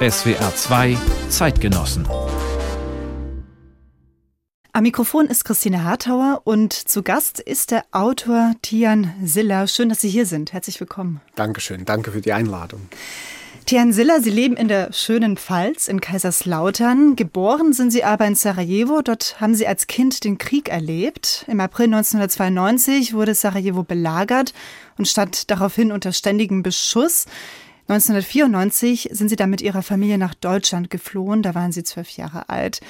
SWR 0.00 0.54
2 0.54 0.98
Zeitgenossen. 1.30 2.06
Am 4.72 4.82
Mikrofon 4.82 5.28
ist 5.28 5.44
Christine 5.44 5.82
Hartauer 5.82 6.42
und 6.44 6.74
zu 6.74 7.02
Gast 7.02 7.40
ist 7.40 7.70
der 7.70 7.86
Autor 7.90 8.52
Tian 8.60 9.14
Siller. 9.24 9.66
Schön, 9.66 9.88
dass 9.88 10.02
Sie 10.02 10.10
hier 10.10 10.26
sind. 10.26 10.52
Herzlich 10.52 10.78
willkommen. 10.78 11.22
Dankeschön. 11.36 11.86
Danke 11.86 12.12
für 12.12 12.20
die 12.20 12.34
Einladung. 12.34 12.82
Tian 13.64 13.94
Siller, 13.94 14.20
Sie 14.20 14.30
leben 14.30 14.56
in 14.56 14.68
der 14.68 14.92
schönen 14.92 15.38
Pfalz 15.38 15.88
in 15.88 16.02
Kaiserslautern. 16.02 17.16
Geboren 17.16 17.72
sind 17.72 17.90
Sie 17.90 18.04
aber 18.04 18.26
in 18.26 18.34
Sarajevo. 18.34 19.00
Dort 19.00 19.40
haben 19.40 19.54
Sie 19.54 19.66
als 19.66 19.86
Kind 19.86 20.24
den 20.24 20.36
Krieg 20.36 20.68
erlebt. 20.68 21.46
Im 21.48 21.60
April 21.60 21.86
1992 21.86 23.14
wurde 23.14 23.34
Sarajevo 23.34 23.84
belagert 23.84 24.52
und 24.98 25.08
stand 25.08 25.50
daraufhin 25.50 25.92
unter 25.92 26.12
ständigem 26.12 26.62
Beschuss. 26.62 27.24
1994 27.88 29.08
sind 29.12 29.30
Sie 29.30 29.36
dann 29.36 29.48
mit 29.48 29.62
Ihrer 29.62 29.82
Familie 29.82 30.18
nach 30.18 30.34
Deutschland 30.34 30.90
geflohen. 30.90 31.42
Da 31.42 31.54
waren 31.54 31.72
Sie 31.72 31.84
zwölf 31.84 32.10
Jahre 32.10 32.50
alt. 32.50 32.80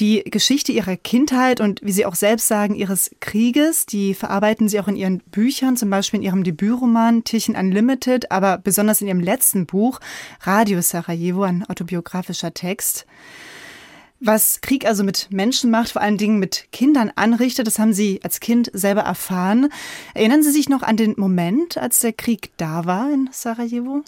Die 0.00 0.24
Geschichte 0.24 0.72
ihrer 0.72 0.96
Kindheit 0.96 1.60
und 1.60 1.80
wie 1.84 1.92
Sie 1.92 2.04
auch 2.06 2.16
selbst 2.16 2.48
sagen, 2.48 2.74
ihres 2.74 3.12
Krieges, 3.20 3.86
die 3.86 4.14
verarbeiten 4.14 4.68
Sie 4.68 4.80
auch 4.80 4.88
in 4.88 4.96
Ihren 4.96 5.18
Büchern, 5.18 5.76
zum 5.76 5.90
Beispiel 5.90 6.18
in 6.18 6.26
Ihrem 6.26 6.42
Debütroman 6.42 7.22
Tirchen 7.22 7.54
Unlimited, 7.54 8.32
aber 8.32 8.58
besonders 8.58 9.00
in 9.00 9.06
Ihrem 9.06 9.20
letzten 9.20 9.64
Buch 9.66 10.00
Radio 10.40 10.80
Sarajevo, 10.80 11.44
ein 11.44 11.64
autobiografischer 11.64 12.52
Text. 12.52 13.06
Was 14.18 14.60
Krieg 14.60 14.86
also 14.86 15.04
mit 15.04 15.28
Menschen 15.30 15.70
macht, 15.70 15.92
vor 15.92 16.02
allen 16.02 16.18
Dingen 16.18 16.40
mit 16.40 16.66
Kindern 16.72 17.12
anrichtet, 17.14 17.68
das 17.68 17.78
haben 17.78 17.92
Sie 17.92 18.18
als 18.24 18.40
Kind 18.40 18.70
selber 18.72 19.02
erfahren. 19.02 19.68
Erinnern 20.14 20.42
Sie 20.42 20.50
sich 20.50 20.68
noch 20.68 20.82
an 20.82 20.96
den 20.96 21.14
Moment, 21.16 21.76
als 21.76 22.00
der 22.00 22.12
Krieg 22.12 22.50
da 22.56 22.86
war 22.86 23.12
in 23.12 23.28
Sarajevo? 23.30 24.02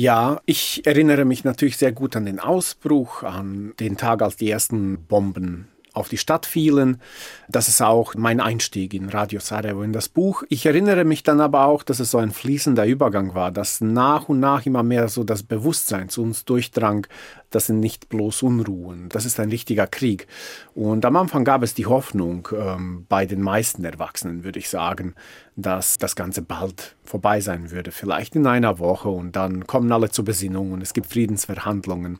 Ja, 0.00 0.40
ich 0.46 0.86
erinnere 0.86 1.24
mich 1.24 1.42
natürlich 1.42 1.76
sehr 1.76 1.90
gut 1.90 2.14
an 2.14 2.24
den 2.24 2.38
Ausbruch, 2.38 3.24
an 3.24 3.74
den 3.80 3.96
Tag, 3.96 4.22
als 4.22 4.36
die 4.36 4.48
ersten 4.48 5.04
Bomben 5.08 5.66
auf 5.98 6.08
die 6.08 6.16
Stadt 6.16 6.46
fielen. 6.46 7.00
Das 7.48 7.68
ist 7.68 7.82
auch 7.82 8.14
mein 8.14 8.40
Einstieg 8.40 8.94
in 8.94 9.08
Radio 9.08 9.40
Sarajevo 9.40 9.82
in 9.82 9.92
das 9.92 10.08
Buch. 10.08 10.44
Ich 10.48 10.64
erinnere 10.64 11.04
mich 11.04 11.22
dann 11.22 11.40
aber 11.40 11.66
auch, 11.66 11.82
dass 11.82 12.00
es 12.00 12.10
so 12.10 12.18
ein 12.18 12.30
fließender 12.30 12.86
Übergang 12.86 13.34
war, 13.34 13.50
dass 13.50 13.80
nach 13.80 14.28
und 14.28 14.40
nach 14.40 14.64
immer 14.64 14.82
mehr 14.82 15.08
so 15.08 15.24
das 15.24 15.42
Bewusstsein 15.42 16.08
zu 16.08 16.22
uns 16.22 16.44
durchdrang, 16.44 17.06
das 17.50 17.66
sind 17.66 17.80
nicht 17.80 18.08
bloß 18.08 18.42
Unruhen, 18.42 19.08
das 19.08 19.24
ist 19.24 19.40
ein 19.40 19.48
richtiger 19.48 19.86
Krieg. 19.86 20.26
Und 20.74 21.04
am 21.04 21.16
Anfang 21.16 21.44
gab 21.44 21.62
es 21.62 21.74
die 21.74 21.86
Hoffnung 21.86 22.48
ähm, 22.52 23.06
bei 23.08 23.24
den 23.26 23.40
meisten 23.40 23.84
Erwachsenen, 23.84 24.44
würde 24.44 24.58
ich 24.58 24.68
sagen, 24.68 25.14
dass 25.56 25.98
das 25.98 26.14
Ganze 26.14 26.42
bald 26.42 26.94
vorbei 27.04 27.40
sein 27.40 27.70
würde, 27.70 27.90
vielleicht 27.90 28.36
in 28.36 28.46
einer 28.46 28.78
Woche 28.78 29.08
und 29.08 29.34
dann 29.34 29.66
kommen 29.66 29.90
alle 29.90 30.10
zur 30.10 30.24
Besinnung 30.24 30.72
und 30.72 30.82
es 30.82 30.92
gibt 30.92 31.08
Friedensverhandlungen. 31.08 32.18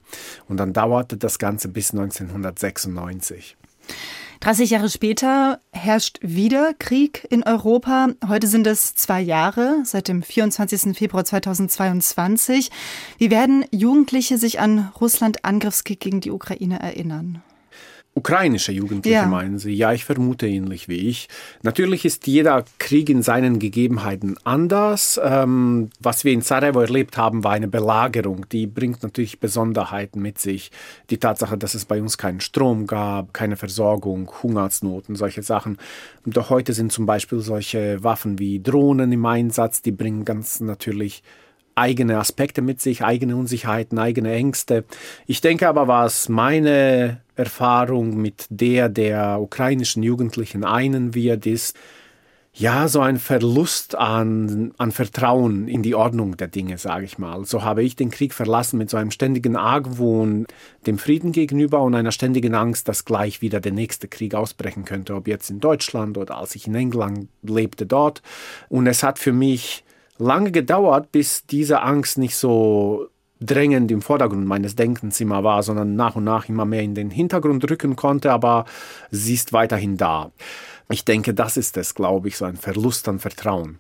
Und 0.49 0.56
dann 0.56 0.73
dauerte 0.73 1.17
das 1.17 1.39
Ganze 1.39 1.69
bis 1.69 1.93
1996. 1.93 3.56
30 4.41 4.70
Jahre 4.70 4.89
später 4.89 5.61
herrscht 5.72 6.20
wieder 6.22 6.72
Krieg 6.78 7.27
in 7.28 7.42
Europa. 7.42 8.08
Heute 8.28 8.47
sind 8.47 8.67
es 8.67 8.94
zwei 8.94 9.20
Jahre, 9.20 9.81
seit 9.84 10.06
dem 10.06 10.22
24. 10.22 10.97
Februar 10.97 11.25
2022. 11.25 12.70
Wie 13.19 13.31
werden 13.31 13.64
Jugendliche 13.72 14.39
sich 14.39 14.61
an 14.61 14.92
Russland 15.00 15.44
Angriffskrieg 15.44 15.98
gegen 15.98 16.20
die 16.20 16.31
Ukraine 16.31 16.78
erinnern? 16.78 17.42
Ukrainische 18.19 18.73
Jugendliche 18.73 19.15
ja. 19.15 19.27
meinen 19.27 19.59
Sie? 19.59 19.73
Ja, 19.73 19.93
ich 19.93 20.05
vermute 20.05 20.49
ähnlich 20.49 20.89
wie 20.89 21.09
ich. 21.09 21.29
Natürlich 21.63 22.05
ist 22.05 22.27
jeder 22.27 22.65
Krieg 22.79 23.09
in 23.09 23.23
seinen 23.23 23.61
Gegebenheiten 23.61 24.37
anders. 24.43 25.21
Ähm, 25.23 25.91
was 26.01 26.25
wir 26.25 26.33
in 26.33 26.41
Sarajevo 26.41 26.81
erlebt 26.81 27.17
haben, 27.17 27.45
war 27.45 27.53
eine 27.53 27.69
Belagerung. 27.69 28.49
Die 28.51 28.67
bringt 28.67 29.05
natürlich 29.05 29.39
Besonderheiten 29.39 30.21
mit 30.21 30.39
sich. 30.39 30.73
Die 31.11 31.19
Tatsache, 31.19 31.57
dass 31.57 31.75
es 31.75 31.85
bei 31.85 32.03
uns 32.03 32.19
keinen 32.19 32.41
Strom 32.41 32.89
gab, 32.89 33.33
keine 33.33 33.57
Versorgung, 33.57 34.29
Hungersnoten, 34.43 35.15
solche 35.15 35.45
Sachen. 35.45 35.78
Doch 36.27 36.51
heute 36.51 36.73
sind 36.73 36.91
zum 36.91 37.07
Beispiel 37.07 37.39
solche 37.39 38.03
Waffen 38.03 38.41
wie 38.41 38.61
Drohnen 38.61 39.12
im 39.12 39.25
Einsatz. 39.27 39.81
Die 39.81 39.93
bringen 39.93 40.25
ganz 40.25 40.59
natürlich 40.59 41.23
eigene 41.77 42.19
Aspekte 42.19 42.62
mit 42.62 42.81
sich, 42.81 43.05
eigene 43.05 43.37
Unsicherheiten, 43.37 43.99
eigene 43.99 44.33
Ängste. 44.33 44.84
Ich 45.27 45.41
denke 45.41 45.69
aber, 45.69 45.87
was 45.87 46.28
meine 46.28 47.21
Erfahrung 47.38 48.16
mit 48.21 48.47
der 48.50 48.88
der 48.88 49.41
ukrainischen 49.41 50.03
Jugendlichen 50.03 50.65
einen 50.65 51.15
wird, 51.15 51.47
ist, 51.47 51.76
ja, 52.59 52.88
so 52.88 53.00
ein 53.00 53.19
Verlust 53.19 53.94
an, 53.94 54.72
an 54.78 54.91
Vertrauen 54.91 55.69
in 55.69 55.84
die 55.84 55.94
Ordnung 55.94 56.37
der 56.37 56.48
Dinge, 56.48 56.77
sage 56.77 57.04
ich 57.04 57.16
mal. 57.16 57.44
So 57.44 57.62
habe 57.62 57.84
ich 57.84 57.94
den 57.94 58.10
Krieg 58.10 58.34
verlassen 58.34 58.78
mit 58.78 58.91
so 58.91 58.97
einem 58.97 59.12
ständigen 59.12 59.54
Argwohn 59.54 60.44
dem 60.84 60.98
Frieden 60.98 61.31
gegenüber 61.31 61.81
und 61.82 61.94
einer 61.94 62.10
ständigen 62.10 62.56
Angst, 62.56 62.88
dass 62.88 63.04
gleich 63.04 63.43
wieder 63.43 63.60
der 63.60 63.71
nächste 63.71 64.09
Krieg 64.09 64.34
ausbrechen 64.34 64.84
könnte, 64.84 65.15
ob 65.15 65.28
jetzt 65.28 65.50
in 65.50 65.60
Deutschland 65.60 66.19
oder 66.19 66.37
als 66.37 66.56
ich 66.56 66.66
in 66.66 66.75
England 66.75 67.28
lebte 67.43 67.87
dort. 67.87 68.22
Und 68.69 68.88
es 68.88 69.04
hat 69.04 69.21
für 69.21 69.32
mich 69.32 69.84
lange 70.19 70.50
gedauert, 70.50 71.12
bis 71.12 71.47
diese 71.47 71.82
Angst 71.82 72.19
nicht 72.19 72.34
so 72.34 73.09
drängend 73.41 73.91
im 73.91 74.03
Vordergrund 74.03 74.47
meines 74.47 74.76
Denkens 74.76 75.21
immer 75.21 75.44
war, 75.44 75.62
sondern 75.62 75.97
nach 75.97 76.16
und 76.16 76.25
nach 76.25 76.49
immer 76.49 76.65
mehr 76.65 76.82
in 76.82 76.94
den 76.94 77.10
Hintergrund 77.10 77.69
rücken 77.71 77.97
konnte, 77.97 78.32
aber 78.32 78.65
sie 79.10 79.34
ist 79.34 79.53
weiterhin 79.53 79.97
da. 79.97 80.32
Ich 80.91 81.04
denke, 81.04 81.34
das 81.34 81.56
ist 81.56 81.77
es, 81.77 81.94
glaube 81.94 82.28
ich, 82.28 82.37
so 82.37 82.44
ein 82.44 82.56
Verlust 82.56 83.09
an 83.09 83.19
Vertrauen. 83.19 83.78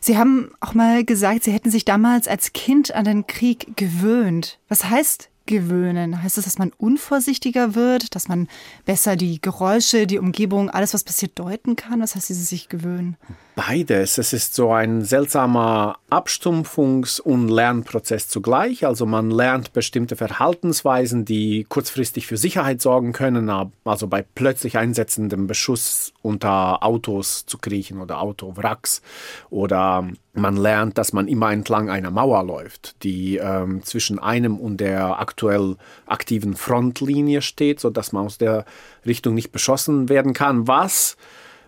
Sie 0.00 0.18
haben 0.18 0.50
auch 0.60 0.74
mal 0.74 1.04
gesagt, 1.04 1.44
Sie 1.44 1.52
hätten 1.52 1.70
sich 1.70 1.84
damals 1.84 2.28
als 2.28 2.52
Kind 2.52 2.94
an 2.94 3.04
den 3.04 3.26
Krieg 3.26 3.76
gewöhnt. 3.76 4.58
Was 4.68 4.84
heißt 4.84 5.30
gewöhnen? 5.46 6.22
Heißt 6.22 6.38
das, 6.38 6.44
dass 6.44 6.58
man 6.58 6.72
unvorsichtiger 6.78 7.74
wird, 7.74 8.14
dass 8.14 8.28
man 8.28 8.48
besser 8.84 9.16
die 9.16 9.40
Geräusche, 9.40 10.06
die 10.06 10.18
Umgebung, 10.18 10.70
alles, 10.70 10.94
was 10.94 11.04
passiert, 11.04 11.38
deuten 11.38 11.76
kann? 11.76 12.00
Was 12.00 12.14
heißt 12.14 12.28
dieses 12.28 12.48
sich 12.48 12.68
gewöhnen? 12.68 13.16
Beides. 13.56 14.18
Es 14.18 14.32
ist 14.32 14.54
so 14.54 14.72
ein 14.72 15.04
seltsamer 15.04 15.98
Abstumpfungs- 16.10 17.20
und 17.20 17.48
Lernprozess 17.48 18.28
zugleich. 18.28 18.84
Also 18.84 19.06
man 19.06 19.30
lernt 19.30 19.72
bestimmte 19.72 20.16
Verhaltensweisen, 20.16 21.24
die 21.24 21.64
kurzfristig 21.68 22.26
für 22.26 22.36
Sicherheit 22.36 22.80
sorgen 22.80 23.12
können, 23.12 23.50
also 23.84 24.06
bei 24.08 24.24
plötzlich 24.34 24.76
einsetzendem 24.76 25.46
Beschuss 25.46 26.12
unter 26.22 26.82
Autos 26.82 27.46
zu 27.46 27.58
kriechen 27.58 28.00
oder 28.00 28.20
Autowracks. 28.20 29.02
Oder 29.50 30.08
man 30.34 30.56
lernt, 30.56 30.98
dass 30.98 31.12
man 31.12 31.28
immer 31.28 31.52
entlang 31.52 31.88
einer 31.88 32.10
Mauer 32.10 32.42
läuft, 32.42 33.02
die 33.02 33.36
ähm, 33.36 33.82
zwischen 33.84 34.18
einem 34.18 34.58
und 34.58 34.78
der 34.78 35.20
aktuell 35.20 35.76
aktiven 36.06 36.54
Frontlinie 36.54 37.40
steht, 37.40 37.80
sodass 37.80 38.12
man 38.12 38.26
aus 38.26 38.38
der 38.38 38.64
Richtung 39.06 39.34
nicht 39.34 39.52
beschossen 39.52 40.08
werden 40.08 40.32
kann. 40.32 40.66
Was 40.66 41.16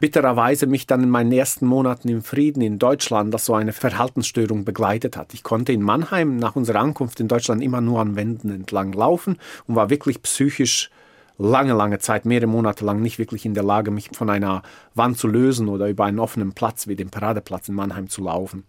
bittererweise 0.00 0.66
mich 0.66 0.86
dann 0.86 1.02
in 1.02 1.10
meinen 1.10 1.32
ersten 1.32 1.66
Monaten 1.66 2.08
im 2.08 2.22
Frieden 2.22 2.60
in 2.60 2.78
Deutschland 2.78 3.32
das 3.32 3.46
so 3.46 3.54
eine 3.54 3.72
Verhaltensstörung 3.72 4.64
begleitet 4.64 5.16
hat. 5.16 5.32
Ich 5.32 5.42
konnte 5.42 5.72
in 5.72 5.82
Mannheim 5.82 6.36
nach 6.36 6.56
unserer 6.56 6.80
Ankunft 6.80 7.20
in 7.20 7.28
Deutschland 7.28 7.62
immer 7.62 7.80
nur 7.80 8.00
an 8.00 8.16
Wänden 8.16 8.50
entlang 8.50 8.92
laufen 8.92 9.38
und 9.66 9.76
war 9.76 9.90
wirklich 9.90 10.22
psychisch 10.22 10.90
lange, 11.38 11.72
lange 11.74 11.98
Zeit, 11.98 12.24
mehrere 12.24 12.46
Monate 12.46 12.84
lang 12.84 13.00
nicht 13.00 13.18
wirklich 13.18 13.44
in 13.44 13.54
der 13.54 13.62
Lage, 13.62 13.90
mich 13.90 14.10
von 14.12 14.30
einer 14.30 14.62
Wand 14.94 15.18
zu 15.18 15.28
lösen 15.28 15.68
oder 15.68 15.88
über 15.88 16.04
einen 16.04 16.18
offenen 16.18 16.52
Platz 16.52 16.86
wie 16.86 16.96
den 16.96 17.10
Paradeplatz 17.10 17.68
in 17.68 17.74
Mannheim 17.74 18.08
zu 18.08 18.22
laufen. 18.22 18.64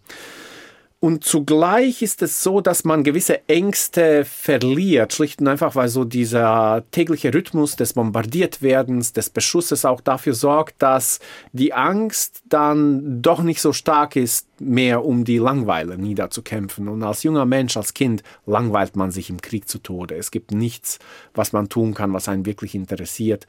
Und 1.00 1.22
zugleich 1.22 2.02
ist 2.02 2.22
es 2.22 2.42
so, 2.42 2.60
dass 2.60 2.82
man 2.82 3.04
gewisse 3.04 3.48
Ängste 3.48 4.24
verliert, 4.24 5.12
schlicht 5.12 5.40
und 5.40 5.46
einfach, 5.46 5.76
weil 5.76 5.88
so 5.88 6.04
dieser 6.04 6.82
tägliche 6.90 7.32
Rhythmus 7.32 7.76
des 7.76 7.92
Bombardiertwerdens, 7.92 9.12
des 9.12 9.30
Beschusses 9.30 9.84
auch 9.84 10.00
dafür 10.00 10.34
sorgt, 10.34 10.82
dass 10.82 11.20
die 11.52 11.72
Angst 11.72 12.42
dann 12.48 13.22
doch 13.22 13.44
nicht 13.44 13.60
so 13.60 13.72
stark 13.72 14.16
ist, 14.16 14.48
mehr 14.60 15.04
um 15.04 15.24
die 15.24 15.38
Langweile 15.38 15.98
niederzukämpfen. 15.98 16.88
Und 16.88 17.04
als 17.04 17.22
junger 17.22 17.46
Mensch, 17.46 17.76
als 17.76 17.94
Kind, 17.94 18.24
langweilt 18.44 18.96
man 18.96 19.12
sich 19.12 19.30
im 19.30 19.40
Krieg 19.40 19.68
zu 19.68 19.78
Tode. 19.78 20.16
Es 20.16 20.32
gibt 20.32 20.50
nichts, 20.50 20.98
was 21.32 21.52
man 21.52 21.68
tun 21.68 21.94
kann, 21.94 22.12
was 22.12 22.28
einen 22.28 22.44
wirklich 22.44 22.74
interessiert. 22.74 23.46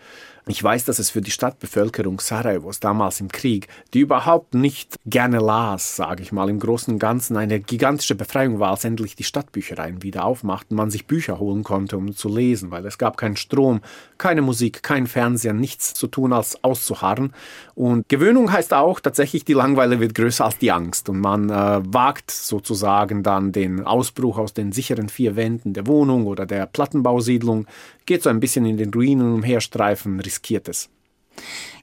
Ich 0.48 0.64
weiß, 0.64 0.86
dass 0.86 1.00
es 1.00 1.10
für 1.10 1.22
die 1.22 1.32
Stadtbevölkerung 1.32 2.20
Sarajevos 2.20 2.80
damals 2.80 3.20
im 3.22 3.28
Krieg, 3.30 3.68
die 3.94 4.00
überhaupt 4.00 4.56
nicht 4.56 4.96
gerne 5.06 5.40
las, 5.40 5.96
sage 5.96 6.24
ich 6.24 6.32
mal, 6.32 6.50
im 6.50 6.60
Großen 6.60 6.94
und 6.94 7.00
Ganzen 7.00 7.38
eine 7.40 7.60
gigantische 7.60 8.16
Befreiung 8.16 8.60
war, 8.60 8.72
als 8.72 8.84
endlich 8.84 9.16
die 9.16 9.24
Stadtbüchereien 9.24 10.04
wieder 10.04 10.26
aufmachten, 10.26 10.76
man 10.78 10.92
sich 10.92 11.08
Bücher 11.08 11.40
holen 11.40 11.64
konnte, 11.64 11.98
um 11.98 12.16
zu 12.16 12.30
lesen, 12.30 12.72
weil 12.72 12.86
es 12.86 12.98
gab 12.98 13.18
keinen 13.18 13.36
Strom, 13.36 13.82
keine 14.18 14.42
Musik, 14.42 14.84
kein 14.84 15.08
Fernseher, 15.08 15.54
nichts 15.54 15.94
zu 15.94 16.08
tun, 16.08 16.34
als 16.34 16.64
auszuharren. 16.64 17.34
Und 17.76 18.08
Gewöhnung 18.10 18.52
heißt 18.52 18.74
auch, 18.74 19.00
tatsächlich 19.00 19.46
die 19.46 19.54
Langeweile 19.54 20.00
wird 20.00 20.14
größer 20.16 20.46
als 20.46 20.58
die 20.58 20.72
Angst 20.72 21.10
und 21.10 21.20
man 21.20 21.50
äh, 21.50 21.82
wagt 21.86 22.30
sozusagen 22.32 23.24
dann 23.24 23.52
den 23.52 23.86
Ausbruch 23.86 24.38
aus 24.38 24.54
den 24.54 24.72
sicheren 24.72 25.10
vier 25.10 25.36
Wänden 25.36 25.74
der 25.74 25.88
Wohnung 25.88 26.28
oder 26.28 26.46
der 26.46 26.66
Plattenbausiedlung, 26.66 27.66
geht 28.06 28.24
so 28.24 28.30
ein 28.30 28.40
bisschen 28.40 28.66
in 28.66 28.78
den 28.78 28.94
Ruinen 28.94 29.34
umherstreifen, 29.34 30.20
riskiert 30.20 30.68
es. 30.68 30.90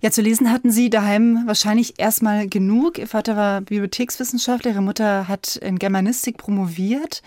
Ja, 0.00 0.10
zu 0.10 0.22
lesen 0.22 0.52
hatten 0.52 0.70
Sie 0.70 0.90
daheim 0.90 1.42
wahrscheinlich 1.46 1.94
erstmal 1.98 2.48
genug. 2.48 2.98
Ihr 2.98 3.06
Vater 3.06 3.36
war 3.36 3.60
Bibliothekswissenschaftler, 3.60 4.72
Ihre 4.72 4.82
Mutter 4.82 5.28
hat 5.28 5.56
in 5.56 5.78
Germanistik 5.78 6.36
promoviert. 6.36 7.22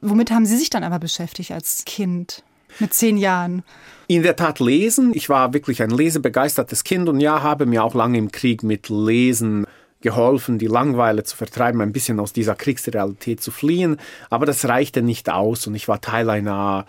Womit 0.00 0.30
haben 0.30 0.46
Sie 0.46 0.56
sich 0.56 0.70
dann 0.70 0.84
aber 0.84 0.98
beschäftigt 0.98 1.52
als 1.52 1.84
Kind 1.84 2.42
mit 2.78 2.94
zehn 2.94 3.16
Jahren? 3.16 3.62
In 4.06 4.22
der 4.22 4.36
Tat 4.36 4.60
lesen. 4.60 5.12
Ich 5.14 5.28
war 5.28 5.54
wirklich 5.54 5.82
ein 5.82 5.90
lesebegeistertes 5.90 6.84
Kind 6.84 7.08
und 7.08 7.20
ja, 7.20 7.42
habe 7.42 7.66
mir 7.66 7.84
auch 7.84 7.94
lange 7.94 8.18
im 8.18 8.32
Krieg 8.32 8.62
mit 8.62 8.88
Lesen 8.88 9.66
geholfen, 10.00 10.58
die 10.58 10.66
Langweile 10.66 11.24
zu 11.24 11.36
vertreiben, 11.36 11.80
ein 11.80 11.92
bisschen 11.92 12.20
aus 12.20 12.32
dieser 12.32 12.54
Kriegsrealität 12.54 13.40
zu 13.40 13.50
fliehen. 13.50 13.96
Aber 14.28 14.44
das 14.46 14.66
reichte 14.66 15.02
nicht 15.02 15.30
aus 15.30 15.66
und 15.66 15.74
ich 15.74 15.88
war 15.88 16.00
Teil 16.00 16.28
einer 16.30 16.86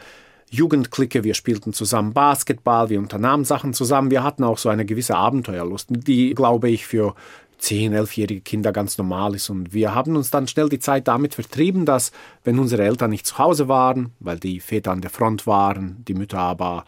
Jugendklicke, 0.49 1.23
wir 1.23 1.33
spielten 1.33 1.73
zusammen 1.73 2.13
Basketball, 2.13 2.89
wir 2.89 2.99
unternahmen 2.99 3.45
Sachen 3.45 3.73
zusammen, 3.73 4.11
wir 4.11 4.23
hatten 4.23 4.43
auch 4.43 4.57
so 4.57 4.69
eine 4.69 4.85
gewisse 4.85 5.15
Abenteuerlust, 5.15 5.87
die, 5.89 6.33
glaube 6.33 6.69
ich, 6.69 6.85
für 6.85 7.15
10-, 7.61 7.91
11-jährige 7.91 8.41
Kinder 8.41 8.71
ganz 8.71 8.97
normal 8.97 9.35
ist. 9.35 9.49
Und 9.49 9.73
wir 9.73 9.95
haben 9.95 10.15
uns 10.15 10.29
dann 10.29 10.47
schnell 10.47 10.69
die 10.69 10.79
Zeit 10.79 11.07
damit 11.07 11.33
vertrieben, 11.33 11.85
dass, 11.85 12.11
wenn 12.43 12.59
unsere 12.59 12.83
Eltern 12.83 13.09
nicht 13.09 13.25
zu 13.25 13.37
Hause 13.37 13.67
waren, 13.67 14.11
weil 14.19 14.39
die 14.39 14.59
Väter 14.59 14.91
an 14.91 15.01
der 15.01 15.09
Front 15.09 15.47
waren, 15.47 16.03
die 16.07 16.13
Mütter 16.13 16.39
aber 16.39 16.85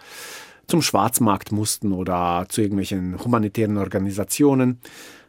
zum 0.68 0.82
Schwarzmarkt 0.82 1.52
mussten 1.52 1.94
oder 1.94 2.46
zu 2.50 2.62
irgendwelchen 2.62 3.24
humanitären 3.24 3.78
Organisationen, 3.78 4.80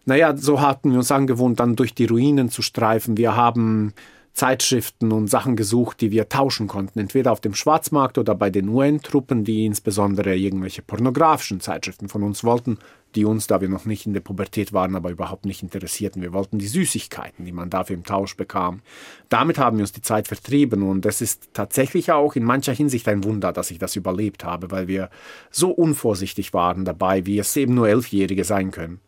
naja, 0.04 0.34
so 0.36 0.62
hatten 0.62 0.90
wir 0.90 0.98
uns 0.98 1.12
angewohnt, 1.12 1.60
dann 1.60 1.76
durch 1.76 1.94
die 1.94 2.06
Ruinen 2.06 2.48
zu 2.48 2.62
streifen. 2.62 3.18
Wir 3.18 3.36
haben 3.36 3.92
Zeitschriften 4.38 5.10
und 5.10 5.26
Sachen 5.26 5.56
gesucht, 5.56 6.00
die 6.00 6.12
wir 6.12 6.28
tauschen 6.28 6.68
konnten, 6.68 7.00
entweder 7.00 7.32
auf 7.32 7.40
dem 7.40 7.54
Schwarzmarkt 7.54 8.18
oder 8.18 8.36
bei 8.36 8.50
den 8.50 8.68
UN-Truppen, 8.68 9.42
die 9.42 9.66
insbesondere 9.66 10.36
irgendwelche 10.36 10.80
pornografischen 10.80 11.60
Zeitschriften 11.60 12.08
von 12.08 12.22
uns 12.22 12.44
wollten, 12.44 12.78
die 13.16 13.24
uns, 13.24 13.48
da 13.48 13.60
wir 13.60 13.68
noch 13.68 13.84
nicht 13.84 14.06
in 14.06 14.12
der 14.12 14.20
Pubertät 14.20 14.72
waren, 14.72 14.94
aber 14.94 15.10
überhaupt 15.10 15.44
nicht 15.44 15.64
interessierten. 15.64 16.22
Wir 16.22 16.32
wollten 16.32 16.58
die 16.58 16.68
Süßigkeiten, 16.68 17.44
die 17.46 17.52
man 17.52 17.68
dafür 17.68 17.96
im 17.96 18.04
Tausch 18.04 18.36
bekam. 18.36 18.80
Damit 19.28 19.58
haben 19.58 19.78
wir 19.78 19.82
uns 19.82 19.92
die 19.92 20.02
Zeit 20.02 20.28
vertrieben 20.28 20.82
und 20.82 21.04
es 21.04 21.20
ist 21.20 21.48
tatsächlich 21.52 22.12
auch 22.12 22.36
in 22.36 22.44
mancher 22.44 22.72
Hinsicht 22.72 23.08
ein 23.08 23.24
Wunder, 23.24 23.52
dass 23.52 23.72
ich 23.72 23.78
das 23.78 23.96
überlebt 23.96 24.44
habe, 24.44 24.70
weil 24.70 24.86
wir 24.86 25.10
so 25.50 25.70
unvorsichtig 25.70 26.54
waren 26.54 26.84
dabei, 26.84 27.26
wie 27.26 27.40
es 27.40 27.56
eben 27.56 27.74
nur 27.74 27.88
Elfjährige 27.88 28.44
sein 28.44 28.70
können. 28.70 29.00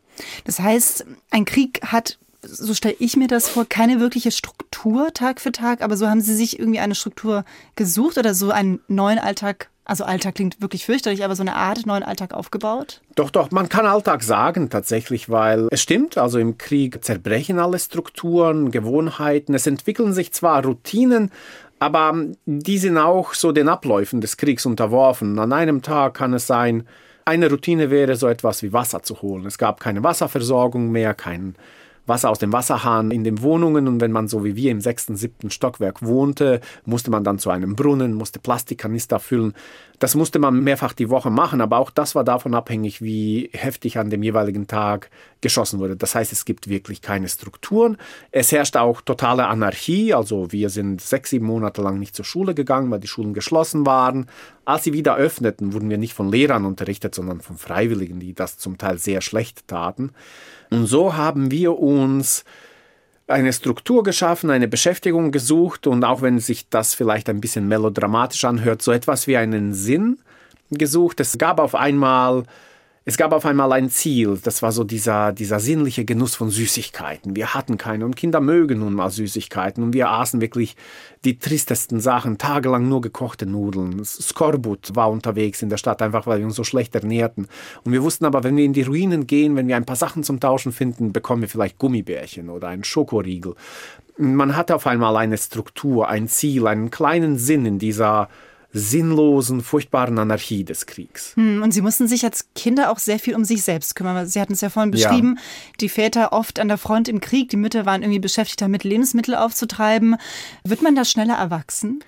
Das 0.45 0.59
heißt, 0.59 1.07
ein 1.31 1.45
Krieg 1.45 1.81
hat 1.87 2.19
so 2.43 2.75
stelle 2.75 2.97
ich 2.99 3.17
mir 3.17 3.29
das 3.29 3.49
vor, 3.49 3.65
keine 3.67 4.01
wirkliche 4.01 4.31
Struktur 4.31 5.13
Tag 5.13 5.41
für 5.41 5.53
Tag, 5.53 5.83
aber 5.83 5.97
so 5.97 6.09
haben 6.09 6.21
Sie 6.21 6.35
sich 6.35 6.59
irgendwie 6.59 6.81
eine 6.81 6.95
Struktur 6.95 7.45
gesucht 7.77 8.19
oder 8.19 8.35
so 8.35 8.51
einen 8.51 8.81
neuen 8.89 9.19
Alltag, 9.19 9.71
also 9.85 10.05
Alltag 10.05 10.37
klingt 10.37 10.63
wirklich 10.63 10.87
fürchterlich, 10.87 11.25
aber 11.25 11.37
so 11.37 11.43
eine 11.43 11.57
Art 11.57 11.87
neuen 11.87 12.03
Alltag 12.03 12.33
aufgebaut? 12.33 13.03
Doch, 13.15 13.31
doch, 13.31 13.51
man 13.51 13.69
kann 13.69 13.87
Alltag 13.87 14.23
sagen 14.23 14.71
tatsächlich, 14.71 15.29
weil 15.29 15.69
es 15.71 15.83
stimmt, 15.83 16.17
also 16.17 16.39
im 16.39 16.59
Krieg 16.59 17.05
zerbrechen 17.05 17.59
alle 17.59 17.79
Strukturen, 17.79 18.71
Gewohnheiten, 18.71 19.55
es 19.55 19.67
entwickeln 19.67 20.13
sich 20.13 20.33
zwar 20.33 20.65
Routinen, 20.65 21.31
aber 21.79 22.15
die 22.45 22.79
sind 22.79 22.99
auch 22.99 23.35
so 23.35 23.53
den 23.53 23.69
Abläufen 23.69 24.21
des 24.21 24.37
Kriegs 24.37 24.67
unterworfen. 24.67 25.39
An 25.39 25.53
einem 25.53 25.81
Tag 25.81 26.15
kann 26.15 26.35
es 26.35 26.47
sein, 26.47 26.87
eine 27.25 27.49
Routine 27.49 27.91
wäre 27.91 28.17
so 28.17 28.29
etwas 28.29 28.63
wie 28.63 28.73
Wasser 28.73 29.03
zu 29.03 29.23
holen. 29.23 29.47
Es 29.47 29.57
gab 29.57 29.81
keine 29.81 30.03
Wasserversorgung 30.03 30.91
mehr, 30.91 31.15
kein 31.15 31.55
Wasser 32.11 32.29
aus 32.29 32.39
dem 32.39 32.53
Wasserhahn 32.53 33.11
in 33.11 33.25
den 33.25 33.41
Wohnungen 33.41 33.89
und 33.89 34.03
wenn 34.03 34.13
man 34.13 34.29
so 34.29 34.45
wie 34.45 34.57
wir 34.57 34.71
im 34.71 34.83
sechsten, 34.83 35.17
siebten 35.17 35.51
Stockwerk 35.51 36.03
wohnte, 36.03 36.61
musste 36.85 37.11
man 37.11 37.25
dann 37.25 37.39
zu 37.39 37.49
einem 37.49 37.75
Brunnen, 37.75 38.13
musste 38.13 38.39
Plastikkanister 38.39 39.19
füllen. 39.19 39.55
Das 40.01 40.15
musste 40.15 40.39
man 40.39 40.65
mehrfach 40.65 40.95
die 40.95 41.11
Woche 41.11 41.31
machen, 41.31 41.61
aber 41.61 41.77
auch 41.77 41.91
das 41.91 42.15
war 42.15 42.25
davon 42.25 42.55
abhängig, 42.55 43.03
wie 43.03 43.51
heftig 43.53 43.99
an 43.99 44.09
dem 44.09 44.23
jeweiligen 44.23 44.67
Tag 44.67 45.11
geschossen 45.43 45.79
wurde. 45.79 45.95
Das 45.95 46.15
heißt, 46.15 46.33
es 46.33 46.47
gibt 46.47 46.69
wirklich 46.71 47.03
keine 47.03 47.29
Strukturen. 47.29 47.99
Es 48.33 48.51
herrscht 48.51 48.79
auch 48.79 49.03
totale 49.03 49.47
Anarchie, 49.47 50.15
also 50.15 50.53
wir 50.53 50.71
sind 50.71 51.03
sechs, 51.03 51.29
sieben 51.29 51.45
Monate 51.45 51.83
lang 51.83 51.99
nicht 51.99 52.17
zur 52.17 52.25
Schule 52.25 52.55
gegangen, 52.55 52.91
weil 52.91 53.01
die 53.01 53.09
Schulen 53.09 53.35
geschlossen 53.35 53.85
waren. 53.85 54.25
Als 54.65 54.85
sie 54.85 54.95
wieder 54.95 55.17
öffneten, 55.17 55.75
wurden 55.75 55.91
wir 55.91 55.99
nicht 55.99 56.15
von 56.15 56.31
Lehrern 56.31 56.65
unterrichtet, 56.65 57.15
sondern 57.15 57.43
von 57.43 57.59
Freiwilligen, 57.59 58.21
die 58.21 58.33
das 58.33 58.57
zum 58.57 58.79
Teil 58.79 58.97
sehr 58.97 59.21
schlecht 59.21 59.69
taten. 59.69 60.13
Und 60.71 60.87
so 60.87 61.15
haben 61.15 61.51
wir 61.51 61.79
uns 61.79 62.45
eine 63.31 63.53
Struktur 63.53 64.03
geschaffen, 64.03 64.51
eine 64.51 64.69
Beschäftigung 64.69 65.31
gesucht 65.31 65.87
und 65.87 66.05
auch 66.05 66.23
wenn 66.23 66.39
sich 66.39 66.69
das 66.69 66.95
vielleicht 66.95 67.29
ein 67.29 67.41
bisschen 67.41 67.69
melodramatisch 67.69 68.45
anhört, 68.45 68.83
so 68.83 68.93
etwas 68.93 69.27
wie 69.27 69.37
einen 69.37 69.73
Sinn 69.73 70.19
gesucht. 70.71 71.21
Es 71.21 71.39
gab 71.39 71.59
auf 71.59 71.75
einmal 71.75 72.45
es 73.07 73.17
gab 73.17 73.33
auf 73.33 73.47
einmal 73.47 73.73
ein 73.73 73.89
Ziel, 73.89 74.39
das 74.43 74.61
war 74.61 74.73
so 74.73 74.85
dieser, 74.85 75.33
dieser 75.33 75.59
sinnliche 75.59 76.05
Genuss 76.05 76.35
von 76.35 76.51
Süßigkeiten. 76.51 77.35
Wir 77.35 77.55
hatten 77.55 77.79
keine 77.79 78.05
und 78.05 78.15
Kinder 78.15 78.43
mögen 78.43 78.81
nun 78.81 78.93
mal 78.93 79.09
Süßigkeiten 79.09 79.83
und 79.83 79.95
wir 79.95 80.11
aßen 80.11 80.43
wirklich 80.43 80.77
die 81.25 81.39
tristesten 81.39 81.99
Sachen, 82.01 82.37
tagelang 82.37 82.91
nur 82.91 83.01
gekochte 83.01 83.47
Nudeln. 83.47 84.05
Skorbut 84.05 84.95
war 84.95 85.11
unterwegs 85.11 85.63
in 85.63 85.71
der 85.71 85.79
Stadt, 85.79 86.03
einfach 86.03 86.27
weil 86.27 86.41
wir 86.41 86.47
uns 86.47 86.57
so 86.57 86.65
schlecht 86.65 86.95
ernährten. 86.95 87.49
Und 87.85 87.93
wir 87.93 88.03
wussten 88.03 88.27
aber, 88.27 88.45
wenn 88.45 88.59
wir 88.59 88.65
in 88.67 88.75
die 88.75 88.83
Ruinen 88.83 89.27
gehen, 89.27 89.57
wenn 89.57 89.67
wir 89.67 89.77
ein 89.77 89.87
paar 89.87 89.97
Sachen 89.97 90.23
zum 90.23 90.39
Tauschen 90.39 90.73
finden, 90.73 91.15
bekommen 91.15 91.41
wir 91.41 91.49
vielleicht 91.49 91.79
Gummibärchen 91.79 92.51
oder 92.51 92.69
einen 92.69 92.85
Schokoriegel. 92.85 93.55
Man 94.19 94.57
hatte 94.57 94.75
auf 94.75 94.87
einmal 94.87 95.17
eine 95.17 95.39
Struktur, 95.39 96.09
ein 96.09 96.29
Ziel, 96.29 96.67
einen 96.67 96.91
kleinen 96.91 97.39
Sinn 97.39 97.65
in 97.65 97.79
dieser 97.79 98.29
sinnlosen, 98.73 99.63
furchtbaren 99.63 100.19
Anarchie 100.19 100.65
des 100.65 100.87
Kriegs. 100.87 101.35
Hm, 101.35 101.63
und 101.63 101.73
Sie 101.73 101.81
mussten 101.81 102.07
sich 102.07 102.25
als 102.25 102.49
Kinder 102.55 102.91
auch 102.91 102.99
sehr 102.99 103.19
viel 103.19 103.35
um 103.35 103.45
sich 103.45 103.63
selbst 103.63 103.97
kümmern. 103.97 104.27
Sie 104.27 104.41
hatten 104.41 104.53
es 104.53 104.61
ja 104.61 104.71
vorhin 104.71 104.93
beschrieben, 104.93 105.37
ja. 105.37 105.43
die 105.81 105.89
Väter 105.89 106.33
oft 106.33 106.61
an 106.61 106.69
der 106.69 106.79
Front 106.79 107.09
im 107.09 107.21
Krieg, 107.21 107.49
die 107.49 107.57
Mütter 107.57 107.87
waren 107.87 108.03
irgendwie 108.03 108.21
beschäftigt 108.21 108.61
damit, 108.61 108.85
Lebensmittel 108.85 109.35
aufzutreiben. 109.35 110.17
Wird 110.65 110.83
man 110.83 110.95
da 110.95 111.05
schneller 111.05 111.35
erwachsen? 111.35 112.05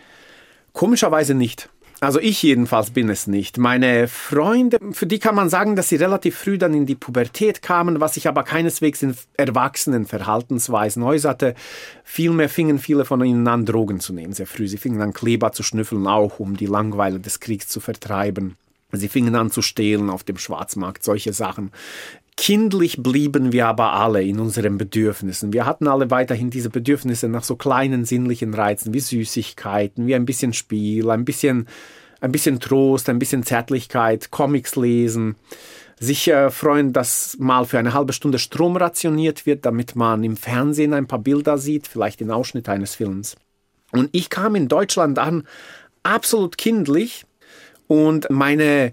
Komischerweise 0.72 1.34
nicht. 1.34 1.68
Also 2.02 2.19
ich 2.19 2.43
jedenfalls 2.43 2.90
bin 2.90 3.08
es 3.08 3.28
nicht. 3.28 3.58
Meine 3.58 4.08
Freunde, 4.08 4.81
für 4.90 5.06
die 5.06 5.20
kann 5.20 5.37
man 5.37 5.49
sagen, 5.49 5.76
dass 5.76 5.88
sie 5.88 5.94
relativ 5.94 6.37
früh 6.37 6.58
dann 6.58 6.75
in 6.75 6.84
die 6.84 6.96
Pubertät 6.96 7.62
kamen, 7.62 8.00
was 8.00 8.14
sich 8.14 8.26
aber 8.26 8.43
keineswegs 8.43 9.04
in 9.04 9.14
erwachsenen 9.37 10.04
Verhaltensweisen 10.04 11.04
äußerte. 11.04 11.54
Vielmehr 12.02 12.49
fingen 12.49 12.81
viele 12.81 13.04
von 13.04 13.25
ihnen 13.25 13.46
an, 13.46 13.66
Drogen 13.66 14.00
zu 14.00 14.12
nehmen 14.12 14.32
sehr 14.32 14.49
früh. 14.49 14.66
Sie 14.66 14.78
fingen 14.78 15.00
an, 15.00 15.12
Kleber 15.12 15.52
zu 15.52 15.62
schnüffeln, 15.62 16.08
auch 16.08 16.40
um 16.40 16.56
die 16.56 16.66
Langweile 16.66 17.20
des 17.20 17.38
Kriegs 17.38 17.69
zu 17.69 17.78
vertreiben. 17.78 18.56
Sie 18.90 19.08
fingen 19.08 19.37
an 19.37 19.52
zu 19.52 19.62
stehlen 19.62 20.10
auf 20.10 20.25
dem 20.25 20.38
Schwarzmarkt, 20.38 21.05
solche 21.05 21.32
Sachen. 21.32 21.70
Kindlich 22.37 23.02
blieben 23.02 23.52
wir 23.52 23.67
aber 23.69 23.93
alle 23.93 24.23
in 24.23 24.40
unseren 24.40 24.79
Bedürfnissen. 24.79 25.52
Wir 25.52 25.67
hatten 25.67 25.87
alle 25.87 26.11
weiterhin 26.11 26.50
diese 26.50 26.70
Bedürfnisse 26.70 27.29
nach 27.29 27.44
so 27.44 27.56
kleinen 27.56 28.05
sinnlichen 28.05 28.55
Reizen 28.55 28.94
wie 28.94 29.00
Süßigkeiten, 29.00 30.06
wie 30.06 30.14
ein 30.14 30.25
bisschen 30.25 30.52
Spiel, 30.52 31.11
ein 31.11 31.25
bisschen, 31.25 31.69
ein 32.20 32.32
bisschen 32.32 32.58
Trost, 32.58 33.08
ein 33.08 33.19
bisschen 33.19 33.43
Zärtlichkeit, 33.43 34.31
Comics 34.31 34.77
lesen, 34.77 35.36
sich 36.01 36.27
äh, 36.29 36.51
freuen, 36.51 36.93
dass 36.93 37.36
mal 37.39 37.65
für 37.67 37.79
eine 37.79 37.93
halbe 37.93 38.12
Stunde 38.12 38.39
Strom 38.39 38.77
rationiert 38.77 39.46
wird, 39.46 39.67
damit 39.67 39.94
man 39.94 40.24
im 40.24 40.36
Fernsehen 40.36 40.94
ein 40.94 41.06
paar 41.06 41.20
Bilder 41.20 41.58
sieht, 41.58 41.86
vielleicht 41.86 42.20
den 42.20 42.31
Ausschnitt 42.31 42.69
eines 42.69 42.94
Films. 42.94 43.36
Und 43.93 44.08
ich 44.12 44.31
kam 44.31 44.56
in 44.56 44.69
Deutschland 44.69 45.19
an, 45.19 45.46
absolut 46.03 46.56
kindlich 46.56 47.27
und 47.86 48.29
meine, 48.31 48.93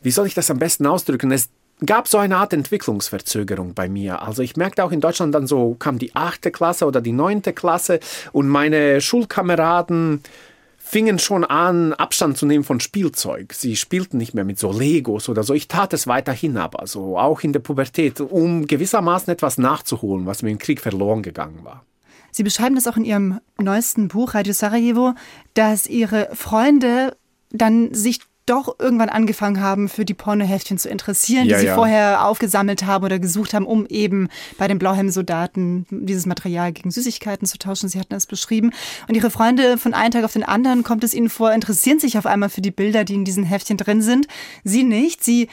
wie 0.00 0.12
soll 0.12 0.26
ich 0.28 0.34
das 0.34 0.50
am 0.50 0.58
besten 0.58 0.86
ausdrücken? 0.86 1.32
Es 1.32 1.50
gab 1.84 2.08
so 2.08 2.18
eine 2.18 2.36
Art 2.36 2.52
Entwicklungsverzögerung 2.52 3.74
bei 3.74 3.88
mir. 3.88 4.22
Also 4.22 4.42
ich 4.42 4.56
merkte 4.56 4.84
auch 4.84 4.92
in 4.92 5.00
Deutschland 5.00 5.34
dann 5.34 5.46
so, 5.46 5.74
kam 5.74 5.98
die 5.98 6.14
achte 6.14 6.50
Klasse 6.50 6.86
oder 6.86 7.00
die 7.00 7.12
neunte 7.12 7.52
Klasse 7.52 8.00
und 8.32 8.48
meine 8.48 9.00
Schulkameraden 9.00 10.22
fingen 10.88 11.18
schon 11.18 11.44
an, 11.44 11.92
Abstand 11.92 12.38
zu 12.38 12.46
nehmen 12.46 12.64
von 12.64 12.80
Spielzeug. 12.80 13.52
Sie 13.52 13.76
spielten 13.76 14.16
nicht 14.16 14.32
mehr 14.32 14.44
mit 14.44 14.58
so 14.58 14.72
Legos 14.72 15.28
oder 15.28 15.42
so. 15.42 15.52
Ich 15.52 15.68
tat 15.68 15.92
es 15.92 16.06
weiterhin 16.06 16.56
aber, 16.56 16.86
so 16.86 17.18
auch 17.18 17.42
in 17.42 17.52
der 17.52 17.60
Pubertät, 17.60 18.20
um 18.20 18.66
gewissermaßen 18.66 19.30
etwas 19.30 19.58
nachzuholen, 19.58 20.24
was 20.24 20.42
mir 20.42 20.50
im 20.50 20.58
Krieg 20.58 20.80
verloren 20.80 21.22
gegangen 21.22 21.62
war. 21.62 21.84
Sie 22.30 22.42
beschreiben 22.42 22.74
das 22.74 22.86
auch 22.86 22.96
in 22.96 23.04
Ihrem 23.04 23.40
neuesten 23.58 24.08
Buch, 24.08 24.34
Radio 24.34 24.54
Sarajevo, 24.54 25.14
dass 25.54 25.86
Ihre 25.86 26.30
Freunde 26.34 27.16
dann 27.50 27.92
sich 27.92 28.20
doch 28.48 28.76
irgendwann 28.78 29.08
angefangen 29.08 29.60
haben, 29.60 29.88
für 29.88 30.04
die 30.04 30.14
Pornoheftchen 30.14 30.78
zu 30.78 30.88
interessieren, 30.88 31.46
ja, 31.46 31.56
die 31.56 31.60
sie 31.60 31.66
ja. 31.66 31.74
vorher 31.74 32.24
aufgesammelt 32.26 32.86
haben 32.86 33.04
oder 33.04 33.18
gesucht 33.18 33.54
haben, 33.54 33.66
um 33.66 33.86
eben 33.86 34.28
bei 34.56 34.68
den 34.68 34.78
Blauhelm-Soldaten 34.78 35.86
dieses 35.90 36.26
Material 36.26 36.72
gegen 36.72 36.90
Süßigkeiten 36.90 37.46
zu 37.46 37.58
tauschen. 37.58 37.88
Sie 37.88 37.98
hatten 37.98 38.14
das 38.14 38.26
beschrieben. 38.26 38.72
Und 39.08 39.16
ihre 39.16 39.30
Freunde 39.30 39.78
von 39.78 39.94
einem 39.94 40.12
Tag 40.12 40.24
auf 40.24 40.32
den 40.32 40.44
anderen 40.44 40.82
kommt 40.82 41.04
es 41.04 41.14
ihnen 41.14 41.30
vor, 41.30 41.52
interessieren 41.52 41.98
sich 41.98 42.18
auf 42.18 42.26
einmal 42.26 42.48
für 42.48 42.62
die 42.62 42.70
Bilder, 42.70 43.04
die 43.04 43.14
in 43.14 43.24
diesen 43.24 43.44
Heftchen 43.44 43.76
drin 43.76 44.02
sind. 44.02 44.26
Sie 44.64 44.84
nicht. 44.84 45.22
Sie 45.24 45.48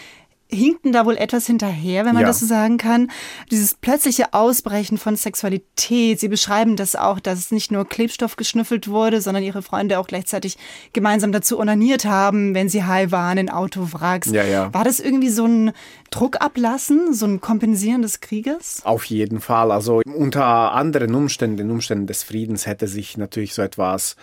hinkten 0.51 0.91
da 0.91 1.05
wohl 1.05 1.17
etwas 1.17 1.47
hinterher, 1.47 2.05
wenn 2.05 2.13
man 2.13 2.21
ja. 2.21 2.27
das 2.27 2.39
so 2.39 2.45
sagen 2.45 2.77
kann. 2.77 3.09
Dieses 3.51 3.73
plötzliche 3.73 4.33
Ausbrechen 4.33 4.97
von 4.97 5.15
Sexualität. 5.15 6.19
Sie 6.19 6.27
beschreiben 6.27 6.75
das 6.75 6.95
auch, 6.95 7.19
dass 7.19 7.51
nicht 7.51 7.71
nur 7.71 7.87
Klebstoff 7.87 8.35
geschnüffelt 8.35 8.87
wurde, 8.87 9.21
sondern 9.21 9.43
ihre 9.43 9.61
Freunde 9.61 9.99
auch 9.99 10.07
gleichzeitig 10.07 10.57
gemeinsam 10.93 11.31
dazu 11.31 11.59
onaniert 11.59 12.05
haben, 12.05 12.53
wenn 12.53 12.69
sie 12.69 12.83
high 12.83 13.11
waren 13.11 13.37
in 13.37 13.49
Autowracks. 13.49 14.31
Ja, 14.31 14.43
ja. 14.43 14.73
War 14.73 14.83
das 14.83 14.99
irgendwie 14.99 15.29
so 15.29 15.45
ein 15.45 15.71
Druck 16.11 16.41
ablassen, 16.41 17.13
so 17.13 17.25
ein 17.25 17.41
Kompensieren 17.41 18.03
des 18.03 18.21
Krieges? 18.21 18.81
Auf 18.83 19.05
jeden 19.05 19.41
Fall. 19.41 19.71
Also 19.71 20.01
unter 20.05 20.73
anderen 20.73 21.15
Umständen, 21.15 21.57
den 21.57 21.71
Umständen 21.71 22.07
des 22.07 22.23
Friedens 22.23 22.67
hätte 22.67 22.87
sich 22.87 23.17
natürlich 23.17 23.53
so 23.53 23.61
etwas 23.61 24.15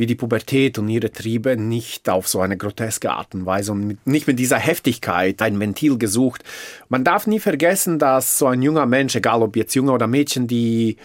wie 0.00 0.06
die 0.06 0.14
Pubertät 0.14 0.78
und 0.78 0.88
ihre 0.88 1.12
Triebe 1.12 1.58
nicht 1.58 2.08
auf 2.08 2.26
so 2.26 2.40
eine 2.40 2.56
groteske 2.56 3.10
Art 3.10 3.34
und 3.34 3.44
Weise 3.44 3.72
und 3.72 3.86
mit, 3.86 4.06
nicht 4.06 4.26
mit 4.26 4.38
dieser 4.38 4.56
Heftigkeit 4.56 5.42
ein 5.42 5.60
Ventil 5.60 5.98
gesucht. 5.98 6.42
Man 6.88 7.04
darf 7.04 7.26
nie 7.26 7.38
vergessen, 7.38 7.98
dass 7.98 8.38
so 8.38 8.46
ein 8.46 8.62
junger 8.62 8.86
Mensch, 8.86 9.14
egal 9.14 9.42
ob 9.42 9.56
jetzt 9.56 9.74
Junge 9.74 9.92
oder 9.92 10.06
Mädchen, 10.06 10.46
die 10.46 10.96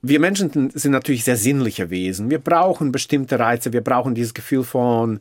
wir 0.00 0.20
Menschen 0.20 0.70
sind 0.70 0.92
natürlich 0.92 1.24
sehr 1.24 1.36
sinnliche 1.36 1.90
Wesen. 1.90 2.30
Wir 2.30 2.38
brauchen 2.38 2.92
bestimmte 2.92 3.38
Reize, 3.38 3.74
wir 3.74 3.82
brauchen 3.82 4.14
dieses 4.14 4.32
Gefühl 4.32 4.64
von 4.64 5.20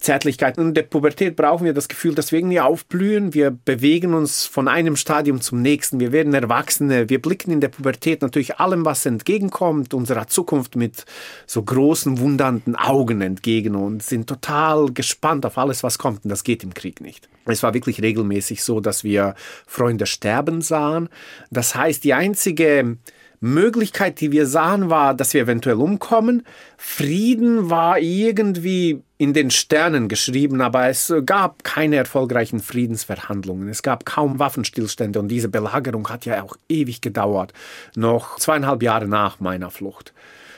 Zärtlichkeit. 0.00 0.58
In 0.58 0.74
der 0.74 0.82
Pubertät 0.82 1.36
brauchen 1.36 1.64
wir 1.64 1.72
das 1.72 1.88
Gefühl, 1.88 2.14
dass 2.14 2.32
wir 2.32 2.38
irgendwie 2.38 2.60
aufblühen. 2.60 3.34
Wir 3.34 3.50
bewegen 3.50 4.14
uns 4.14 4.46
von 4.46 4.68
einem 4.68 4.96
Stadium 4.96 5.40
zum 5.40 5.62
nächsten. 5.62 6.00
Wir 6.00 6.12
werden 6.12 6.34
Erwachsene. 6.34 7.08
Wir 7.08 7.20
blicken 7.20 7.50
in 7.50 7.60
der 7.60 7.68
Pubertät 7.68 8.22
natürlich 8.22 8.58
allem, 8.58 8.84
was 8.84 9.06
entgegenkommt, 9.06 9.94
unserer 9.94 10.26
Zukunft 10.26 10.76
mit 10.76 11.04
so 11.46 11.62
großen, 11.62 12.18
wundernden 12.18 12.76
Augen 12.76 13.20
entgegen 13.20 13.74
und 13.74 14.02
sind 14.02 14.26
total 14.26 14.92
gespannt 14.92 15.46
auf 15.46 15.58
alles, 15.58 15.82
was 15.82 15.98
kommt. 15.98 16.24
Und 16.24 16.30
das 16.30 16.44
geht 16.44 16.64
im 16.64 16.74
Krieg 16.74 17.00
nicht. 17.00 17.28
Es 17.46 17.62
war 17.62 17.74
wirklich 17.74 18.02
regelmäßig 18.02 18.62
so, 18.62 18.80
dass 18.80 19.04
wir 19.04 19.34
Freunde 19.66 20.06
sterben 20.06 20.62
sahen. 20.62 21.08
Das 21.50 21.74
heißt, 21.74 22.04
die 22.04 22.14
einzige 22.14 22.96
Möglichkeit, 23.40 24.20
die 24.20 24.32
wir 24.32 24.46
sahen, 24.46 24.90
war, 24.90 25.14
dass 25.14 25.32
wir 25.32 25.42
eventuell 25.42 25.76
umkommen. 25.76 26.44
Frieden 26.76 27.70
war 27.70 27.98
irgendwie 27.98 29.02
in 29.16 29.32
den 29.32 29.50
Sternen 29.50 30.08
geschrieben, 30.08 30.60
aber 30.60 30.88
es 30.88 31.12
gab 31.24 31.64
keine 31.64 31.96
erfolgreichen 31.96 32.60
Friedensverhandlungen. 32.60 33.68
Es 33.68 33.82
gab 33.82 34.04
kaum 34.04 34.38
Waffenstillstände 34.38 35.18
und 35.18 35.28
diese 35.28 35.48
Belagerung 35.48 36.08
hat 36.10 36.26
ja 36.26 36.42
auch 36.42 36.56
ewig 36.68 37.00
gedauert, 37.00 37.54
noch 37.96 38.38
zweieinhalb 38.38 38.82
Jahre 38.82 39.08
nach 39.08 39.40
meiner 39.40 39.70
Flucht 39.70 40.12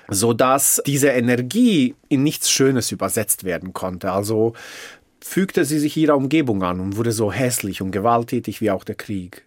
so 0.09 0.33
dass 0.33 0.83
diese 0.87 1.09
Energie 1.09 1.95
in 2.09 2.23
nichts 2.23 2.51
Schönes 2.51 2.93
übersetzt 2.93 3.45
werden 3.45 3.73
konnte. 3.73 4.13
Also 4.13 4.55
fügte 5.21 5.65
sie 5.65 5.79
sich 5.79 5.97
ihrer 5.97 6.17
Umgebung 6.17 6.63
an 6.63 6.81
und 6.81 6.97
wurde 6.97 7.13
so 7.13 7.33
hässlich 7.33 7.83
und 7.83 7.93
gewalttätig 7.93 8.61
wie 8.61 8.71
auch 8.71 8.85
der 8.85 8.97
Krieg. 8.97 9.45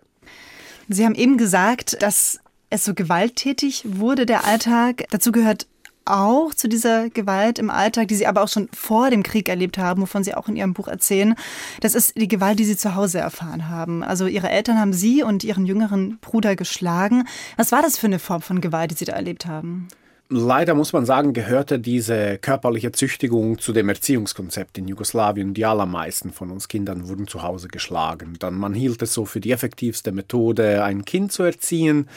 Sie 0.88 1.06
haben 1.06 1.16
eben 1.16 1.38
gesagt, 1.38 2.02
dass 2.02 2.40
es 2.70 2.86
so 2.86 2.94
gewalttätig 2.94 3.84
wurde, 3.86 4.26
der 4.26 4.46
Alltag. 4.46 5.06
Dazu 5.12 5.32
gehört 5.32 5.68
auch 6.06 6.54
zu 6.54 6.70
dieser 6.70 7.10
Gewalt 7.10 7.58
im 7.60 7.70
Alltag, 7.70 8.08
die 8.08 8.16
Sie 8.16 8.28
aber 8.28 8.44
auch 8.44 8.48
schon 8.48 8.70
vor 8.74 9.10
dem 9.10 9.24
Krieg 9.24 9.50
erlebt 9.50 9.78
haben, 9.78 10.04
wovon 10.04 10.24
Sie 10.24 10.36
auch 10.36 10.48
in 10.48 10.56
Ihrem 10.56 10.74
Buch 10.74 10.88
erzählen. 10.88 11.36
Das 11.82 11.96
ist 11.96 12.16
die 12.16 12.28
Gewalt, 12.28 12.60
die 12.60 12.66
Sie 12.66 12.78
zu 12.78 12.96
Hause 12.96 13.20
erfahren 13.20 13.70
haben. 13.70 14.04
Also 14.04 14.28
Ihre 14.28 14.50
Eltern 14.50 14.80
haben 14.80 14.94
Sie 14.94 15.24
und 15.24 15.44
Ihren 15.44 15.66
jüngeren 15.66 16.20
Bruder 16.20 16.56
geschlagen. 16.56 17.28
Was 17.58 17.72
war 17.72 17.82
das 17.82 17.98
für 17.98 18.08
eine 18.08 18.20
Form 18.20 18.42
von 18.42 18.62
Gewalt, 18.62 18.92
die 18.92 18.96
Sie 18.96 19.06
da 19.06 19.14
erlebt 19.14 19.48
haben? 19.48 19.88
Leider 20.28 20.74
muss 20.74 20.92
man 20.92 21.06
sagen, 21.06 21.34
gehörte 21.34 21.78
diese 21.78 22.40
körperliche 22.40 22.92
Züchtigung 22.92 23.60
zu 23.60 23.74
dem 23.74 23.90
Erziehungskonzept 23.90 24.80
in 24.80 24.88
Jugoslawien. 24.88 25.54
Die 25.54 25.66
allermeisten 25.66 26.32
von 26.32 26.50
uns 26.50 26.68
Kindern 26.68 27.08
wurden 27.08 27.28
zu 27.28 27.44
Hause 27.44 27.68
geschlagen. 27.68 28.34
Dann 28.40 28.56
man 28.56 28.74
hielt 28.74 29.04
es 29.04 29.14
so 29.14 29.26
für 29.26 29.40
die 29.40 29.52
effektivste 29.52 30.12
Methode, 30.12 30.84
ein 30.84 31.06
Kind 31.06 31.32
zu 31.32 31.44
erziehen. 31.44 32.10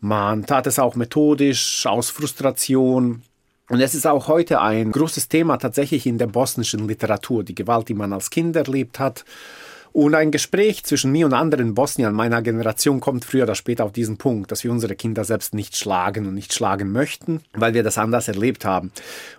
Man 0.00 0.46
tat 0.46 0.66
es 0.66 0.78
auch 0.78 0.94
methodisch, 0.94 1.86
aus 1.86 2.10
Frustration. 2.10 3.22
Und 3.68 3.80
es 3.80 3.94
ist 3.94 4.06
auch 4.06 4.28
heute 4.28 4.60
ein 4.60 4.92
großes 4.92 5.28
Thema 5.28 5.58
tatsächlich 5.58 6.06
in 6.06 6.18
der 6.18 6.26
bosnischen 6.26 6.88
Literatur, 6.88 7.44
die 7.44 7.54
Gewalt, 7.54 7.88
die 7.88 7.94
man 7.94 8.12
als 8.12 8.30
Kind 8.30 8.56
erlebt 8.56 8.98
hat 8.98 9.24
und 9.92 10.14
ein 10.14 10.30
Gespräch 10.30 10.84
zwischen 10.84 11.12
mir 11.12 11.26
und 11.26 11.34
anderen 11.34 11.74
Bosniern 11.74 12.14
meiner 12.14 12.42
Generation 12.42 13.00
kommt 13.00 13.24
früher 13.24 13.44
oder 13.44 13.54
später 13.54 13.84
auf 13.84 13.92
diesen 13.92 14.18
Punkt, 14.18 14.52
dass 14.52 14.64
wir 14.64 14.70
unsere 14.70 14.94
Kinder 14.94 15.24
selbst 15.24 15.54
nicht 15.54 15.76
schlagen 15.76 16.26
und 16.26 16.34
nicht 16.34 16.52
schlagen 16.52 16.92
möchten, 16.92 17.40
weil 17.52 17.74
wir 17.74 17.82
das 17.82 17.98
anders 17.98 18.28
erlebt 18.28 18.64
haben. 18.64 18.92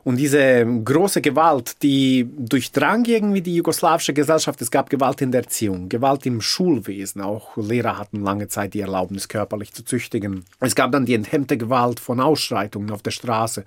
Und 0.03 0.17
diese 0.17 0.65
große 0.65 1.21
Gewalt, 1.21 1.81
die 1.83 2.27
durchdrang 2.37 3.05
irgendwie 3.05 3.41
die 3.41 3.55
jugoslawische 3.55 4.13
Gesellschaft. 4.13 4.61
Es 4.61 4.71
gab 4.71 4.89
Gewalt 4.89 5.21
in 5.21 5.31
der 5.31 5.43
Erziehung, 5.43 5.89
Gewalt 5.89 6.25
im 6.25 6.41
Schulwesen. 6.41 7.21
Auch 7.21 7.55
Lehrer 7.57 7.97
hatten 7.97 8.21
lange 8.21 8.47
Zeit 8.47 8.73
die 8.73 8.81
Erlaubnis, 8.81 9.27
körperlich 9.27 9.73
zu 9.73 9.83
züchtigen. 9.83 10.45
Es 10.59 10.75
gab 10.75 10.91
dann 10.91 11.05
die 11.05 11.13
enthemmte 11.13 11.57
Gewalt 11.57 11.99
von 11.99 12.19
Ausschreitungen 12.19 12.91
auf 12.91 13.01
der 13.01 13.11
Straße 13.11 13.63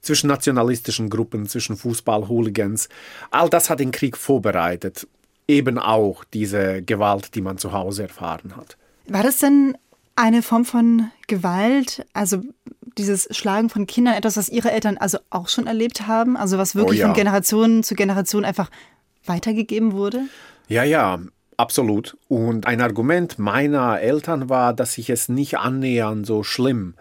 zwischen 0.00 0.28
nationalistischen 0.28 1.10
Gruppen, 1.10 1.46
zwischen 1.46 1.76
Fußball-Hooligans. 1.76 2.88
All 3.30 3.48
das 3.48 3.70
hat 3.70 3.80
den 3.80 3.90
Krieg 3.90 4.16
vorbereitet 4.16 5.06
eben 5.48 5.78
auch 5.78 6.24
diese 6.24 6.82
Gewalt, 6.82 7.34
die 7.34 7.40
man 7.40 7.58
zu 7.58 7.72
Hause 7.72 8.04
erfahren 8.04 8.56
hat. 8.56 8.76
War 9.08 9.22
das 9.22 9.38
denn 9.38 9.76
eine 10.16 10.42
Form 10.42 10.64
von 10.64 11.10
Gewalt, 11.28 12.04
also 12.12 12.42
dieses 12.98 13.28
Schlagen 13.36 13.68
von 13.68 13.86
Kindern, 13.86 14.14
etwas, 14.14 14.36
was 14.36 14.48
Ihre 14.48 14.72
Eltern 14.72 14.96
also 14.96 15.18
auch 15.30 15.48
schon 15.48 15.66
erlebt 15.66 16.06
haben, 16.06 16.36
also 16.36 16.58
was 16.58 16.74
wirklich 16.74 17.00
oh 17.00 17.02
ja. 17.02 17.06
von 17.08 17.14
Generation 17.14 17.82
zu 17.82 17.94
Generation 17.94 18.44
einfach 18.44 18.70
weitergegeben 19.26 19.92
wurde? 19.92 20.22
Ja, 20.68 20.82
ja, 20.82 21.20
absolut. 21.56 22.16
Und 22.28 22.66
ein 22.66 22.80
Argument 22.80 23.38
meiner 23.38 24.00
Eltern 24.00 24.48
war, 24.48 24.72
dass 24.72 24.96
ich 24.98 25.10
es 25.10 25.28
nicht 25.28 25.58
annähernd 25.58 26.26
so 26.26 26.42
schlimm 26.42 26.94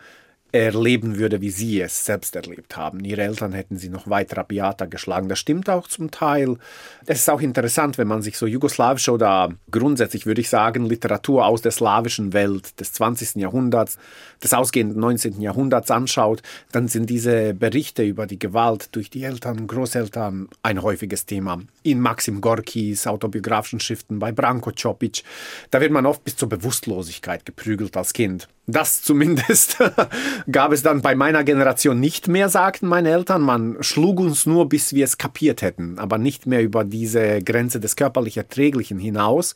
erleben 0.56 1.18
würde, 1.18 1.42
wie 1.42 1.50
sie 1.50 1.82
es 1.82 2.06
selbst 2.06 2.36
erlebt 2.36 2.78
haben. 2.78 3.04
Ihre 3.04 3.24
Eltern 3.24 3.54
hätten 3.54 3.78
sie 3.78 3.90
noch 3.90 4.10
weiter 4.10 4.38
rabiater 4.38 4.88
geschlagen. 4.88 5.30
Das 5.30 5.40
stimmt 5.40 5.70
auch 5.70 5.88
zum 5.88 6.12
Teil. 6.12 6.58
Es 7.06 7.20
ist 7.20 7.30
auch 7.30 7.42
interessant, 7.42 7.98
wenn 7.98 8.08
man 8.08 8.22
sich 8.22 8.38
so 8.38 8.48
jugoslawische 8.48 9.12
oder 9.12 9.54
grundsätzlich 9.70 10.26
würde 10.26 10.42
ich 10.42 10.50
sagen 10.50 10.86
Literatur 10.86 11.46
aus 11.46 11.62
der 11.62 11.72
slawischen 11.72 12.34
Welt 12.34 12.80
des 12.80 12.94
20. 12.94 13.36
Jahrhunderts, 13.36 13.98
des 14.42 14.54
ausgehenden 14.54 15.00
19. 15.00 15.42
Jahrhunderts 15.42 15.92
anschaut, 15.92 16.42
dann 16.72 16.88
sind 16.88 17.10
diese 17.10 17.54
Berichte 17.54 18.04
über 18.04 18.26
die 18.26 18.40
Gewalt 18.40 18.96
durch 18.96 19.10
die 19.10 19.24
Eltern 19.24 19.68
Großeltern 19.68 20.48
ein 20.64 20.82
häufiges 20.82 21.26
Thema. 21.26 21.60
In 21.84 22.00
Maxim 22.00 22.42
Gorkis 22.42 23.08
autobiografischen 23.08 23.80
Schriften 23.80 24.20
bei 24.20 24.32
Branko 24.32 24.72
Čopić, 24.72 25.24
da 25.72 25.82
wird 25.82 25.92
man 25.92 26.06
oft 26.06 26.24
bis 26.24 26.36
zur 26.36 26.50
Bewusstlosigkeit 26.50 27.46
geprügelt 27.46 27.96
als 27.98 28.14
Kind. 28.14 28.48
Das 28.68 29.04
zumindest 29.04 29.78
gab 30.52 30.72
es 30.72 30.82
dann 30.82 31.02
bei 31.02 31.14
meiner 31.14 31.44
Generation 31.44 32.00
nicht 32.00 32.28
mehr, 32.28 32.50
sagten 32.50 32.88
meine 32.88 33.12
Eltern. 33.12 33.44
Man 33.44 33.78
schlug 33.82 34.20
uns 34.20 34.48
nur, 34.48 34.68
bis 34.68 34.94
wir 34.94 35.06
es 35.06 35.20
kapiert 35.20 35.62
hätten, 35.62 36.00
aber 36.00 36.18
nicht 36.18 36.48
mehr 36.48 36.64
über 36.64 36.84
diese 36.84 37.44
Grenze 37.44 37.80
des 37.80 37.96
körperlich 37.96 38.38
Erträglichen 38.38 38.98
hinaus. 38.98 39.54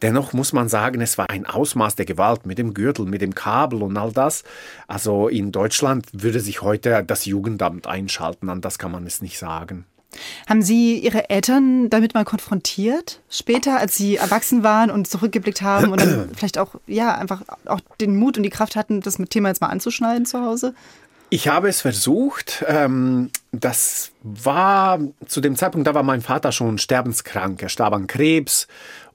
Dennoch 0.00 0.32
muss 0.32 0.54
man 0.54 0.70
sagen, 0.70 1.02
es 1.02 1.18
war 1.18 1.28
ein 1.28 1.44
Ausmaß 1.44 1.96
der 1.96 2.06
Gewalt 2.06 2.46
mit 2.46 2.56
dem 2.56 2.72
Gürtel, 2.72 3.04
mit 3.04 3.20
dem 3.20 3.34
Kabel 3.34 3.82
und 3.82 3.96
all 3.98 4.12
das. 4.12 4.42
Also 4.88 5.28
in 5.28 5.52
Deutschland 5.52 6.06
würde 6.12 6.40
sich 6.40 6.62
heute 6.62 7.04
das 7.06 7.26
Jugendamt 7.26 7.86
einschalten, 7.86 8.48
an 8.48 8.62
das 8.62 8.78
kann 8.78 8.90
man 8.90 9.06
es 9.06 9.20
nicht 9.20 9.38
sagen. 9.38 9.84
Haben 10.48 10.62
Sie 10.62 10.98
Ihre 10.98 11.30
Eltern 11.30 11.90
damit 11.90 12.14
mal 12.14 12.24
konfrontiert? 12.24 13.20
Später, 13.30 13.78
als 13.78 13.96
Sie 13.96 14.16
erwachsen 14.16 14.62
waren 14.62 14.90
und 14.90 15.08
zurückgeblickt 15.08 15.62
haben 15.62 15.92
und 15.92 16.00
dann 16.00 16.30
vielleicht 16.36 16.58
auch, 16.58 16.74
ja, 16.86 17.14
einfach 17.14 17.42
auch 17.66 17.80
den 18.00 18.16
Mut 18.16 18.36
und 18.36 18.42
die 18.42 18.50
Kraft 18.50 18.76
hatten, 18.76 19.00
das 19.00 19.18
mit 19.18 19.30
Thema 19.30 19.48
jetzt 19.48 19.60
mal 19.60 19.68
anzuschneiden 19.68 20.26
zu 20.26 20.40
Hause? 20.40 20.74
Ich 21.28 21.48
habe 21.48 21.68
es 21.68 21.80
versucht. 21.80 22.64
Ähm, 22.68 23.30
das 23.50 24.12
war 24.22 25.00
zu 25.26 25.40
dem 25.40 25.56
Zeitpunkt, 25.56 25.86
da 25.86 25.94
war 25.94 26.02
mein 26.02 26.22
Vater 26.22 26.52
schon 26.52 26.78
sterbenskrank. 26.78 27.62
Er 27.62 27.68
starb 27.68 27.94
an 27.94 28.06
Krebs 28.06 28.68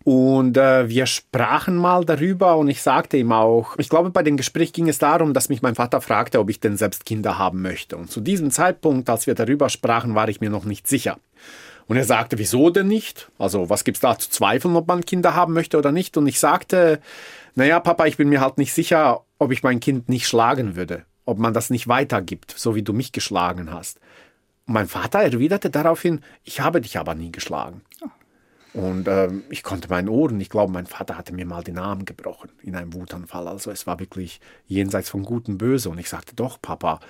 und 0.03 0.57
äh, 0.57 0.89
wir 0.89 1.05
sprachen 1.05 1.75
mal 1.75 2.05
darüber 2.05 2.57
und 2.57 2.69
ich 2.69 2.81
sagte 2.81 3.17
ihm 3.17 3.31
auch, 3.31 3.77
ich 3.77 3.89
glaube, 3.89 4.09
bei 4.09 4.23
dem 4.23 4.37
Gespräch 4.37 4.73
ging 4.73 4.89
es 4.89 4.97
darum, 4.97 5.33
dass 5.33 5.49
mich 5.49 5.61
mein 5.61 5.75
Vater 5.75 6.01
fragte, 6.01 6.39
ob 6.39 6.49
ich 6.49 6.59
denn 6.59 6.77
selbst 6.77 7.05
Kinder 7.05 7.37
haben 7.37 7.61
möchte. 7.61 7.97
Und 7.97 8.09
zu 8.09 8.19
diesem 8.19 8.49
Zeitpunkt, 8.49 9.09
als 9.09 9.27
wir 9.27 9.35
darüber 9.35 9.69
sprachen, 9.69 10.15
war 10.15 10.27
ich 10.27 10.41
mir 10.41 10.49
noch 10.49 10.65
nicht 10.65 10.87
sicher. 10.87 11.17
Und 11.87 11.97
er 11.97 12.05
sagte, 12.05 12.39
wieso 12.39 12.69
denn 12.69 12.87
nicht? 12.87 13.29
Also, 13.37 13.69
was 13.69 13.83
gibt's 13.83 13.99
da 13.99 14.17
zu 14.17 14.29
zweifeln, 14.29 14.75
ob 14.75 14.87
man 14.87 15.05
Kinder 15.05 15.35
haben 15.35 15.53
möchte 15.53 15.77
oder 15.77 15.91
nicht? 15.91 16.15
Und 16.17 16.25
ich 16.25 16.39
sagte, 16.39 17.01
naja, 17.53 17.79
Papa, 17.79 18.05
ich 18.05 18.17
bin 18.17 18.29
mir 18.29 18.41
halt 18.41 18.57
nicht 18.57 18.73
sicher, 18.73 19.21
ob 19.39 19.51
ich 19.51 19.61
mein 19.61 19.79
Kind 19.79 20.07
nicht 20.07 20.27
schlagen 20.27 20.75
würde. 20.75 21.05
Ob 21.25 21.37
man 21.37 21.53
das 21.53 21.69
nicht 21.69 21.87
weitergibt, 21.87 22.53
so 22.55 22.75
wie 22.75 22.81
du 22.81 22.93
mich 22.93 23.11
geschlagen 23.11 23.71
hast. 23.71 23.99
Und 24.65 24.73
mein 24.73 24.87
Vater 24.87 25.19
erwiderte 25.19 25.69
daraufhin, 25.69 26.21
ich 26.43 26.61
habe 26.61 26.81
dich 26.81 26.97
aber 26.97 27.13
nie 27.13 27.31
geschlagen. 27.31 27.81
Und 28.73 29.07
ähm, 29.07 29.43
ich 29.49 29.63
konnte 29.63 29.89
meinen 29.89 30.07
Ohren, 30.07 30.39
ich 30.39 30.49
glaube, 30.49 30.71
mein 30.71 30.85
Vater 30.85 31.17
hatte 31.17 31.33
mir 31.33 31.45
mal 31.45 31.63
den 31.63 31.77
Arm 31.77 32.05
gebrochen 32.05 32.51
in 32.61 32.75
einem 32.75 32.93
Wutanfall. 32.93 33.47
Also 33.47 33.69
es 33.69 33.85
war 33.85 33.99
wirklich 33.99 34.39
jenseits 34.65 35.09
von 35.09 35.23
Gut 35.23 35.49
und 35.49 35.57
Böse. 35.57 35.89
Und 35.89 35.97
ich 35.97 36.09
sagte, 36.09 36.35
doch, 36.35 36.61
Papa, 36.61 37.01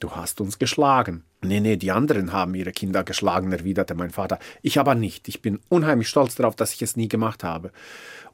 du 0.00 0.10
hast 0.12 0.40
uns 0.40 0.58
geschlagen. 0.58 1.22
Nee, 1.42 1.60
nee, 1.60 1.76
die 1.76 1.92
anderen 1.92 2.32
haben 2.32 2.54
ihre 2.56 2.72
Kinder 2.72 3.04
geschlagen, 3.04 3.52
erwiderte 3.52 3.94
mein 3.94 4.10
Vater. 4.10 4.40
Ich 4.62 4.80
aber 4.80 4.96
nicht. 4.96 5.28
Ich 5.28 5.42
bin 5.42 5.60
unheimlich 5.68 6.08
stolz 6.08 6.34
darauf, 6.34 6.56
dass 6.56 6.74
ich 6.74 6.82
es 6.82 6.96
nie 6.96 7.08
gemacht 7.08 7.44
habe. 7.44 7.70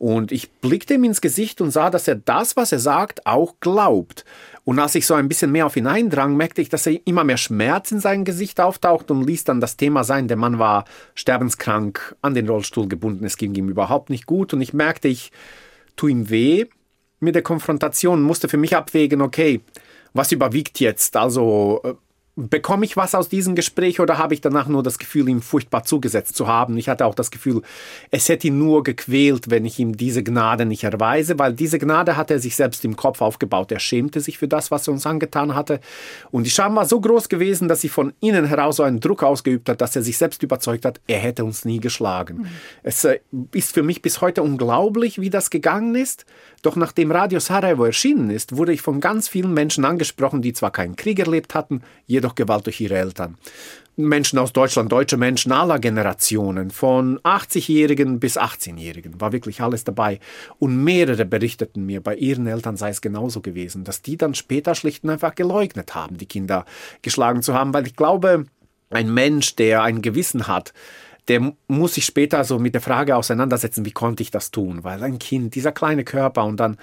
Und 0.03 0.33
ich 0.33 0.51
blickte 0.51 0.95
ihm 0.95 1.05
ins 1.05 1.21
Gesicht 1.21 1.61
und 1.61 1.71
sah, 1.71 1.89
dass 1.89 2.09
er 2.09 2.17
das, 2.17 2.57
was 2.57 2.73
er 2.73 2.81
sagt, 2.81 3.25
auch 3.25 3.55
glaubt. 3.61 4.25
Und 4.65 4.81
als 4.81 4.97
ich 4.97 5.07
so 5.07 5.15
ein 5.15 5.29
bisschen 5.29 5.53
mehr 5.53 5.65
auf 5.65 5.77
ihn 5.77 5.87
eindrang, 5.87 6.37
merkte 6.37 6.61
ich, 6.61 6.69
dass 6.69 6.89
er 6.89 6.99
immer 7.07 7.23
mehr 7.23 7.37
Schmerz 7.37 7.93
in 7.93 8.01
seinem 8.01 8.25
Gesicht 8.25 8.61
auftaucht 8.61 9.13
und 9.13 9.25
ließ 9.25 9.45
dann 9.45 9.61
das 9.61 9.77
Thema 9.77 10.03
sein. 10.03 10.27
Der 10.27 10.37
Mann 10.37 10.59
war 10.59 10.87
sterbenskrank, 11.15 12.17
an 12.21 12.35
den 12.35 12.49
Rollstuhl 12.49 12.89
gebunden, 12.89 13.25
es 13.25 13.37
ging 13.37 13.55
ihm 13.55 13.69
überhaupt 13.69 14.11
nicht 14.11 14.27
gut. 14.27 14.53
Und 14.53 14.61
ich 14.61 14.73
merkte, 14.73 15.07
ich 15.07 15.31
tue 15.95 16.11
ihm 16.11 16.31
weh 16.31 16.67
mit 17.21 17.37
der 17.37 17.43
Konfrontation, 17.43 18.23
musste 18.23 18.49
für 18.49 18.57
mich 18.57 18.75
abwägen, 18.75 19.23
okay, 19.23 19.61
was 20.15 20.33
überwiegt 20.33 20.81
jetzt? 20.81 21.17
Also 21.17 21.81
äh, 21.85 21.95
bekomme 22.35 22.87
ich 22.87 22.97
was 22.97 23.15
aus 23.15 23.29
diesem 23.29 23.55
Gespräch 23.55 24.01
oder 24.01 24.17
habe 24.17 24.33
ich 24.33 24.41
danach 24.41 24.67
nur 24.67 24.83
das 24.83 24.99
Gefühl, 24.99 25.29
ihm 25.29 25.43
furchtbar 25.43 25.85
zugesetzt 25.85 26.35
zu 26.35 26.47
haben? 26.47 26.79
Ich 26.79 26.89
hatte 26.89 27.05
auch 27.05 27.15
das 27.15 27.31
Gefühl, 27.31 27.61
es 28.11 28.29
hätte 28.31 28.47
ihn 28.47 28.59
nur 28.59 28.83
gequält, 28.85 29.51
wenn 29.51 29.67
ich 29.67 29.79
ihm 29.79 29.97
diese 29.97 30.23
Gnade 30.23 30.65
nicht 30.65 30.85
erweise, 30.85 31.39
weil 31.39 31.53
diese 31.53 31.79
Gnade 31.79 32.17
hat 32.17 32.31
er 32.31 32.39
sich 32.39 32.57
selbst 32.57 32.87
im 32.87 32.97
Kopf 32.97 33.21
aufgebaut. 33.21 33.71
Er 33.71 33.81
schämte 33.81 34.21
sich 34.21 34.39
für 34.39 34.49
das, 34.49 34.71
was 34.71 34.89
er 34.89 34.95
uns 34.95 35.05
angetan 35.05 35.55
hatte. 35.55 35.81
Und 36.31 36.45
die 36.45 36.51
Scham 36.51 36.75
war 36.75 36.87
so 36.87 37.01
groß 37.03 37.29
gewesen, 37.29 37.69
dass 37.69 37.83
sie 37.83 37.91
von 37.91 38.15
innen 38.21 38.47
heraus 38.47 38.77
so 38.77 38.83
einen 38.83 39.01
Druck 39.01 39.23
ausgeübt 39.23 39.69
hat, 39.69 39.83
dass 39.83 39.95
er 39.95 40.03
sich 40.03 40.17
selbst 40.17 40.43
überzeugt 40.43 40.87
hat, 40.87 41.01
er 41.07 41.19
hätte 41.19 41.45
uns 41.45 41.67
nie 41.67 41.81
geschlagen. 41.81 42.39
Mhm. 42.39 42.47
Es 42.83 43.05
äh, 43.05 43.21
ist 43.53 43.75
für 43.75 43.83
mich 43.83 44.01
bis 44.01 44.23
heute 44.23 44.43
unglaublich, 44.43 45.21
wie 45.21 45.31
das 45.31 45.51
gegangen 45.51 45.95
ist. 45.95 46.25
Doch 46.63 46.77
nachdem 46.77 47.11
Radio 47.11 47.41
Sarajevo 47.41 47.85
erschienen 47.85 48.31
ist, 48.31 48.57
wurde 48.57 48.73
ich 48.73 48.81
von 48.81 49.01
ganz 49.01 49.29
vielen 49.29 49.53
Menschen 49.53 49.85
angesprochen, 49.85 50.41
die 50.41 50.53
zwar 50.55 50.71
keinen 50.71 50.97
Krieg 50.97 51.19
erlebt 51.19 51.55
hatten, 51.55 51.83
jedoch 52.23 52.35
Gewalt 52.35 52.67
durch 52.67 52.81
ihre 52.81 52.97
Eltern. 52.97 53.37
Menschen 53.97 54.39
aus 54.39 54.55
Deutschland, 54.55 54.91
deutsche 54.91 55.19
Menschen 55.19 55.53
aller 55.53 55.79
Generationen, 55.79 56.71
von 56.71 57.19
80-Jährigen 57.21 58.21
bis 58.21 58.39
18-Jährigen, 58.39 59.21
war 59.21 59.33
wirklich 59.33 59.61
alles 59.61 59.85
dabei. 59.85 60.19
Und 60.59 60.83
mehrere 60.83 61.27
berichteten 61.27 61.85
mir, 61.85 62.01
bei 62.01 62.17
ihren 62.17 62.47
Eltern 62.47 62.79
sei 62.79 62.89
es 62.89 63.03
genauso 63.03 63.43
gewesen, 63.43 63.85
dass 63.85 64.01
die 64.01 64.17
dann 64.17 64.35
später 64.35 64.75
schlicht 64.75 65.05
und 65.05 65.11
einfach 65.11 65.35
geleugnet 65.35 65.95
haben, 65.95 66.17
die 66.17 66.27
Kinder 66.27 66.65
geschlagen 67.03 67.43
zu 67.43 67.53
haben, 67.53 67.75
weil 67.75 67.87
ich 67.87 67.97
glaube, 67.97 68.47
ein 68.89 69.13
Mensch, 69.13 69.57
der 69.57 69.83
ein 69.83 70.01
Gewissen 70.01 70.47
hat, 70.47 70.73
der 71.29 71.53
muss 71.69 71.95
sich 71.95 72.05
später 72.05 72.45
so 72.45 72.59
mit 72.59 72.75
der 72.75 72.81
Frage 72.81 73.17
auseinandersetzen, 73.17 73.85
wie 73.85 73.93
konnte 73.93 74.23
ich 74.23 74.31
das 74.31 74.51
tun? 74.51 74.85
Weil 74.85 75.03
ein 75.03 75.19
Kind, 75.19 75.55
dieser 75.55 75.73
kleine 75.73 76.05
Körper 76.05 76.45
und 76.45 76.59
dann 76.59 76.79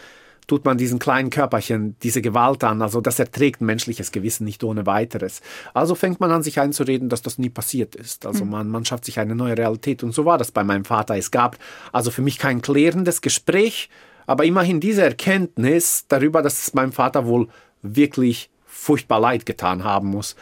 tut 0.49 0.65
man 0.65 0.77
diesen 0.77 0.99
kleinen 0.99 1.29
Körperchen 1.29 1.95
diese 2.03 2.21
Gewalt 2.21 2.63
an. 2.63 2.81
Also 2.81 2.99
das 2.99 3.19
erträgt 3.19 3.61
ein 3.61 3.65
menschliches 3.65 4.11
Gewissen 4.11 4.43
nicht 4.43 4.63
ohne 4.63 4.85
weiteres. 4.85 5.41
Also 5.73 5.95
fängt 5.95 6.19
man 6.19 6.31
an, 6.31 6.43
sich 6.43 6.59
einzureden, 6.59 7.07
dass 7.07 7.21
das 7.21 7.37
nie 7.37 7.49
passiert 7.49 7.95
ist. 7.95 8.25
Also 8.25 8.41
hm. 8.41 8.49
man, 8.49 8.69
man 8.69 8.83
schafft 8.83 9.05
sich 9.05 9.19
eine 9.19 9.35
neue 9.35 9.57
Realität. 9.57 10.03
Und 10.03 10.11
so 10.11 10.25
war 10.25 10.37
das 10.37 10.51
bei 10.51 10.63
meinem 10.63 10.85
Vater. 10.85 11.15
Es 11.15 11.31
gab 11.31 11.57
also 11.93 12.11
für 12.11 12.21
mich 12.21 12.37
kein 12.37 12.61
klärendes 12.61 13.21
Gespräch, 13.21 13.89
aber 14.25 14.43
immerhin 14.43 14.79
diese 14.79 15.03
Erkenntnis 15.03 16.05
darüber, 16.07 16.41
dass 16.41 16.67
es 16.67 16.73
meinem 16.73 16.91
Vater 16.91 17.25
wohl 17.25 17.47
wirklich 17.81 18.49
furchtbar 18.65 19.19
leid 19.19 19.45
getan 19.45 19.83
haben 19.83 20.09
muss 20.09 20.35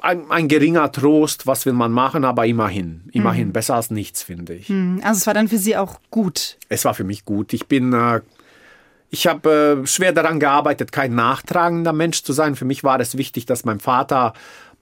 ein, 0.00 0.30
ein, 0.30 0.48
geringer 0.48 0.90
Trost, 0.90 1.46
was 1.46 1.66
will 1.66 1.72
man 1.72 1.92
machen, 1.92 2.24
aber 2.24 2.46
immerhin, 2.46 3.02
immerhin 3.12 3.48
mhm. 3.48 3.52
besser 3.52 3.76
als 3.76 3.90
nichts, 3.90 4.22
finde 4.22 4.54
ich. 4.54 4.68
Mhm. 4.68 5.00
Also 5.04 5.18
es 5.18 5.26
war 5.26 5.34
dann 5.34 5.48
für 5.48 5.58
Sie 5.58 5.76
auch 5.76 6.00
gut. 6.10 6.58
Es 6.68 6.84
war 6.84 6.94
für 6.94 7.04
mich 7.04 7.24
gut. 7.24 7.52
Ich 7.52 7.66
bin, 7.66 7.92
äh, 7.92 8.20
ich 9.12 9.26
habe 9.26 9.82
äh, 9.82 9.86
schwer 9.86 10.12
daran 10.12 10.40
gearbeitet, 10.40 10.90
kein 10.90 11.14
nachtragender 11.14 11.92
Mensch 11.92 12.22
zu 12.22 12.32
sein. 12.32 12.56
Für 12.56 12.64
mich 12.64 12.82
war 12.82 12.98
es 12.98 13.18
wichtig, 13.18 13.44
dass 13.44 13.66
mein 13.66 13.78
Vater, 13.78 14.32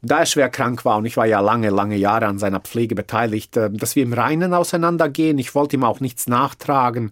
da 0.02 0.20
er 0.20 0.26
schwer 0.26 0.49
krank 0.49 0.84
war 0.84 0.99
und 0.99 1.04
ich 1.04 1.16
war 1.16 1.26
ja 1.26 1.40
lange, 1.40 1.70
lange 1.70 1.96
Jahre 1.96 2.26
an 2.26 2.38
seiner 2.38 2.60
Pflege 2.60 2.94
beteiligt, 2.94 3.56
äh, 3.56 3.70
dass 3.70 3.96
wir 3.96 4.04
im 4.04 4.12
Reinen 4.12 4.54
auseinandergehen. 4.54 5.38
Ich 5.38 5.54
wollte 5.56 5.76
ihm 5.76 5.84
auch 5.84 5.99
nichts 5.99 6.28
nachtragen. 6.28 7.10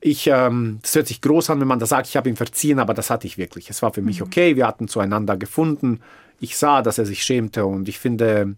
Ich, 0.00 0.26
ähm, 0.26 0.78
das 0.82 0.94
hört 0.94 1.08
sich 1.08 1.22
groß 1.22 1.50
an, 1.50 1.60
wenn 1.60 1.66
man 1.66 1.78
da 1.78 1.86
sagt, 1.86 2.06
ich 2.06 2.16
habe 2.18 2.28
ihn 2.28 2.36
verziehen, 2.36 2.78
aber 2.78 2.92
das 2.92 3.08
hatte 3.08 3.26
ich 3.26 3.38
wirklich. 3.38 3.70
Es 3.70 3.82
war 3.82 3.92
für 3.92 4.02
mich 4.02 4.20
mhm. 4.20 4.26
okay. 4.26 4.54
Wir 4.54 4.66
hatten 4.66 4.88
zueinander 4.88 5.38
gefunden 5.38 6.00
ich 6.40 6.56
sah, 6.56 6.82
dass 6.82 6.98
er 6.98 7.06
sich 7.06 7.22
schämte 7.22 7.66
und 7.66 7.88
ich 7.88 7.98
finde, 7.98 8.54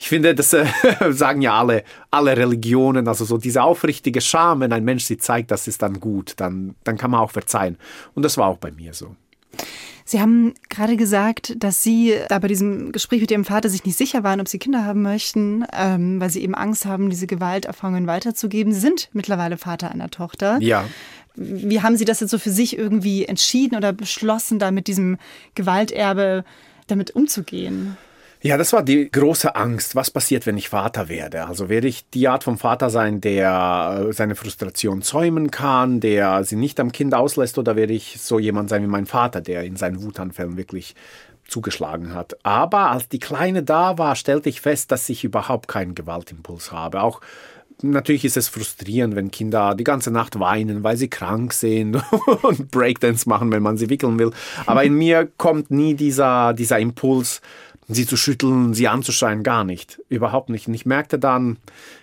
ich 0.00 0.08
finde, 0.08 0.34
das 0.34 0.54
äh, 0.54 0.64
sagen 1.10 1.42
ja 1.42 1.58
alle, 1.58 1.84
alle 2.10 2.34
Religionen, 2.34 3.06
also 3.06 3.26
so 3.26 3.36
diese 3.36 3.62
aufrichtige 3.62 4.22
Scham, 4.22 4.60
wenn 4.60 4.72
ein 4.72 4.82
Mensch 4.82 5.04
sie 5.04 5.18
zeigt, 5.18 5.50
das 5.50 5.68
ist 5.68 5.82
dann 5.82 6.00
gut, 6.00 6.32
dann, 6.38 6.74
dann 6.84 6.96
kann 6.96 7.10
man 7.10 7.20
auch 7.20 7.30
verzeihen. 7.30 7.76
Und 8.14 8.22
das 8.22 8.38
war 8.38 8.48
auch 8.48 8.56
bei 8.56 8.72
mir 8.72 8.94
so. 8.94 9.14
Sie 10.06 10.20
haben 10.20 10.54
gerade 10.70 10.96
gesagt, 10.96 11.54
dass 11.62 11.82
Sie 11.82 12.16
da 12.30 12.38
bei 12.38 12.48
diesem 12.48 12.92
Gespräch 12.92 13.20
mit 13.20 13.30
Ihrem 13.30 13.44
Vater 13.44 13.68
sich 13.68 13.84
nicht 13.84 13.96
sicher 13.96 14.24
waren, 14.24 14.40
ob 14.40 14.48
Sie 14.48 14.58
Kinder 14.58 14.84
haben 14.84 15.02
möchten, 15.02 15.64
ähm, 15.72 16.18
weil 16.18 16.30
Sie 16.30 16.42
eben 16.42 16.54
Angst 16.54 16.86
haben, 16.86 17.10
diese 17.10 17.26
Gewalterfahrungen 17.26 18.06
weiterzugeben. 18.06 18.72
Sie 18.72 18.80
sind 18.80 19.10
mittlerweile 19.12 19.58
Vater 19.58 19.90
einer 19.90 20.10
Tochter. 20.10 20.58
Ja. 20.60 20.84
Wie 21.36 21.82
haben 21.82 21.96
Sie 21.96 22.06
das 22.06 22.20
jetzt 22.20 22.30
so 22.30 22.38
für 22.38 22.50
sich 22.50 22.76
irgendwie 22.76 23.26
entschieden 23.26 23.76
oder 23.76 23.92
beschlossen, 23.92 24.58
da 24.58 24.70
mit 24.70 24.88
diesem 24.88 25.18
Gewalterbe 25.54 26.44
damit 26.88 27.14
umzugehen? 27.14 27.96
Ja, 28.42 28.56
das 28.56 28.72
war 28.72 28.82
die 28.82 29.10
große 29.10 29.54
Angst. 29.54 29.94
Was 29.94 30.10
passiert, 30.10 30.46
wenn 30.46 30.56
ich 30.56 30.70
Vater 30.70 31.10
werde? 31.10 31.46
Also 31.46 31.68
werde 31.68 31.88
ich 31.88 32.08
die 32.08 32.26
Art 32.26 32.42
von 32.42 32.56
Vater 32.56 32.88
sein, 32.88 33.20
der 33.20 34.06
äh, 34.08 34.12
seine 34.14 34.34
Frustration 34.34 35.02
zäumen 35.02 35.50
kann, 35.50 36.00
der 36.00 36.42
sie 36.44 36.56
nicht 36.56 36.80
am 36.80 36.90
Kind 36.90 37.12
auslässt, 37.12 37.58
oder 37.58 37.76
werde 37.76 37.92
ich 37.92 38.18
so 38.18 38.38
jemand 38.38 38.70
sein 38.70 38.82
wie 38.82 38.86
mein 38.86 39.04
Vater, 39.04 39.42
der 39.42 39.64
in 39.64 39.76
seinen 39.76 40.02
Wutanfällen 40.02 40.56
wirklich 40.56 40.94
zugeschlagen 41.46 42.14
hat. 42.14 42.38
Aber 42.42 42.90
als 42.90 43.10
die 43.10 43.18
Kleine 43.18 43.62
da 43.62 43.98
war, 43.98 44.16
stellte 44.16 44.48
ich 44.48 44.62
fest, 44.62 44.90
dass 44.90 45.10
ich 45.10 45.22
überhaupt 45.22 45.68
keinen 45.68 45.94
Gewaltimpuls 45.94 46.72
habe. 46.72 47.02
Auch 47.02 47.20
natürlich 47.82 48.24
ist 48.24 48.38
es 48.38 48.48
frustrierend, 48.48 49.16
wenn 49.16 49.30
Kinder 49.30 49.74
die 49.74 49.84
ganze 49.84 50.10
Nacht 50.10 50.40
weinen, 50.40 50.82
weil 50.82 50.96
sie 50.96 51.08
krank 51.08 51.52
sind 51.52 52.02
und 52.42 52.70
Breakdance 52.70 53.28
machen, 53.28 53.52
wenn 53.52 53.62
man 53.62 53.76
sie 53.76 53.90
wickeln 53.90 54.18
will. 54.18 54.30
Aber 54.64 54.84
in 54.84 54.94
mir 54.94 55.28
kommt 55.36 55.70
nie 55.70 55.94
dieser, 55.94 56.54
dieser 56.54 56.78
Impuls, 56.78 57.42
sie 57.94 58.06
zu 58.06 58.16
schütteln, 58.16 58.74
sie 58.74 58.88
anzuschreien, 58.88 59.42
gar 59.42 59.64
nicht. 59.64 60.00
Überhaupt 60.08 60.48
nicht. 60.48 60.68
Und 60.68 60.74
ich 60.74 60.86
merkte 60.86 61.18
dann, 61.18 61.58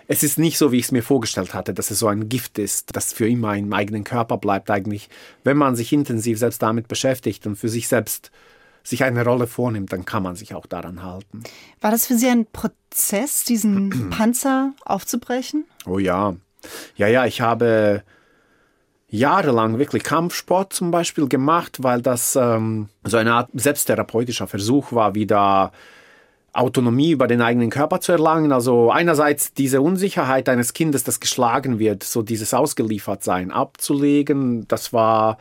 es 0.08 0.24
ist 0.24 0.38
nicht 0.38 0.58
so, 0.58 0.72
wie 0.72 0.78
ich 0.78 0.86
es 0.86 0.92
mir 0.92 1.04
vorgestellt 1.04 1.54
hatte, 1.54 1.74
dass 1.74 1.92
es 1.92 2.00
so 2.00 2.08
ein 2.08 2.30
Gift 2.30 2.60
ist, 2.60 2.96
das 2.96 3.14
für 3.14 3.28
immer 3.28 3.56
im 3.56 3.72
eigenen 3.74 4.04
Körper 4.04 4.38
bleibt 4.38 4.70
eigentlich. 4.70 5.10
Wenn 5.44 5.58
man 5.58 5.76
sich 5.76 5.94
intensiv 5.94 6.40
selbst 6.40 6.62
damit 6.62 6.88
beschäftigt 6.88 7.46
und 7.48 7.56
für 7.56 7.70
sich 7.70 7.88
selbst 7.88 8.32
sich 8.84 9.04
eine 9.04 9.24
Rolle 9.24 9.48
vornimmt, 9.48 9.92
dann 9.92 10.06
kann 10.06 10.24
man 10.24 10.36
sich 10.36 10.54
auch 10.54 10.66
daran 10.66 11.04
halten. 11.04 11.44
War 11.82 11.92
das 11.92 12.06
für 12.08 12.16
Sie 12.16 12.30
ein 12.30 12.46
Prozess, 12.46 13.44
diesen 13.44 14.10
Panzer 14.10 14.74
aufzubrechen? 14.86 15.66
Oh 15.86 16.00
ja. 16.00 16.36
Ja, 16.96 17.08
ja, 17.08 17.26
ich 17.26 17.42
habe 17.42 18.04
jahrelang 19.10 19.80
wirklich 19.80 20.04
Kampfsport 20.04 20.74
zum 20.74 20.92
Beispiel 20.92 21.28
gemacht, 21.28 21.78
weil 21.82 22.02
das 22.02 22.36
ähm, 22.36 22.90
so 23.04 23.18
eine 23.18 23.34
Art 23.34 23.50
selbsttherapeutischer 23.54 24.48
Versuch 24.48 24.92
war, 24.92 25.16
wieder 25.16 25.72
Autonomie 26.54 27.12
über 27.12 27.28
den 27.28 27.42
eigenen 27.42 27.70
Körper 27.70 28.02
zu 28.02 28.12
erlangen. 28.12 28.52
Also 28.52 28.92
einerseits 28.92 29.54
diese 29.54 29.82
Unsicherheit 29.82 30.50
eines 30.50 30.74
Kindes, 30.74 31.04
das 31.04 31.20
geschlagen 31.20 31.80
wird, 31.80 32.04
so 32.04 32.22
dieses 32.22 32.54
Ausgeliefertsein 32.54 33.52
abzulegen, 33.52 34.68
das 34.68 34.92
war 34.92 35.38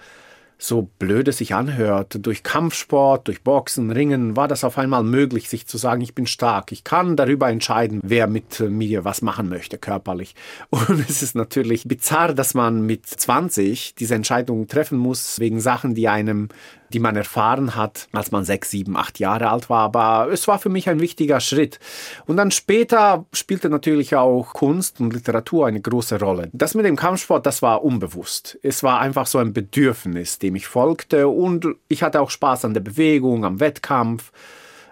so 0.59 0.89
blöd 0.99 1.29
es 1.29 1.39
sich 1.39 1.55
anhört, 1.55 2.19
durch 2.25 2.43
Kampfsport, 2.43 3.29
durch 3.29 3.43
Boxen, 3.43 3.91
Ringen, 3.91 4.37
war 4.37 4.49
das 4.49 4.65
auf 4.65 4.79
einmal 4.79 5.03
möglich, 5.03 5.49
sich 5.49 5.67
zu 5.67 5.77
sagen, 5.77 6.01
ich 6.01 6.15
bin 6.15 6.27
stark, 6.27 6.73
ich 6.73 6.83
kann 6.83 7.17
darüber 7.17 7.51
entscheiden, 7.51 8.01
wer 8.03 8.27
mit 8.27 8.61
mir 8.61 9.05
was 9.05 9.21
machen 9.21 9.49
möchte, 9.49 9.77
körperlich. 9.79 10.35
Und 10.71 11.09
es 11.09 11.23
ist 11.23 11.35
natürlich 11.35 11.85
bizarr, 11.85 12.33
dass 12.33 12.55
man 12.55 12.83
mit 12.83 13.07
20 13.07 13.95
diese 13.95 14.15
Entscheidung 14.15 14.67
treffen 14.67 14.99
muss, 14.99 15.39
wegen 15.41 15.61
Sachen, 15.61 15.95
die 15.95 16.09
einem 16.09 16.49
die 16.93 16.99
man 16.99 17.17
erfahren 17.17 17.75
hat, 17.75 18.09
als 18.13 18.31
man 18.31 18.45
sechs, 18.45 18.71
sieben, 18.71 18.97
acht 18.97 19.19
Jahre 19.19 19.51
alt 19.51 19.69
war. 19.71 19.81
Aber 19.81 20.33
es 20.33 20.47
war 20.49 20.59
für 20.59 20.69
mich 20.69 20.89
ein 20.89 21.01
wichtiger 21.01 21.41
Schritt. 21.41 21.79
Und 22.27 22.37
dann 22.37 22.51
später 22.51 23.27
spielte 23.33 23.71
natürlich 23.71 24.15
auch 24.15 24.53
Kunst 24.53 25.01
und 25.01 25.13
Literatur 25.13 25.67
eine 25.67 25.81
große 25.81 26.19
Rolle. 26.21 26.51
Das 26.53 26.75
mit 26.75 26.87
dem 26.87 26.97
Kampfsport, 26.97 27.47
das 27.47 27.63
war 27.63 27.85
unbewusst. 27.85 28.59
Es 28.63 28.83
war 28.83 29.01
einfach 29.01 29.27
so 29.27 29.39
ein 29.39 29.53
Bedürfnis, 29.53 30.39
dem 30.39 30.57
ich 30.57 30.67
folgte. 30.67 31.29
Und 31.29 31.67
ich 31.89 32.03
hatte 32.03 32.21
auch 32.21 32.31
Spaß 32.31 32.65
an 32.65 32.75
der 32.75 32.81
Bewegung, 32.81 33.45
am 33.45 33.61
Wettkampf. 33.61 34.33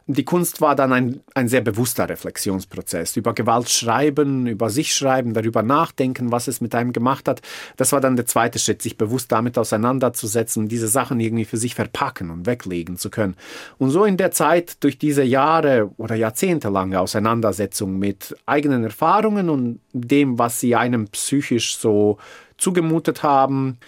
Die 0.06 0.24
Kunst 0.24 0.60
war 0.60 0.76
dann 0.76 0.92
ein, 0.92 1.20
ein 1.34 1.48
sehr 1.48 1.62
bewusster 1.62 2.06
Reflexionsprozess. 2.08 3.16
Über 3.16 3.32
Gewalt 3.32 3.70
schreiben, 3.70 4.46
über 4.46 4.68
sich 4.68 4.94
schreiben, 4.94 5.32
darüber 5.32 5.62
nachdenken, 5.62 6.30
was 6.30 6.46
es 6.46 6.60
mit 6.60 6.74
einem 6.74 6.92
gemacht 6.92 7.26
hat. 7.26 7.40
Das 7.78 7.92
war 7.92 8.02
dann 8.02 8.16
der 8.16 8.26
zweite 8.26 8.58
Schritt, 8.58 8.82
sich 8.82 8.98
bewusst 8.98 9.32
damit 9.32 9.56
auseinanderzusetzen, 9.56 10.68
diese 10.68 10.88
Sachen 10.88 11.20
irgendwie 11.20 11.46
für 11.46 11.56
sich 11.56 11.74
verpacken 11.74 12.30
und 12.30 12.44
weglegen 12.44 12.98
zu 12.98 13.08
können. 13.08 13.34
Und 13.78 13.90
so 13.90 14.04
in 14.04 14.18
der 14.18 14.30
Zeit, 14.30 14.82
durch 14.84 14.98
diese 14.98 15.22
Jahre 15.22 15.90
oder 15.96 16.16
jahrzehntelange 16.16 17.00
Auseinandersetzung 17.00 17.98
mit 17.98 18.36
eigenen 18.44 18.84
Erfahrungen 18.84 19.48
und 19.48 19.80
dem, 19.94 20.38
was 20.38 20.60
sie 20.60 20.76
einem 20.76 21.08
psychisch 21.08 21.78
so 21.78 22.18
zugemutet 22.58 23.22
haben, 23.22 23.78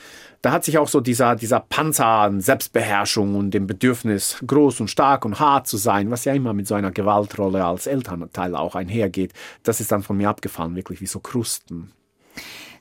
da 0.47 0.53
hat 0.53 0.65
sich 0.65 0.79
auch 0.79 0.87
so 0.87 1.01
dieser, 1.01 1.35
dieser 1.35 1.59
Panzer 1.59 2.07
an 2.07 2.41
Selbstbeherrschung 2.41 3.35
und 3.35 3.51
dem 3.51 3.67
Bedürfnis, 3.67 4.39
groß 4.47 4.79
und 4.79 4.89
stark 4.89 5.25
und 5.25 5.41
hart 5.41 5.67
zu 5.67 5.77
sein, 5.77 6.13
was 6.13 6.25
ja 6.25 6.35
immer 6.35 6.53
mit 6.53 6.69
so 6.69 6.77
einer 6.77 6.93
Gewaltrolle 6.93 7.65
als 7.65 7.89
Elternteil 7.89 8.55
auch 8.55 8.77
einhergeht, 8.77 9.33
das 9.65 9.81
ist 9.81 9.91
dann 9.91 10.05
von 10.05 10.17
mir 10.17 10.29
abgefallen, 10.29 10.77
wirklich 10.77 11.01
wie 11.01 11.07
so 11.07 11.19
Krusten. 11.19 11.91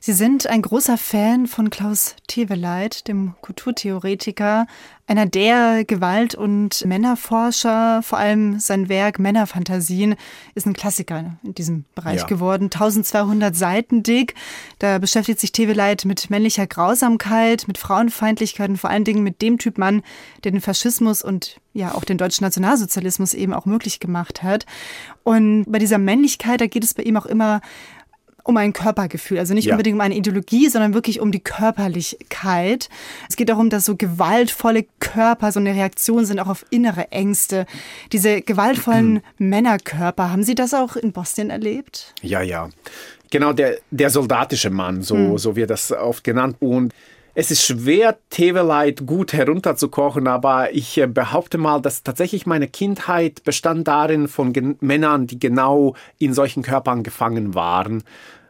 Sie 0.06 0.12
sind 0.12 0.46
ein 0.46 0.62
großer 0.62 0.98
Fan 0.98 1.48
von 1.48 1.68
Klaus 1.68 2.14
Teweleit, 2.28 3.08
dem 3.08 3.34
Kulturtheoretiker, 3.40 4.68
einer 5.08 5.26
der 5.26 5.84
Gewalt- 5.84 6.36
und 6.36 6.84
Männerforscher. 6.84 8.02
Vor 8.04 8.16
allem 8.16 8.60
sein 8.60 8.88
Werk 8.88 9.18
Männerfantasien 9.18 10.14
ist 10.54 10.64
ein 10.64 10.74
Klassiker 10.74 11.38
in 11.42 11.54
diesem 11.54 11.86
Bereich 11.96 12.20
ja. 12.20 12.26
geworden. 12.28 12.66
1200 12.66 13.56
Seiten 13.56 14.04
dick. 14.04 14.36
Da 14.78 14.98
beschäftigt 14.98 15.40
sich 15.40 15.50
Teweleit 15.50 16.04
mit 16.04 16.30
männlicher 16.30 16.68
Grausamkeit, 16.68 17.66
mit 17.66 17.76
Frauenfeindlichkeit 17.76 18.70
und 18.70 18.78
vor 18.78 18.90
allen 18.90 19.04
Dingen 19.04 19.24
mit 19.24 19.42
dem 19.42 19.58
Typ 19.58 19.76
Mann, 19.76 20.02
der 20.44 20.52
den 20.52 20.60
Faschismus 20.60 21.20
und 21.20 21.60
ja 21.72 21.94
auch 21.94 22.04
den 22.04 22.16
deutschen 22.16 22.44
Nationalsozialismus 22.44 23.34
eben 23.34 23.52
auch 23.52 23.66
möglich 23.66 23.98
gemacht 23.98 24.44
hat. 24.44 24.66
Und 25.24 25.64
bei 25.66 25.80
dieser 25.80 25.98
Männlichkeit, 25.98 26.60
da 26.60 26.68
geht 26.68 26.84
es 26.84 26.94
bei 26.94 27.02
ihm 27.02 27.16
auch 27.16 27.26
immer 27.26 27.60
um 28.46 28.56
ein 28.56 28.72
Körpergefühl. 28.72 29.38
Also 29.38 29.54
nicht 29.54 29.66
ja. 29.66 29.74
unbedingt 29.74 29.94
um 29.94 30.00
eine 30.00 30.14
Ideologie, 30.16 30.68
sondern 30.68 30.94
wirklich 30.94 31.20
um 31.20 31.32
die 31.32 31.40
Körperlichkeit. 31.40 32.88
Es 33.28 33.36
geht 33.36 33.48
darum, 33.48 33.70
dass 33.70 33.84
so 33.84 33.96
gewaltvolle 33.96 34.86
Körper 35.00 35.52
so 35.52 35.60
eine 35.60 35.74
Reaktion 35.74 36.24
sind 36.24 36.38
auch 36.38 36.48
auf 36.48 36.64
innere 36.70 37.10
Ängste. 37.10 37.66
Diese 38.12 38.42
gewaltvollen 38.42 39.20
Männerkörper, 39.38 40.30
haben 40.30 40.42
Sie 40.42 40.54
das 40.54 40.74
auch 40.74 40.96
in 40.96 41.12
Bosnien 41.12 41.50
erlebt? 41.50 42.14
Ja, 42.22 42.42
ja. 42.42 42.68
Genau, 43.30 43.52
der, 43.52 43.78
der 43.90 44.10
soldatische 44.10 44.70
Mann, 44.70 45.02
so, 45.02 45.16
hm. 45.16 45.38
so 45.38 45.56
wird 45.56 45.70
das 45.70 45.90
oft 45.90 46.22
genannt. 46.22 46.56
Und 46.60 46.94
es 47.38 47.50
ist 47.50 47.66
schwer, 47.66 48.16
Teveleit 48.30 49.04
gut 49.04 49.34
herunterzukochen, 49.34 50.26
aber 50.26 50.72
ich 50.72 50.96
äh, 50.96 51.06
behaupte 51.06 51.58
mal, 51.58 51.82
dass 51.82 52.02
tatsächlich 52.02 52.46
meine 52.46 52.66
Kindheit 52.66 53.44
bestand 53.44 53.86
darin 53.86 54.26
von 54.26 54.54
Männern, 54.80 55.26
die 55.26 55.38
genau 55.38 55.94
in 56.18 56.32
solchen 56.32 56.62
Körpern 56.62 57.02
gefangen 57.02 57.54
waren 57.54 58.04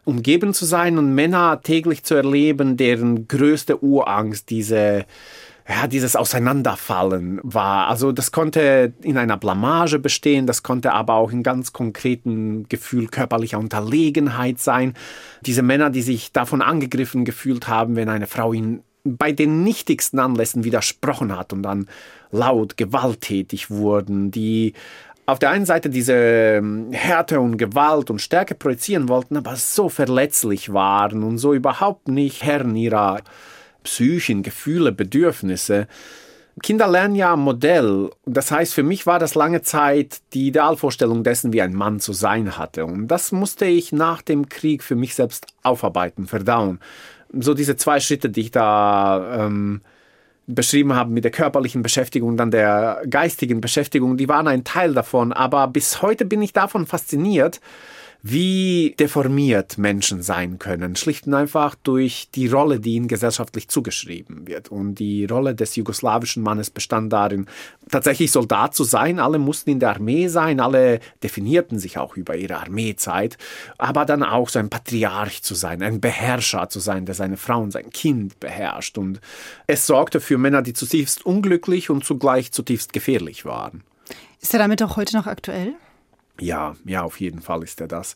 umgeben 0.07 0.53
zu 0.53 0.65
sein 0.65 0.97
und 0.97 1.13
Männer 1.13 1.61
täglich 1.61 2.03
zu 2.03 2.15
erleben, 2.15 2.77
deren 2.77 3.27
größte 3.27 3.83
Urangst 3.83 4.49
diese 4.49 5.05
ja, 5.69 5.85
dieses 5.85 6.15
Auseinanderfallen 6.15 7.41
war. 7.43 7.87
Also 7.87 8.13
das 8.13 8.31
konnte 8.31 8.93
in 9.01 9.17
einer 9.17 9.35
Blamage 9.35 9.99
bestehen, 9.99 10.47
das 10.47 10.63
konnte 10.63 10.93
aber 10.93 11.15
auch 11.15 11.29
in 11.29 11.43
ganz 11.43 11.73
konkreten 11.73 12.69
Gefühl 12.69 13.07
körperlicher 13.07 13.59
Unterlegenheit 13.59 14.59
sein. 14.59 14.93
Diese 15.41 15.63
Männer, 15.63 15.89
die 15.89 16.03
sich 16.03 16.31
davon 16.31 16.61
angegriffen 16.61 17.25
gefühlt 17.25 17.67
haben, 17.67 17.97
wenn 17.97 18.07
eine 18.07 18.27
Frau 18.27 18.53
ihnen 18.53 18.81
bei 19.03 19.31
den 19.31 19.63
nichtigsten 19.63 20.19
Anlässen 20.19 20.63
widersprochen 20.63 21.35
hat 21.35 21.53
und 21.53 21.63
dann 21.63 21.87
laut 22.31 22.77
gewalttätig 22.77 23.69
wurden, 23.69 24.31
die 24.31 24.73
auf 25.27 25.39
der 25.39 25.49
einen 25.49 25.65
Seite 25.65 25.89
diese 25.89 26.13
ähm, 26.13 26.91
Härte 26.93 27.39
und 27.41 27.57
Gewalt 27.57 28.09
und 28.09 28.21
Stärke 28.21 28.55
projizieren 28.55 29.09
wollten, 29.09 29.35
aber 29.35 29.57
so 29.57 29.89
verletzlich 29.89 30.71
waren 30.71 31.21
und 31.21 31.37
so 31.37 31.53
überhaupt 31.53 32.07
nicht 32.07 32.43
Herren 32.43 32.75
ihrer 32.77 33.19
Psychen, 33.83 34.41
Gefühle, 34.41 34.93
Bedürfnisse. 34.93 35.87
Kinder 36.63 36.87
lernen 36.87 37.15
ja 37.15 37.33
am 37.33 37.41
Modell. 37.41 38.09
Das 38.25 38.51
heißt, 38.51 38.73
für 38.73 38.83
mich 38.83 39.05
war 39.05 39.19
das 39.19 39.35
lange 39.35 39.61
Zeit 39.61 40.21
die 40.33 40.47
Idealvorstellung 40.47 41.23
dessen, 41.23 41.51
wie 41.51 41.61
ein 41.61 41.73
Mann 41.73 41.99
zu 41.99 42.13
sein 42.13 42.57
hatte. 42.57 42.85
Und 42.85 43.09
das 43.09 43.33
musste 43.33 43.65
ich 43.65 43.91
nach 43.91 44.21
dem 44.21 44.47
Krieg 44.47 44.81
für 44.81 44.95
mich 44.95 45.13
selbst 45.13 45.45
aufarbeiten, 45.61 46.25
verdauen. 46.25 46.79
So 47.37 47.53
diese 47.53 47.75
zwei 47.75 47.99
Schritte, 47.99 48.29
die 48.29 48.41
ich 48.41 48.51
da 48.51 49.45
ähm, 49.45 49.81
beschrieben 50.47 50.95
haben 50.95 51.13
mit 51.13 51.25
der 51.25 51.31
körperlichen 51.31 51.83
Beschäftigung 51.83 52.37
dann 52.37 52.51
der 52.51 53.03
geistigen 53.09 53.61
Beschäftigung, 53.61 54.17
die 54.17 54.29
waren 54.29 54.47
ein 54.47 54.63
Teil 54.63 54.93
davon. 54.93 55.33
Aber 55.33 55.67
bis 55.67 56.01
heute 56.01 56.25
bin 56.25 56.41
ich 56.41 56.53
davon 56.53 56.87
fasziniert, 56.87 57.59
wie 58.29 58.95
deformiert 58.99 59.77
Menschen 59.77 60.21
sein 60.21 60.59
können, 60.59 60.95
schlicht 60.95 61.27
und 61.27 61.33
einfach 61.33 61.75
durch 61.75 62.29
die 62.33 62.47
Rolle, 62.47 62.79
die 62.79 62.95
ihnen 62.95 63.07
gesellschaftlich 63.07 63.69
zugeschrieben 63.69 64.47
wird. 64.47 64.69
Und 64.69 64.95
die 64.95 65.25
Rolle 65.25 65.55
des 65.55 65.75
jugoslawischen 65.75 66.43
Mannes 66.43 66.69
bestand 66.69 67.13
darin, 67.13 67.47
tatsächlich 67.89 68.31
Soldat 68.31 68.75
zu 68.75 68.83
sein. 68.83 69.19
Alle 69.19 69.39
mussten 69.39 69.69
in 69.69 69.79
der 69.79 69.91
Armee 69.91 70.27
sein, 70.27 70.59
alle 70.59 70.99
definierten 71.23 71.79
sich 71.79 71.97
auch 71.97 72.17
über 72.17 72.35
ihre 72.35 72.57
Armeezeit, 72.57 73.37
aber 73.77 74.05
dann 74.05 74.23
auch 74.23 74.49
so 74.49 74.59
ein 74.59 74.69
Patriarch 74.69 75.41
zu 75.43 75.55
sein, 75.55 75.81
ein 75.81 76.01
Beherrscher 76.01 76.69
zu 76.69 76.79
sein, 76.79 77.05
der 77.05 77.15
seine 77.15 77.37
Frau 77.37 77.61
und 77.61 77.71
sein 77.71 77.89
Kind 77.91 78.39
beherrscht. 78.39 78.97
Und 78.97 79.21
es 79.67 79.87
sorgte 79.87 80.19
für 80.19 80.37
Männer, 80.37 80.61
die 80.61 80.73
zutiefst 80.73 81.25
unglücklich 81.25 81.89
und 81.89 82.03
zugleich 82.03 82.51
zutiefst 82.51 82.93
gefährlich 82.93 83.45
waren. 83.45 83.83
Ist 84.41 84.53
er 84.53 84.59
damit 84.59 84.83
auch 84.83 84.97
heute 84.97 85.15
noch 85.15 85.27
aktuell? 85.27 85.75
Ja, 86.39 86.75
ja, 86.85 87.03
auf 87.03 87.19
jeden 87.19 87.41
Fall 87.41 87.63
ist 87.63 87.81
er 87.81 87.87
das. 87.87 88.15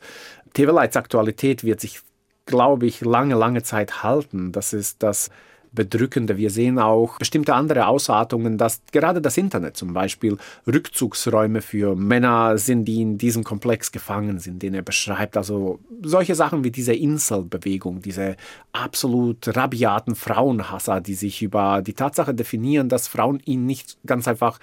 Tevelites 0.54 0.98
Aktualität 0.98 1.64
wird 1.64 1.80
sich, 1.80 2.02
glaube 2.46 2.86
ich, 2.86 3.02
lange, 3.02 3.36
lange 3.36 3.64
Zeit 3.64 4.04
halten. 4.04 4.52
Das 4.52 4.74
ist 4.74 5.02
das 5.04 5.30
Bedrückende. 5.74 6.36
Wir 6.36 6.50
sehen 6.50 6.80
auch 6.80 7.18
bestimmte 7.18 7.54
andere 7.54 7.88
Ausartungen, 7.88 8.58
dass 8.58 8.82
gerade 8.92 9.22
das 9.22 9.38
Internet 9.38 9.78
zum 9.78 9.94
Beispiel 9.94 10.38
Rückzugsräume 10.68 11.62
für 11.62 11.96
Männer 11.96 12.58
sind, 12.58 12.84
die 12.84 13.02
in 13.02 13.18
diesem 13.18 13.46
Komplex 13.46 13.94
gefangen 13.94 14.40
sind, 14.40 14.62
den 14.62 14.74
er 14.74 14.82
beschreibt. 14.82 15.38
Also 15.38 15.80
solche 16.02 16.36
Sachen 16.36 16.66
wie 16.66 16.72
diese 16.72 16.94
Inselbewegung, 16.94 18.02
diese 18.02 18.36
absolut 18.74 19.56
rabiaten 19.56 20.16
Frauenhasser, 20.16 21.00
die 21.00 21.14
sich 21.14 21.42
über 21.42 21.82
die 21.82 21.94
Tatsache 21.94 22.34
definieren, 22.34 22.90
dass 22.90 23.08
Frauen 23.08 23.40
ihn 23.46 23.66
nicht 23.66 23.98
ganz 24.06 24.28
einfach 24.28 24.60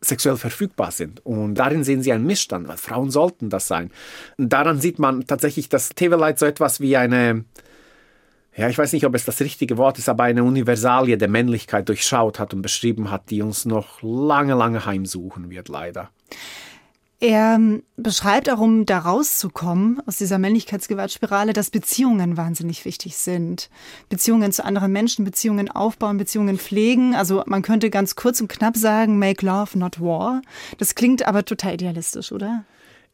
sexuell 0.00 0.36
verfügbar 0.36 0.90
sind. 0.90 1.24
Und 1.24 1.54
darin 1.54 1.84
sehen 1.84 2.02
sie 2.02 2.12
einen 2.12 2.26
Missstand, 2.26 2.68
weil 2.68 2.76
Frauen 2.76 3.10
sollten 3.10 3.50
das 3.50 3.68
sein. 3.68 3.90
Und 4.38 4.52
daran 4.52 4.80
sieht 4.80 4.98
man 4.98 5.26
tatsächlich, 5.26 5.68
dass 5.68 5.90
Tevelite 5.90 6.38
so 6.38 6.46
etwas 6.46 6.80
wie 6.80 6.96
eine, 6.96 7.44
ja, 8.56 8.68
ich 8.68 8.78
weiß 8.78 8.92
nicht, 8.92 9.04
ob 9.04 9.14
es 9.14 9.24
das 9.24 9.40
richtige 9.40 9.76
Wort 9.76 9.98
ist, 9.98 10.08
aber 10.08 10.24
eine 10.24 10.44
Universalie 10.44 11.18
der 11.18 11.28
Männlichkeit 11.28 11.88
durchschaut 11.88 12.38
hat 12.38 12.54
und 12.54 12.62
beschrieben 12.62 13.10
hat, 13.10 13.30
die 13.30 13.42
uns 13.42 13.66
noch 13.66 14.02
lange, 14.02 14.54
lange 14.54 14.86
heimsuchen 14.86 15.50
wird, 15.50 15.68
leider. 15.68 16.10
Er 17.22 17.56
ähm, 17.56 17.82
beschreibt 17.98 18.48
auch, 18.48 18.60
um 18.60 18.86
da 18.86 18.98
rauszukommen 18.98 20.02
aus 20.06 20.16
dieser 20.16 20.38
Männlichkeitsgewaltspirale, 20.38 21.52
dass 21.52 21.68
Beziehungen 21.68 22.38
wahnsinnig 22.38 22.86
wichtig 22.86 23.18
sind. 23.18 23.68
Beziehungen 24.08 24.52
zu 24.52 24.64
anderen 24.64 24.90
Menschen, 24.90 25.26
Beziehungen 25.26 25.70
aufbauen, 25.70 26.16
Beziehungen 26.16 26.58
pflegen. 26.58 27.14
Also 27.14 27.42
man 27.44 27.60
könnte 27.60 27.90
ganz 27.90 28.16
kurz 28.16 28.40
und 28.40 28.48
knapp 28.48 28.74
sagen, 28.74 29.18
make 29.18 29.44
love, 29.44 29.78
not 29.78 30.00
war. 30.00 30.40
Das 30.78 30.94
klingt 30.94 31.28
aber 31.28 31.44
total 31.44 31.74
idealistisch, 31.74 32.32
oder? 32.32 32.64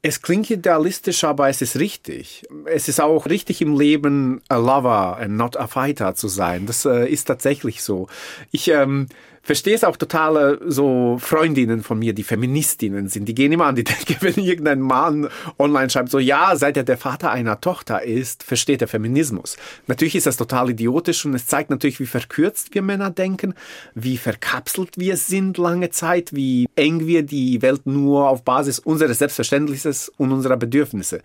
Es 0.03 0.23
klingt 0.23 0.51
idealistisch, 0.51 1.25
aber 1.25 1.49
es 1.49 1.61
ist 1.61 1.77
richtig. 1.81 2.47
Es 2.67 2.87
ist 2.87 3.01
auch 3.01 3.27
richtig 3.27 3.61
im 3.61 3.77
Leben, 3.77 4.41
a 4.49 4.57
lover 4.57 5.17
and 5.17 5.37
not 5.37 5.57
a 5.57 5.67
fighter 5.67 6.15
zu 6.15 6.29
sein. 6.29 6.67
Das 6.67 6.85
äh, 6.85 7.09
ist 7.09 7.25
tatsächlich 7.25 7.83
so. 7.83 8.07
Ich 8.53 8.69
ähm, 8.69 9.09
verstehe 9.47 9.77
es 9.77 9.85
auch 9.85 9.97
total 9.97 10.59
so 10.67 11.19
Freundinnen 11.21 11.85
von 11.85 12.01
mir, 12.01 12.13
die 12.13 12.25
Feministinnen 12.25 13.09
sind, 13.09 13.27
die 13.27 13.35
gehen 13.35 13.53
immer 13.53 13.67
an 13.67 13.77
die 13.77 13.85
Decke, 13.85 14.17
wenn 14.21 14.35
irgendein 14.35 14.81
Mann 14.81 15.29
online 15.57 15.89
schreibt, 15.89 16.11
so 16.11 16.19
ja, 16.19 16.57
seit 16.57 16.77
er 16.77 16.83
der 16.83 16.99
Vater 16.99 17.31
einer 17.31 17.61
Tochter 17.61 18.03
ist, 18.03 18.43
versteht 18.43 18.83
er 18.83 18.89
Feminismus. 18.89 19.57
Natürlich 19.87 20.17
ist 20.17 20.27
das 20.27 20.37
total 20.37 20.71
idiotisch 20.71 21.25
und 21.25 21.35
es 21.35 21.47
zeigt 21.47 21.71
natürlich, 21.71 22.01
wie 22.01 22.07
verkürzt 22.07 22.75
wir 22.75 22.83
Männer 22.83 23.11
denken, 23.11 23.55
wie 23.95 24.17
verkapselt 24.17 24.99
wir 24.99 25.17
sind 25.17 25.59
lange 25.59 25.91
Zeit, 25.91 26.35
wie 26.35 26.69
eng 26.75 27.07
wir 27.07 27.23
die 27.23 27.63
Welt 27.63 27.87
nur 27.87 28.29
auf 28.29 28.43
Basis 28.43 28.81
unseres 28.81 29.19
Selbstverständnisses 29.19 30.13
und 30.17 30.33
unserer 30.33 30.57
Bedürfnisse 30.57 31.21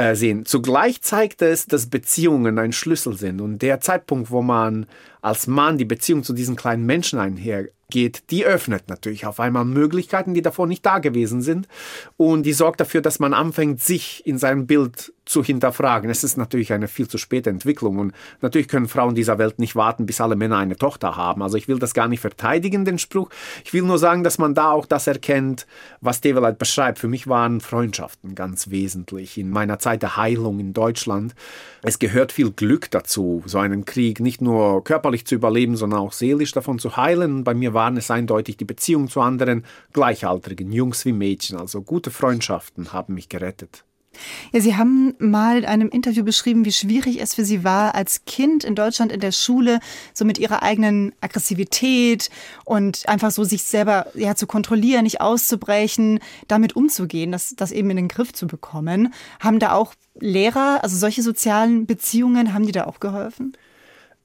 äh, 0.00 0.16
sehen. 0.16 0.46
Zugleich 0.46 1.02
zeigt 1.02 1.42
es, 1.42 1.66
dass 1.66 1.90
Beziehungen 1.90 2.58
ein 2.58 2.72
Schlüssel 2.72 3.18
sind 3.18 3.40
und 3.40 3.60
der 3.60 3.80
Zeitpunkt, 3.80 4.30
wo 4.30 4.40
man 4.40 4.86
als 5.20 5.46
Mann 5.46 5.76
die 5.76 5.84
Beziehung 5.84 6.22
zu 6.24 6.32
diesen 6.32 6.56
kleinen 6.56 6.86
Menschen 6.86 7.18
einhergeht, 7.18 8.22
die 8.30 8.46
öffnet 8.46 8.88
natürlich 8.88 9.26
auf 9.26 9.40
einmal 9.40 9.66
Möglichkeiten, 9.66 10.32
die 10.32 10.40
davor 10.40 10.66
nicht 10.66 10.86
da 10.86 11.00
gewesen 11.00 11.42
sind 11.42 11.68
und 12.16 12.44
die 12.44 12.54
sorgt 12.54 12.80
dafür, 12.80 13.02
dass 13.02 13.18
man 13.18 13.34
anfängt, 13.34 13.82
sich 13.82 14.26
in 14.26 14.38
seinem 14.38 14.66
Bild 14.66 15.12
zu 15.24 15.44
hinterfragen. 15.44 16.10
Es 16.10 16.24
ist 16.24 16.36
natürlich 16.36 16.72
eine 16.72 16.88
viel 16.88 17.08
zu 17.08 17.18
späte 17.18 17.50
Entwicklung 17.50 17.98
und 17.98 18.12
natürlich 18.40 18.68
können 18.68 18.88
Frauen 18.88 19.14
dieser 19.14 19.38
Welt 19.38 19.58
nicht 19.58 19.76
warten, 19.76 20.06
bis 20.06 20.20
alle 20.20 20.36
Männer 20.36 20.58
eine 20.58 20.76
Tochter 20.76 21.16
haben. 21.16 21.42
Also 21.42 21.56
ich 21.56 21.68
will 21.68 21.78
das 21.78 21.94
gar 21.94 22.08
nicht 22.08 22.20
verteidigen, 22.20 22.84
den 22.84 22.98
Spruch. 22.98 23.30
Ich 23.64 23.72
will 23.72 23.82
nur 23.82 23.98
sagen, 23.98 24.24
dass 24.24 24.38
man 24.38 24.54
da 24.54 24.70
auch 24.72 24.86
das 24.86 25.06
erkennt, 25.06 25.66
was 26.00 26.20
Develeit 26.20 26.58
beschreibt. 26.58 26.98
Für 26.98 27.08
mich 27.08 27.28
waren 27.28 27.60
Freundschaften 27.60 28.34
ganz 28.34 28.70
wesentlich 28.70 29.38
in 29.38 29.50
meiner 29.50 29.78
Zeit 29.78 30.02
der 30.02 30.16
Heilung 30.16 30.58
in 30.58 30.72
Deutschland. 30.72 31.34
Es 31.82 31.98
gehört 31.98 32.32
viel 32.32 32.50
Glück 32.50 32.90
dazu, 32.90 33.42
so 33.46 33.58
einen 33.58 33.84
Krieg 33.84 34.20
nicht 34.20 34.40
nur 34.40 34.82
körperlich 34.84 35.26
zu 35.26 35.34
überleben, 35.34 35.76
sondern 35.76 36.00
auch 36.00 36.12
seelisch 36.12 36.52
davon 36.52 36.78
zu 36.78 36.96
heilen. 36.96 37.44
Bei 37.44 37.54
mir 37.54 37.74
waren 37.74 37.96
es 37.96 38.10
eindeutig 38.10 38.56
die 38.56 38.64
Beziehungen 38.64 39.08
zu 39.08 39.20
anderen 39.20 39.64
Gleichaltrigen, 39.92 40.72
Jungs 40.72 41.04
wie 41.04 41.12
Mädchen. 41.12 41.58
Also 41.58 41.82
gute 41.82 42.10
Freundschaften 42.10 42.92
haben 42.92 43.14
mich 43.14 43.28
gerettet. 43.28 43.84
Ja, 44.52 44.60
Sie 44.60 44.76
haben 44.76 45.14
mal 45.18 45.58
in 45.58 45.64
einem 45.64 45.88
Interview 45.88 46.24
beschrieben, 46.24 46.64
wie 46.64 46.72
schwierig 46.72 47.20
es 47.20 47.34
für 47.34 47.44
Sie 47.44 47.62
war, 47.64 47.94
als 47.94 48.24
Kind 48.24 48.64
in 48.64 48.74
Deutschland 48.74 49.12
in 49.12 49.20
der 49.20 49.32
Schule 49.32 49.78
so 50.12 50.24
mit 50.24 50.38
Ihrer 50.38 50.62
eigenen 50.62 51.12
Aggressivität 51.20 52.30
und 52.64 53.08
einfach 53.08 53.30
so 53.30 53.44
sich 53.44 53.62
selber 53.62 54.06
ja 54.14 54.34
zu 54.34 54.46
kontrollieren, 54.46 55.04
nicht 55.04 55.20
auszubrechen, 55.20 56.18
damit 56.48 56.74
umzugehen, 56.74 57.32
das, 57.32 57.54
das 57.56 57.72
eben 57.72 57.90
in 57.90 57.96
den 57.96 58.08
Griff 58.08 58.32
zu 58.32 58.46
bekommen. 58.46 59.14
Haben 59.38 59.58
da 59.58 59.72
auch 59.72 59.94
Lehrer, 60.18 60.80
also 60.82 60.96
solche 60.96 61.22
sozialen 61.22 61.86
Beziehungen, 61.86 62.52
haben 62.52 62.66
die 62.66 62.72
da 62.72 62.84
auch 62.84 63.00
geholfen? 63.00 63.56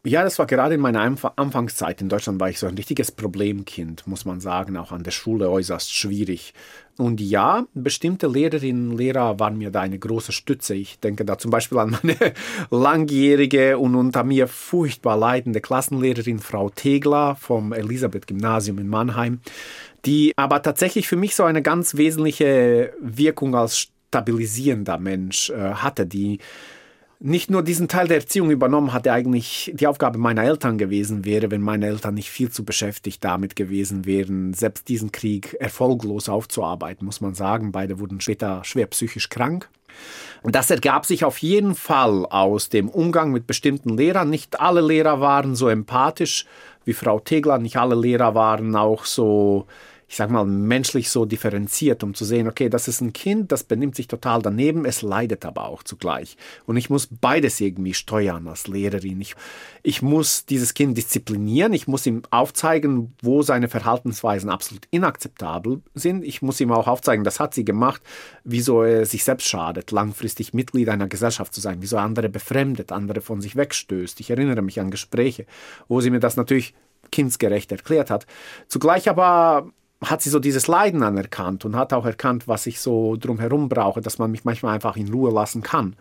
Ja, 0.05 0.23
das 0.23 0.37
war 0.37 0.45
gerade 0.45 0.75
in 0.75 0.81
meiner 0.81 1.01
Anfangszeit 1.01 1.99
in 1.99 2.09
Deutschland 2.09 2.39
war 2.39 2.47
ich 2.47 2.59
so 2.59 2.67
ein 2.67 2.75
richtiges 2.75 3.11
Problemkind, 3.11 4.05
muss 4.05 4.23
man 4.23 4.39
sagen, 4.39 4.77
auch 4.77 4.91
an 4.91 5.01
der 5.01 5.09
Schule 5.09 5.49
äußerst 5.49 5.91
schwierig. 5.91 6.53
Und 6.97 7.19
ja, 7.19 7.65
bestimmte 7.73 8.27
Lehrerinnen 8.27 8.91
und 8.91 8.97
Lehrer 8.97 9.37
waren 9.37 9.57
mir 9.57 9.69
da 9.69 9.81
eine 9.81 9.99
große 9.99 10.31
Stütze. 10.31 10.75
Ich 10.75 10.99
denke 10.99 11.25
da 11.25 11.37
zum 11.37 11.51
Beispiel 11.51 11.77
an 11.77 11.97
meine 12.01 12.33
langjährige 12.71 13.77
und 13.77 13.95
unter 13.95 14.23
mir 14.23 14.47
furchtbar 14.47 15.17
leidende 15.17 15.59
Klassenlehrerin 15.59 16.39
Frau 16.39 16.69
Tegler 16.69 17.35
vom 17.35 17.73
Elisabeth-Gymnasium 17.73 18.79
in 18.79 18.87
Mannheim, 18.87 19.41
die 20.05 20.33
aber 20.37 20.61
tatsächlich 20.61 21.07
für 21.07 21.17
mich 21.17 21.35
so 21.35 21.43
eine 21.43 21.61
ganz 21.61 21.97
wesentliche 21.97 22.93
Wirkung 23.01 23.55
als 23.55 23.77
stabilisierender 23.77 24.97
Mensch 24.97 25.49
äh, 25.49 25.73
hatte, 25.73 26.05
die 26.05 26.39
nicht 27.19 27.49
nur 27.49 27.63
diesen 27.63 27.87
Teil 27.87 28.07
der 28.07 28.17
Erziehung 28.17 28.51
übernommen 28.51 28.93
hat, 28.93 29.05
der 29.05 29.13
eigentlich 29.13 29.71
die 29.73 29.87
Aufgabe 29.87 30.17
meiner 30.17 30.43
Eltern 30.43 30.77
gewesen 30.77 31.25
wäre, 31.25 31.49
wenn 31.51 31.61
meine 31.61 31.87
Eltern 31.87 32.13
nicht 32.13 32.29
viel 32.29 32.51
zu 32.51 32.65
beschäftigt 32.65 33.23
damit 33.23 33.55
gewesen 33.55 34.05
wären, 34.05 34.53
selbst 34.53 34.87
diesen 34.89 35.11
Krieg 35.11 35.55
erfolglos 35.59 36.29
aufzuarbeiten, 36.29 37.05
muss 37.05 37.21
man 37.21 37.33
sagen. 37.33 37.71
Beide 37.71 37.99
wurden 37.99 38.21
später 38.21 38.63
schwer 38.63 38.87
psychisch 38.87 39.29
krank. 39.29 39.69
Und 40.43 40.55
das 40.55 40.69
ergab 40.69 41.05
sich 41.05 41.23
auf 41.23 41.37
jeden 41.39 41.73
Fall 41.73 42.25
aus 42.25 42.69
dem 42.69 42.89
Umgang 42.89 43.31
mit 43.31 43.47
bestimmten 43.47 43.97
Lehrern. 43.97 44.29
Nicht 44.29 44.59
alle 44.59 44.81
Lehrer 44.81 45.21
waren 45.21 45.55
so 45.55 45.69
empathisch 45.69 46.45
wie 46.83 46.93
Frau 46.93 47.19
Tegler, 47.19 47.57
nicht 47.57 47.77
alle 47.77 47.95
Lehrer 47.95 48.35
waren 48.35 48.75
auch 48.75 49.05
so 49.05 49.65
ich 50.07 50.17
sag 50.17 50.29
mal, 50.29 50.45
menschlich 50.45 51.09
so 51.09 51.25
differenziert, 51.25 52.03
um 52.03 52.13
zu 52.13 52.25
sehen, 52.25 52.47
okay, 52.47 52.69
das 52.69 52.87
ist 52.87 53.01
ein 53.01 53.11
Kind, 53.11 53.51
das 53.51 53.63
benimmt 53.63 53.95
sich 53.95 54.07
total 54.07 54.41
daneben, 54.41 54.85
es 54.85 55.01
leidet 55.01 55.45
aber 55.45 55.65
auch 55.65 55.81
zugleich. 55.81 56.37
Und 56.65 56.77
ich 56.77 56.89
muss 56.89 57.07
beides 57.07 57.59
irgendwie 57.59 57.95
steuern 57.95 58.47
als 58.47 58.67
Lehrerin. 58.67 59.19
Ich, 59.19 59.35
ich 59.81 60.01
muss 60.01 60.45
dieses 60.45 60.75
Kind 60.75 60.97
disziplinieren, 60.97 61.73
ich 61.73 61.87
muss 61.87 62.05
ihm 62.05 62.21
aufzeigen, 62.29 63.15
wo 63.21 63.41
seine 63.41 63.67
Verhaltensweisen 63.67 64.49
absolut 64.49 64.87
inakzeptabel 64.91 65.81
sind. 65.95 66.23
Ich 66.23 66.41
muss 66.41 66.61
ihm 66.61 66.71
auch 66.71 66.87
aufzeigen, 66.87 67.23
das 67.23 67.39
hat 67.39 67.55
sie 67.55 67.65
gemacht, 67.65 68.01
wieso 68.43 68.83
er 68.83 69.05
sich 69.05 69.23
selbst 69.23 69.47
schadet, 69.47 69.89
langfristig 69.91 70.53
Mitglied 70.53 70.89
einer 70.89 71.07
Gesellschaft 71.07 71.53
zu 71.53 71.61
sein, 71.61 71.77
wieso 71.81 71.95
er 71.95 72.03
andere 72.03 72.29
befremdet, 72.29 72.91
andere 72.91 73.21
von 73.21 73.41
sich 73.41 73.55
wegstößt. 73.55 74.19
Ich 74.19 74.29
erinnere 74.29 74.61
mich 74.61 74.79
an 74.79 74.91
Gespräche, 74.91 75.47
wo 75.87 75.99
sie 75.99 76.11
mir 76.11 76.19
das 76.19 76.37
natürlich 76.37 76.75
kindsgerecht 77.11 77.71
erklärt 77.71 78.09
hat. 78.09 78.25
Zugleich 78.67 79.09
aber 79.09 79.71
hat 80.03 80.21
sie 80.21 80.29
so 80.29 80.39
dieses 80.39 80.67
Leiden 80.67 81.03
anerkannt 81.03 81.65
und 81.65 81.75
hat 81.75 81.93
auch 81.93 82.05
erkannt, 82.05 82.47
was 82.47 82.67
ich 82.67 82.79
so 82.79 83.15
drumherum 83.15 83.69
brauche, 83.69 84.01
dass 84.01 84.19
man 84.19 84.31
mich 84.31 84.43
manchmal 84.43 84.75
einfach 84.75 84.97
in 84.97 85.11
Ruhe 85.11 85.31
lassen 85.31 85.61
kann. 85.61 85.95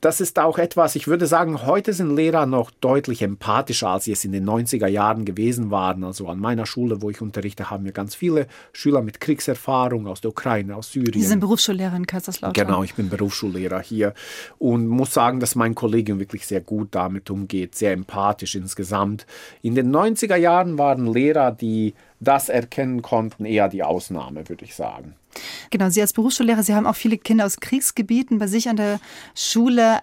Das 0.00 0.20
ist 0.20 0.38
auch 0.38 0.58
etwas, 0.58 0.96
ich 0.96 1.08
würde 1.08 1.26
sagen, 1.26 1.64
heute 1.64 1.92
sind 1.92 2.14
Lehrer 2.14 2.46
noch 2.46 2.70
deutlich 2.70 3.22
empathischer, 3.22 3.88
als 3.88 4.04
sie 4.04 4.12
es 4.12 4.24
in 4.24 4.32
den 4.32 4.48
90er 4.48 4.86
Jahren 4.86 5.24
gewesen 5.24 5.70
waren. 5.70 6.04
Also 6.04 6.28
an 6.28 6.38
meiner 6.38 6.66
Schule, 6.66 7.02
wo 7.02 7.10
ich 7.10 7.20
unterrichte, 7.20 7.70
haben 7.70 7.84
wir 7.84 7.92
ganz 7.92 8.14
viele 8.14 8.46
Schüler 8.72 9.02
mit 9.02 9.20
Kriegserfahrung 9.20 10.06
aus 10.06 10.20
der 10.20 10.30
Ukraine, 10.30 10.76
aus 10.76 10.92
Syrien. 10.92 11.20
Sie 11.20 11.26
sind 11.26 11.40
Berufsschullehrer 11.40 11.96
in 11.96 12.06
Kaiserslautern. 12.06 12.66
Genau, 12.66 12.82
ich 12.82 12.94
bin 12.94 13.08
Berufsschullehrer 13.08 13.80
hier 13.80 14.14
und 14.58 14.86
muss 14.86 15.14
sagen, 15.14 15.40
dass 15.40 15.54
mein 15.54 15.74
Kollegium 15.74 16.18
wirklich 16.18 16.46
sehr 16.46 16.60
gut 16.60 16.88
damit 16.92 17.30
umgeht, 17.30 17.74
sehr 17.74 17.92
empathisch 17.92 18.54
insgesamt. 18.54 19.26
In 19.62 19.74
den 19.74 19.94
90er 19.94 20.36
Jahren 20.36 20.78
waren 20.78 21.12
Lehrer, 21.12 21.52
die 21.52 21.94
das 22.20 22.48
erkennen 22.48 23.02
konnten, 23.02 23.44
eher 23.44 23.68
die 23.68 23.82
Ausnahme, 23.82 24.48
würde 24.48 24.64
ich 24.64 24.74
sagen. 24.74 25.14
Genau, 25.70 25.90
Sie 25.90 26.00
als 26.00 26.12
Berufsschullehrer, 26.12 26.62
Sie 26.62 26.74
haben 26.74 26.86
auch 26.86 26.96
viele 26.96 27.18
Kinder 27.18 27.46
aus 27.46 27.58
Kriegsgebieten 27.60 28.38
bei 28.38 28.46
sich 28.46 28.68
an 28.68 28.76
der 28.76 29.00
Schule. 29.34 30.00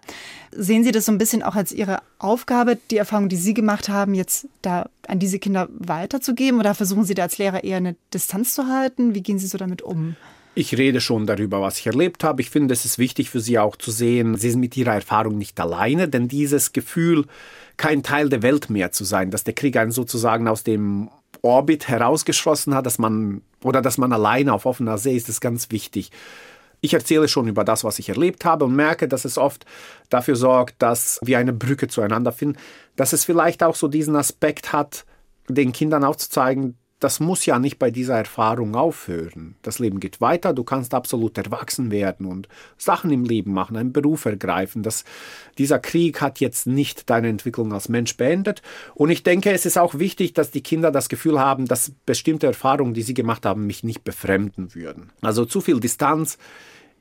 Sehen 0.51 0.83
Sie 0.83 0.91
das 0.91 1.05
so 1.05 1.11
ein 1.11 1.17
bisschen 1.17 1.43
auch 1.43 1.55
als 1.55 1.71
Ihre 1.71 2.01
Aufgabe, 2.19 2.77
die 2.91 2.97
Erfahrung, 2.97 3.29
die 3.29 3.35
Sie 3.35 3.53
gemacht 3.53 3.89
haben, 3.89 4.13
jetzt 4.13 4.47
da 4.61 4.89
an 5.07 5.19
diese 5.19 5.39
Kinder 5.39 5.67
weiterzugeben? 5.77 6.59
Oder 6.59 6.75
versuchen 6.75 7.05
Sie 7.05 7.13
da 7.13 7.23
als 7.23 7.37
Lehrer 7.37 7.63
eher 7.63 7.77
eine 7.77 7.95
Distanz 8.13 8.53
zu 8.53 8.67
halten? 8.67 9.15
Wie 9.15 9.23
gehen 9.23 9.39
Sie 9.39 9.47
so 9.47 9.57
damit 9.57 9.81
um? 9.81 10.15
Ich 10.55 10.77
rede 10.77 11.01
schon 11.01 11.25
darüber, 11.25 11.61
was 11.61 11.79
ich 11.79 11.87
erlebt 11.87 12.23
habe. 12.23 12.41
Ich 12.41 12.51
finde, 12.51 12.73
es 12.73 12.85
ist 12.85 12.99
wichtig 12.99 13.31
für 13.31 13.39
Sie 13.39 13.57
auch 13.57 13.75
zu 13.75 13.89
sehen, 13.89 14.37
Sie 14.37 14.51
sind 14.51 14.59
mit 14.59 14.77
Ihrer 14.77 14.93
Erfahrung 14.93 15.37
nicht 15.37 15.59
alleine, 15.59 16.07
denn 16.07 16.27
dieses 16.27 16.73
Gefühl, 16.73 17.25
kein 17.75 18.03
Teil 18.03 18.29
der 18.29 18.43
Welt 18.43 18.69
mehr 18.69 18.91
zu 18.91 19.03
sein, 19.03 19.31
dass 19.31 19.43
der 19.43 19.55
Krieg 19.55 19.77
einen 19.77 19.91
sozusagen 19.91 20.47
aus 20.47 20.63
dem 20.63 21.09
Orbit 21.43 21.87
herausgeschlossen 21.87 22.73
hat, 22.73 22.85
dass 22.85 22.97
man 22.97 23.41
oder 23.63 23.81
dass 23.81 23.97
man 23.97 24.11
alleine 24.11 24.53
auf 24.53 24.65
offener 24.65 24.97
See 24.97 25.15
ist, 25.15 25.29
ist 25.29 25.41
ganz 25.41 25.69
wichtig. 25.71 26.09
Ich 26.81 26.93
erzähle 26.93 27.27
schon 27.27 27.47
über 27.47 27.63
das, 27.63 27.83
was 27.83 27.99
ich 27.99 28.09
erlebt 28.09 28.43
habe 28.43 28.65
und 28.65 28.75
merke, 28.75 29.07
dass 29.07 29.23
es 29.23 29.37
oft 29.37 29.65
dafür 30.09 30.35
sorgt, 30.35 30.81
dass 30.81 31.19
wir 31.21 31.37
eine 31.37 31.53
Brücke 31.53 31.87
zueinander 31.87 32.31
finden, 32.31 32.57
dass 32.95 33.13
es 33.13 33.23
vielleicht 33.23 33.63
auch 33.63 33.75
so 33.75 33.87
diesen 33.87 34.15
Aspekt 34.15 34.73
hat, 34.73 35.05
den 35.47 35.71
Kindern 35.71 36.03
aufzuzeigen, 36.03 36.77
das 37.03 37.19
muss 37.19 37.45
ja 37.45 37.59
nicht 37.59 37.79
bei 37.79 37.91
dieser 37.91 38.17
Erfahrung 38.17 38.75
aufhören. 38.75 39.55
Das 39.61 39.79
Leben 39.79 39.99
geht 39.99 40.21
weiter, 40.21 40.53
du 40.53 40.63
kannst 40.63 40.93
absolut 40.93 41.37
erwachsen 41.37 41.91
werden 41.91 42.25
und 42.25 42.47
Sachen 42.77 43.11
im 43.11 43.25
Leben 43.25 43.53
machen, 43.53 43.75
einen 43.75 43.91
Beruf 43.91 44.25
ergreifen. 44.25 44.83
Das, 44.83 45.03
dieser 45.57 45.79
Krieg 45.79 46.21
hat 46.21 46.39
jetzt 46.39 46.65
nicht 46.65 47.09
deine 47.09 47.27
Entwicklung 47.27 47.73
als 47.73 47.89
Mensch 47.89 48.15
beendet. 48.15 48.61
Und 48.95 49.09
ich 49.09 49.23
denke, 49.23 49.51
es 49.51 49.65
ist 49.65 49.77
auch 49.77 49.95
wichtig, 49.99 50.33
dass 50.33 50.51
die 50.51 50.63
Kinder 50.63 50.91
das 50.91 51.09
Gefühl 51.09 51.39
haben, 51.39 51.65
dass 51.65 51.91
bestimmte 52.05 52.47
Erfahrungen, 52.47 52.93
die 52.93 53.01
sie 53.03 53.13
gemacht 53.13 53.45
haben, 53.45 53.67
mich 53.67 53.83
nicht 53.83 54.03
befremden 54.03 54.73
würden. 54.73 55.11
Also 55.21 55.43
zu 55.43 55.59
viel 55.59 55.81
Distanz 55.81 56.37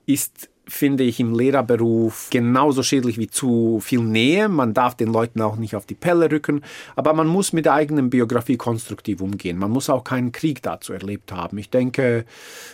ist 0.04 0.48
finde 0.68 1.03
ich 1.03 1.18
im 1.18 1.35
Lehrerberuf 1.35 2.29
genauso 2.31 2.83
schädlich 2.83 3.18
wie 3.18 3.27
zu 3.27 3.81
viel 3.81 4.01
Nähe. 4.01 4.48
Man 4.48 4.75
darf 4.75 4.96
den 4.96 5.12
Leuten 5.12 5.40
auch 5.42 5.57
nicht 5.57 5.75
auf 5.75 5.87
die 5.87 5.94
Pelle 5.94 6.31
rücken, 6.31 6.62
aber 6.94 7.12
man 7.14 7.27
muss 7.27 7.53
mit 7.53 7.64
der 7.64 7.75
eigenen 7.75 8.11
Biografie 8.11 8.57
konstruktiv 8.57 9.20
umgehen. 9.20 9.59
Man 9.59 9.70
muss 9.70 9.90
auch 9.90 10.05
keinen 10.05 10.31
Krieg 10.31 10.62
dazu 10.62 10.92
erlebt 10.92 11.33
haben. 11.33 11.59
Ich 11.59 11.70
denke, 11.70 12.25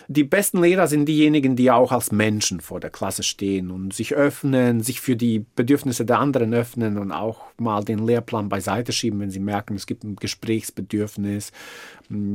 die 0.07 0.23
besten 0.23 0.61
Lehrer 0.61 0.87
sind 0.87 1.05
diejenigen, 1.05 1.55
die 1.55 1.71
auch 1.71 1.91
als 1.91 2.11
Menschen 2.11 2.61
vor 2.61 2.79
der 2.79 2.91
Klasse 2.91 3.23
stehen 3.23 3.71
und 3.71 3.93
sich 3.93 4.13
öffnen, 4.13 4.81
sich 4.81 5.01
für 5.01 5.15
die 5.15 5.45
Bedürfnisse 5.55 6.05
der 6.05 6.19
anderen 6.19 6.53
öffnen 6.53 6.97
und 6.97 7.11
auch 7.11 7.41
mal 7.57 7.83
den 7.83 8.05
Lehrplan 8.05 8.49
beiseite 8.49 8.91
schieben, 8.91 9.19
wenn 9.19 9.31
sie 9.31 9.39
merken, 9.39 9.75
es 9.75 9.87
gibt 9.87 10.03
ein 10.03 10.15
Gesprächsbedürfnis, 10.15 11.51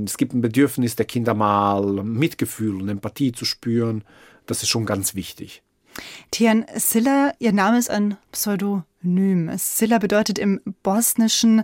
es 0.05 0.17
gibt 0.17 0.35
ein 0.35 0.41
Bedürfnis 0.41 0.97
der 0.97 1.07
Kinder 1.07 1.35
mal 1.35 2.03
Mitgefühl 2.03 2.81
und 2.81 2.89
Empathie 2.89 3.33
zu 3.33 3.45
spüren. 3.45 4.05
Das 4.47 4.63
ist 4.63 4.69
schon 4.69 4.87
ganz 4.87 5.15
wichtig. 5.15 5.63
Tian 6.31 6.67
Silla, 6.75 7.33
Ihr 7.39 7.53
Name 7.53 7.79
ist 7.79 7.91
ein 7.91 8.17
Pseudonym. 8.33 9.51
Silla 9.57 9.99
bedeutet 9.99 10.39
im 10.39 10.61
Bosnischen 10.83 11.63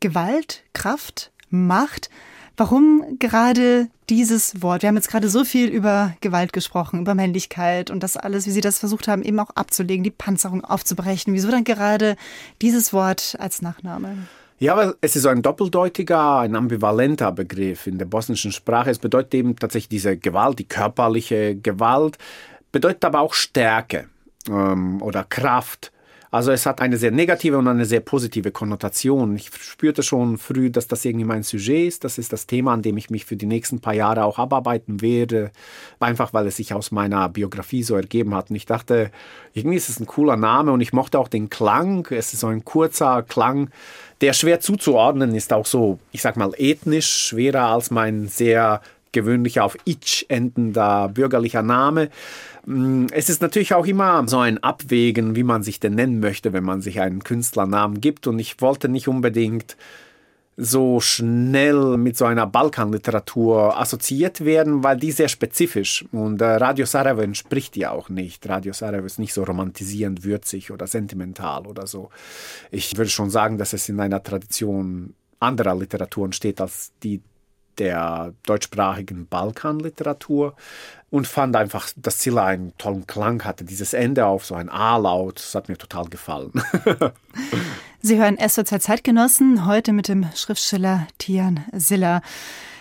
Gewalt, 0.00 0.64
Kraft, 0.72 1.32
Macht. 1.48 2.10
Warum 2.56 3.16
gerade 3.18 3.88
dieses 4.10 4.60
Wort? 4.60 4.82
Wir 4.82 4.88
haben 4.88 4.96
jetzt 4.96 5.10
gerade 5.10 5.30
so 5.30 5.44
viel 5.44 5.68
über 5.68 6.14
Gewalt 6.20 6.52
gesprochen, 6.52 7.00
über 7.00 7.14
Männlichkeit 7.14 7.90
und 7.90 8.02
das 8.02 8.18
alles, 8.18 8.46
wie 8.46 8.50
Sie 8.50 8.60
das 8.60 8.78
versucht 8.78 9.08
haben, 9.08 9.22
eben 9.22 9.40
auch 9.40 9.50
abzulegen, 9.50 10.04
die 10.04 10.10
Panzerung 10.10 10.62
aufzubrechen. 10.62 11.32
Wieso 11.32 11.50
dann 11.50 11.64
gerade 11.64 12.16
dieses 12.60 12.92
Wort 12.92 13.36
als 13.38 13.62
Nachname? 13.62 14.28
Ja, 14.62 14.76
weil 14.76 14.94
es 15.00 15.16
ist 15.16 15.22
so 15.22 15.28
ein 15.28 15.42
doppeldeutiger, 15.42 16.38
ein 16.38 16.54
ambivalenter 16.54 17.32
Begriff 17.32 17.88
in 17.88 17.98
der 17.98 18.04
bosnischen 18.04 18.52
Sprache. 18.52 18.90
Es 18.90 19.00
bedeutet 19.00 19.34
eben 19.34 19.56
tatsächlich 19.56 19.88
diese 19.88 20.16
Gewalt, 20.16 20.60
die 20.60 20.68
körperliche 20.68 21.56
Gewalt, 21.56 22.16
bedeutet 22.70 23.04
aber 23.04 23.22
auch 23.22 23.34
Stärke 23.34 24.06
ähm, 24.48 25.02
oder 25.02 25.24
Kraft. 25.24 25.90
Also 26.32 26.50
es 26.50 26.64
hat 26.64 26.80
eine 26.80 26.96
sehr 26.96 27.10
negative 27.10 27.58
und 27.58 27.68
eine 27.68 27.84
sehr 27.84 28.00
positive 28.00 28.52
Konnotation. 28.52 29.36
Ich 29.36 29.50
spürte 29.52 30.02
schon 30.02 30.38
früh, 30.38 30.70
dass 30.70 30.86
das 30.86 31.04
irgendwie 31.04 31.26
mein 31.26 31.42
Sujet 31.42 31.88
ist. 31.88 32.04
Das 32.04 32.16
ist 32.16 32.32
das 32.32 32.46
Thema, 32.46 32.72
an 32.72 32.80
dem 32.80 32.96
ich 32.96 33.10
mich 33.10 33.26
für 33.26 33.36
die 33.36 33.44
nächsten 33.44 33.80
paar 33.80 33.92
Jahre 33.92 34.24
auch 34.24 34.38
abarbeiten 34.38 35.02
werde. 35.02 35.50
Einfach 36.00 36.32
weil 36.32 36.46
es 36.46 36.56
sich 36.56 36.72
aus 36.72 36.90
meiner 36.90 37.28
Biografie 37.28 37.82
so 37.82 37.96
ergeben 37.96 38.34
hat. 38.34 38.48
Und 38.48 38.56
ich 38.56 38.64
dachte, 38.64 39.10
irgendwie 39.52 39.76
ist 39.76 39.90
es 39.90 40.00
ein 40.00 40.06
cooler 40.06 40.38
Name 40.38 40.72
und 40.72 40.80
ich 40.80 40.94
mochte 40.94 41.18
auch 41.18 41.28
den 41.28 41.50
Klang. 41.50 42.06
Es 42.10 42.32
ist 42.32 42.40
so 42.40 42.46
ein 42.46 42.64
kurzer 42.64 43.22
Klang, 43.24 43.68
der 44.22 44.32
schwer 44.32 44.60
zuzuordnen 44.60 45.34
ist, 45.34 45.52
auch 45.52 45.66
so, 45.66 45.98
ich 46.12 46.22
sag 46.22 46.36
mal, 46.36 46.52
ethnisch 46.56 47.10
schwerer 47.10 47.66
als 47.66 47.90
mein 47.90 48.28
sehr 48.28 48.80
gewöhnlicher 49.10 49.64
auf 49.64 49.76
Itch 49.84 50.24
endender 50.28 51.08
bürgerlicher 51.08 51.62
Name. 51.62 52.08
Mm, 52.64 53.06
es 53.10 53.28
ist 53.28 53.42
natürlich 53.42 53.74
auch 53.74 53.84
immer 53.84 54.26
so 54.26 54.38
ein 54.38 54.62
Abwägen, 54.62 55.36
wie 55.36 55.42
man 55.42 55.62
sich 55.62 55.80
denn 55.80 55.96
nennen 55.96 56.20
möchte, 56.20 56.52
wenn 56.52 56.64
man 56.64 56.80
sich 56.80 57.00
einen 57.00 57.24
Künstlernamen 57.24 58.00
gibt. 58.00 58.26
Und 58.26 58.38
ich 58.38 58.60
wollte 58.60 58.88
nicht 58.88 59.08
unbedingt 59.08 59.76
so 60.56 61.00
schnell 61.00 61.96
mit 61.96 62.16
so 62.16 62.26
einer 62.26 62.46
Balkanliteratur 62.46 63.78
assoziiert 63.78 64.44
werden, 64.44 64.84
weil 64.84 64.98
die 64.98 65.10
sehr 65.10 65.28
spezifisch 65.28 66.04
und 66.12 66.42
äh, 66.42 66.44
Radio 66.44 66.84
Sarajevo 66.84 67.22
entspricht 67.22 67.76
ja 67.76 67.90
auch 67.90 68.10
nicht. 68.10 68.46
Radio 68.48 68.72
Sarajevo 68.72 69.06
ist 69.06 69.18
nicht 69.18 69.32
so 69.32 69.44
romantisierend, 69.44 70.24
würzig 70.24 70.70
oder 70.70 70.86
sentimental 70.86 71.66
oder 71.66 71.86
so. 71.86 72.10
Ich 72.70 72.96
würde 72.96 73.10
schon 73.10 73.30
sagen, 73.30 73.56
dass 73.56 73.72
es 73.72 73.88
in 73.88 73.98
einer 73.98 74.22
Tradition 74.22 75.14
anderer 75.40 75.74
Literaturen 75.74 76.32
steht 76.32 76.60
als 76.60 76.92
die 77.02 77.20
der 77.78 78.34
deutschsprachigen 78.44 79.26
Balkanliteratur 79.26 80.54
und 81.10 81.26
fand 81.26 81.54
einfach, 81.56 81.90
dass 81.96 82.18
Zilla 82.18 82.46
einen 82.46 82.76
tollen 82.78 83.06
Klang 83.06 83.44
hatte. 83.44 83.64
Dieses 83.64 83.92
Ende 83.92 84.26
auf 84.26 84.44
so 84.46 84.54
ein 84.54 84.68
A-Laut, 84.68 85.36
das 85.36 85.54
hat 85.54 85.68
mir 85.68 85.76
total 85.76 86.06
gefallen. 86.06 86.52
Sie 88.00 88.18
hören 88.18 88.38
SWZ 88.38 88.82
Zeitgenossen, 88.82 89.66
heute 89.66 89.92
mit 89.92 90.08
dem 90.08 90.26
Schriftsteller 90.34 91.06
Tian 91.18 91.64
Silla. 91.72 92.22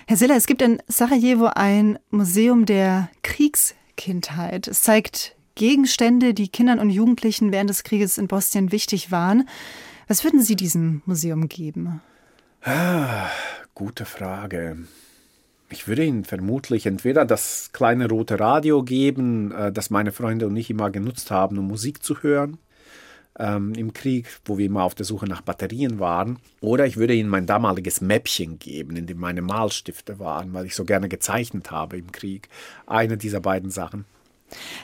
Herr 0.08 0.18
Silla, 0.18 0.36
es 0.36 0.48
gibt 0.48 0.62
in 0.62 0.82
Sarajevo 0.88 1.48
ein 1.54 2.00
Museum 2.10 2.66
der 2.66 3.10
Kriegskindheit. 3.22 4.68
Es 4.68 4.82
zeigt 4.82 5.36
Gegenstände, 5.56 6.34
die 6.34 6.48
Kindern 6.48 6.80
und 6.80 6.90
Jugendlichen 6.90 7.52
während 7.52 7.70
des 7.70 7.84
Krieges 7.84 8.18
in 8.18 8.28
Bosnien 8.28 8.72
wichtig 8.72 9.12
waren. 9.12 9.48
Was 10.08 10.24
würden 10.24 10.42
Sie 10.42 10.56
diesem 10.56 11.02
Museum 11.06 11.48
geben? 11.48 12.02
Gute 13.74 14.06
Frage. 14.06 14.78
Ich 15.70 15.88
würde 15.88 16.04
Ihnen 16.04 16.26
vermutlich 16.26 16.86
entweder 16.86 17.26
das 17.26 17.72
kleine 17.72 18.10
rote 18.10 18.40
Radio 18.40 18.84
geben, 18.84 19.52
äh, 19.52 19.72
das 19.72 19.90
meine 19.90 20.12
Freunde 20.12 20.48
und 20.48 20.56
ich 20.58 20.70
immer 20.70 20.90
genutzt 20.90 21.32
haben, 21.32 21.58
um 21.58 21.68
Musik 21.68 22.04
zu 22.04 22.22
hören 22.22 22.58
ähm, 23.40 23.74
im 23.74 23.94
Krieg, 23.94 24.28
wo 24.46 24.58
wir 24.58 24.66
immer 24.66 24.84
auf 24.84 24.96
der 24.96 25.06
Suche 25.06 25.26
nach 25.26 25.42
Batterien 25.42 26.00
waren. 26.00 26.40
Oder 26.60 26.86
ich 26.86 26.98
würde 26.98 27.14
ihnen 27.14 27.30
mein 27.30 27.46
damaliges 27.46 28.02
Mäppchen 28.02 28.60
geben, 28.60 28.96
in 28.96 29.08
dem 29.08 29.20
meine 29.20 29.42
Malstifte 29.42 30.20
waren, 30.20 30.54
weil 30.54 30.66
ich 30.66 30.76
so 30.76 30.86
gerne 30.86 31.10
gezeichnet 31.10 31.72
habe 31.72 31.98
im 31.98 32.12
Krieg. 32.12 32.50
Eine 32.86 33.18
dieser 33.18 33.40
beiden 33.40 33.70
Sachen. 33.70 34.06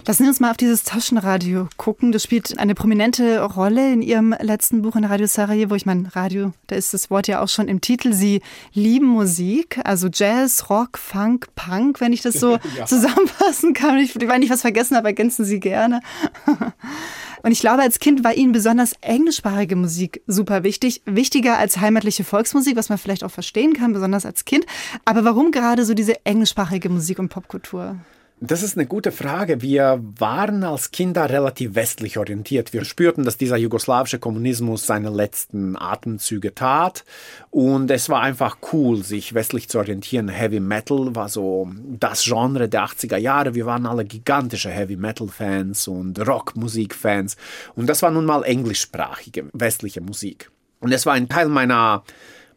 Lassen 0.05 0.23
Sie 0.23 0.29
uns 0.29 0.39
mal 0.39 0.51
auf 0.51 0.57
dieses 0.57 0.83
Taschenradio 0.83 1.67
gucken. 1.77 2.11
Das 2.11 2.23
spielt 2.23 2.57
eine 2.59 2.75
prominente 2.75 3.41
Rolle 3.41 3.91
in 3.91 4.01
Ihrem 4.01 4.35
letzten 4.39 4.81
Buch 4.81 4.95
in 4.95 5.05
Radio 5.05 5.27
Sarajevo. 5.27 5.75
Ich 5.75 5.85
meine, 5.85 6.15
Radio, 6.15 6.53
da 6.67 6.75
ist 6.75 6.93
das 6.93 7.09
Wort 7.09 7.27
ja 7.27 7.41
auch 7.41 7.49
schon 7.49 7.67
im 7.67 7.81
Titel. 7.81 8.13
Sie 8.13 8.41
lieben 8.73 9.07
Musik, 9.07 9.79
also 9.83 10.07
Jazz, 10.11 10.69
Rock, 10.69 10.97
Funk, 10.97 11.47
Punk, 11.55 11.99
wenn 11.99 12.13
ich 12.13 12.21
das 12.21 12.35
so 12.35 12.57
ja. 12.77 12.85
zusammenfassen 12.85 13.73
kann. 13.73 13.97
Ich, 13.97 14.15
wenn 14.19 14.41
ich 14.41 14.49
was 14.49 14.61
vergessen 14.61 14.95
habe, 14.95 15.07
ergänzen 15.07 15.45
Sie 15.45 15.59
gerne. 15.59 16.01
Und 17.43 17.51
ich 17.51 17.59
glaube, 17.59 17.81
als 17.81 17.99
Kind 17.99 18.23
war 18.23 18.33
Ihnen 18.33 18.51
besonders 18.51 18.93
englischsprachige 19.01 19.75
Musik 19.75 20.21
super 20.27 20.63
wichtig. 20.63 21.01
Wichtiger 21.05 21.57
als 21.57 21.77
heimatliche 21.77 22.23
Volksmusik, 22.23 22.75
was 22.75 22.89
man 22.89 22.97
vielleicht 22.97 23.23
auch 23.23 23.31
verstehen 23.31 23.73
kann, 23.73 23.93
besonders 23.93 24.25
als 24.25 24.45
Kind. 24.45 24.65
Aber 25.05 25.23
warum 25.23 25.51
gerade 25.51 25.85
so 25.85 25.93
diese 25.93 26.25
englischsprachige 26.25 26.89
Musik 26.89 27.19
und 27.19 27.29
Popkultur? 27.29 27.97
Das 28.39 28.61
ist 28.61 28.77
eine 28.77 28.85
gute 28.85 29.11
Frage. 29.11 29.63
Wir 29.63 29.99
waren 30.19 30.63
als 30.63 30.91
Kinder 30.91 31.27
relativ 31.27 31.73
westlich 31.73 32.19
orientiert. 32.19 32.71
Wir 32.71 32.85
spürten, 32.85 33.25
dass 33.25 33.37
dieser 33.37 33.57
jugoslawische 33.57 34.19
Kommunismus 34.19 34.85
seine 34.85 35.09
letzten 35.09 35.75
Atemzüge 35.75 36.53
tat. 36.53 37.03
Und 37.49 37.89
es 37.89 38.09
war 38.09 38.21
einfach 38.21 38.59
cool, 38.71 39.03
sich 39.03 39.33
westlich 39.33 39.69
zu 39.69 39.79
orientieren. 39.79 40.29
Heavy 40.29 40.59
Metal 40.59 41.15
war 41.15 41.29
so 41.29 41.67
das 41.83 42.25
Genre 42.25 42.69
der 42.69 42.85
80er 42.85 43.17
Jahre. 43.17 43.55
Wir 43.55 43.65
waren 43.65 43.87
alle 43.87 44.05
gigantische 44.05 44.69
Heavy 44.69 44.97
Metal 44.97 45.29
Fans 45.29 45.87
und 45.87 46.19
Rockmusik 46.19 46.93
Fans. 46.93 47.37
Und 47.73 47.87
das 47.87 48.03
war 48.03 48.11
nun 48.11 48.25
mal 48.25 48.43
englischsprachige 48.43 49.45
westliche 49.53 50.01
Musik. 50.01 50.51
Und 50.79 50.91
es 50.91 51.07
war 51.07 51.13
ein 51.13 51.27
Teil 51.27 51.47
meiner 51.47 52.03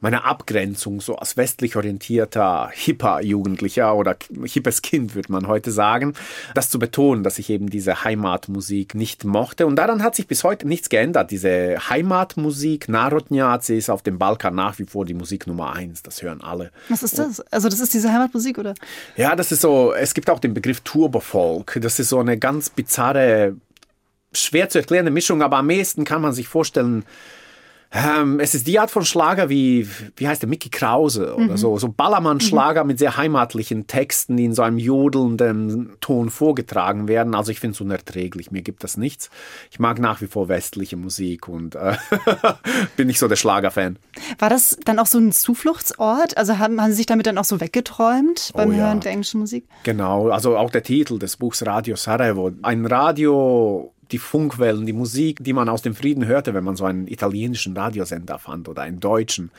meine 0.01 0.25
Abgrenzung 0.25 1.01
so 1.01 1.17
als 1.17 1.37
westlich 1.37 1.77
orientierter, 1.77 2.71
hipper 2.73 3.23
Jugendlicher 3.23 3.95
oder 3.95 4.17
hippes 4.45 4.83
Kind, 4.83 5.15
würde 5.15 5.33
man 5.33 5.47
heute 5.47 5.71
sagen, 5.71 6.15
das 6.55 6.71
zu 6.71 6.79
betonen, 6.79 7.23
dass 7.23 7.39
ich 7.39 7.51
eben 7.51 7.69
diese 7.69 8.03
Heimatmusik 8.05 8.95
nicht 8.95 9.25
mochte. 9.25 9.67
Und 9.67 9.77
daran 9.77 10.03
hat 10.03 10.17
sich 10.17 10.27
bis 10.27 10.43
heute 10.43 10.67
nichts 10.67 10.89
geändert. 10.89 11.31
Diese 11.31 11.77
Heimatmusik, 11.89 12.89
Narodnjaci 12.89 13.77
ist 13.77 13.91
auf 13.91 14.03
dem 14.03 14.19
Balkan 14.19 14.55
nach 14.55 14.79
wie 14.79 14.87
vor 14.87 15.05
die 15.05 15.15
Musik 15.15 15.47
Nummer 15.47 15.75
eins. 15.75 16.03
Das 16.03 16.23
hören 16.23 16.41
alle. 16.41 16.71
Was 16.89 17.03
ist 17.03 17.19
das? 17.19 17.41
Also 17.53 17.69
das 17.69 17.81
ist 17.81 17.93
diese 17.93 18.13
Heimatmusik, 18.13 18.59
oder? 18.59 18.75
Ja, 19.17 19.37
das 19.37 19.53
ist 19.53 19.61
so, 19.61 19.93
es 19.93 20.15
gibt 20.15 20.31
auch 20.31 20.41
den 20.41 20.55
Begriff 20.55 20.81
Turbofolk. 20.81 21.79
Das 21.81 21.99
ist 21.99 22.09
so 22.09 22.19
eine 22.19 22.39
ganz 22.39 22.71
bizarre, 22.71 23.57
schwer 24.33 24.69
zu 24.69 24.79
erklärende 24.79 25.11
Mischung, 25.11 25.43
aber 25.43 25.59
am 25.59 25.69
ehesten 25.71 26.05
kann 26.05 26.23
man 26.23 26.33
sich 26.33 26.49
vorstellen, 26.49 27.05
ähm, 27.93 28.39
es 28.39 28.55
ist 28.55 28.69
die 28.69 28.79
Art 28.79 28.91
von 28.91 29.05
Schlager 29.05 29.49
wie, 29.49 29.89
wie 30.17 30.29
heißt 30.29 30.43
der, 30.43 30.49
Mickey 30.49 30.69
Krause 30.69 31.35
oder 31.35 31.53
mhm. 31.53 31.57
so. 31.57 31.77
So 31.77 31.89
Ballermann-Schlager 31.89 32.85
mhm. 32.85 32.89
mit 32.89 32.99
sehr 33.01 33.17
heimatlichen 33.17 33.89
Texten, 33.89 34.37
die 34.37 34.45
in 34.45 34.55
so 34.55 34.63
einem 34.63 34.79
jodelnden 34.79 35.97
Ton 36.01 36.31
vorgetragen 36.31 37.09
werden. 37.09 37.35
Also 37.35 37.51
ich 37.51 37.59
finde 37.59 37.75
es 37.75 37.81
unerträglich. 37.81 38.53
Mir 38.53 38.63
gibt 38.63 38.85
das 38.85 38.97
nichts. 38.97 39.29
Ich 39.73 39.81
mag 39.81 39.99
nach 39.99 40.21
wie 40.21 40.29
vor 40.29 40.49
westliche 40.49 40.97
Musik 40.97 41.49
und 41.49 41.75
äh, 41.75 41.97
bin 42.97 43.09
nicht 43.09 43.19
so 43.19 43.27
der 43.27 43.37
Schlagerfan. 43.37 43.99
War 44.39 44.51
das 44.51 44.79
dann 44.85 45.01
auch 45.01 45.07
so 45.07 45.19
ein 45.19 45.33
Zufluchtsort? 45.33 46.37
Also 46.37 46.59
haben, 46.59 46.81
haben 46.81 46.91
Sie 46.91 46.97
sich 46.97 47.07
damit 47.07 47.27
dann 47.27 47.39
auch 47.39 47.45
so 47.45 47.61
weggeträumt 47.61 48.53
beim 48.55 48.71
oh, 48.71 48.73
ja. 48.73 48.79
Hören 48.87 49.01
der 49.01 49.11
englischen 49.11 49.41
Musik? 49.41 49.65
Genau. 49.83 50.29
Also 50.29 50.57
auch 50.57 50.71
der 50.71 50.85
Titel 50.85 51.19
des 51.19 51.37
Buchs 51.37 51.67
Radio 51.67 51.97
Sarajevo. 51.97 52.53
Ein 52.63 52.87
Radio 52.87 53.93
die 54.13 54.19
Funkwellen, 54.19 54.87
die 54.87 54.93
Musik, 54.93 55.39
die 55.41 55.53
man 55.53 55.69
aus 55.69 55.83
dem 55.83 55.95
Frieden 55.95 56.27
hörte, 56.27 56.55
wenn 56.55 56.65
man 56.65 56.77
so 56.77 56.85
einen 56.85 57.07
italienischen 57.07 57.77
Radiosender 57.77 58.39
fand 58.39 58.69
oder 58.69 58.83
einen 58.83 59.01
deutschen. 59.01 59.51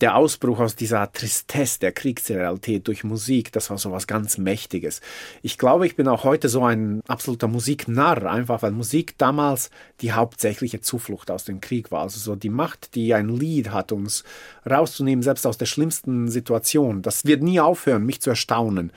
Der 0.00 0.16
Ausbruch 0.16 0.60
aus 0.60 0.76
dieser 0.76 1.10
Tristesse 1.12 1.80
der 1.80 1.92
Kriegsrealität 1.92 2.86
durch 2.88 3.04
Musik, 3.04 3.52
das 3.52 3.70
war 3.70 3.78
so 3.78 3.92
was 3.92 4.06
ganz 4.06 4.38
Mächtiges. 4.38 5.00
Ich 5.42 5.58
glaube, 5.58 5.86
ich 5.86 5.96
bin 5.96 6.08
auch 6.08 6.24
heute 6.24 6.48
so 6.48 6.64
ein 6.64 7.02
absoluter 7.06 7.48
Musiknarr, 7.48 8.30
einfach 8.30 8.62
weil 8.62 8.72
Musik 8.72 9.16
damals 9.18 9.70
die 10.00 10.12
hauptsächliche 10.12 10.80
Zuflucht 10.80 11.30
aus 11.30 11.44
dem 11.44 11.60
Krieg 11.60 11.90
war. 11.90 12.02
Also 12.02 12.18
so 12.18 12.36
die 12.36 12.50
Macht, 12.50 12.94
die 12.94 13.14
ein 13.14 13.28
Lied 13.28 13.70
hat, 13.70 13.92
uns 13.92 14.24
rauszunehmen, 14.68 15.22
selbst 15.22 15.46
aus 15.46 15.58
der 15.58 15.66
schlimmsten 15.66 16.28
Situation. 16.28 17.02
Das 17.02 17.24
wird 17.24 17.42
nie 17.42 17.60
aufhören, 17.60 18.04
mich 18.04 18.20
zu 18.20 18.30
erstaunen 18.30 18.92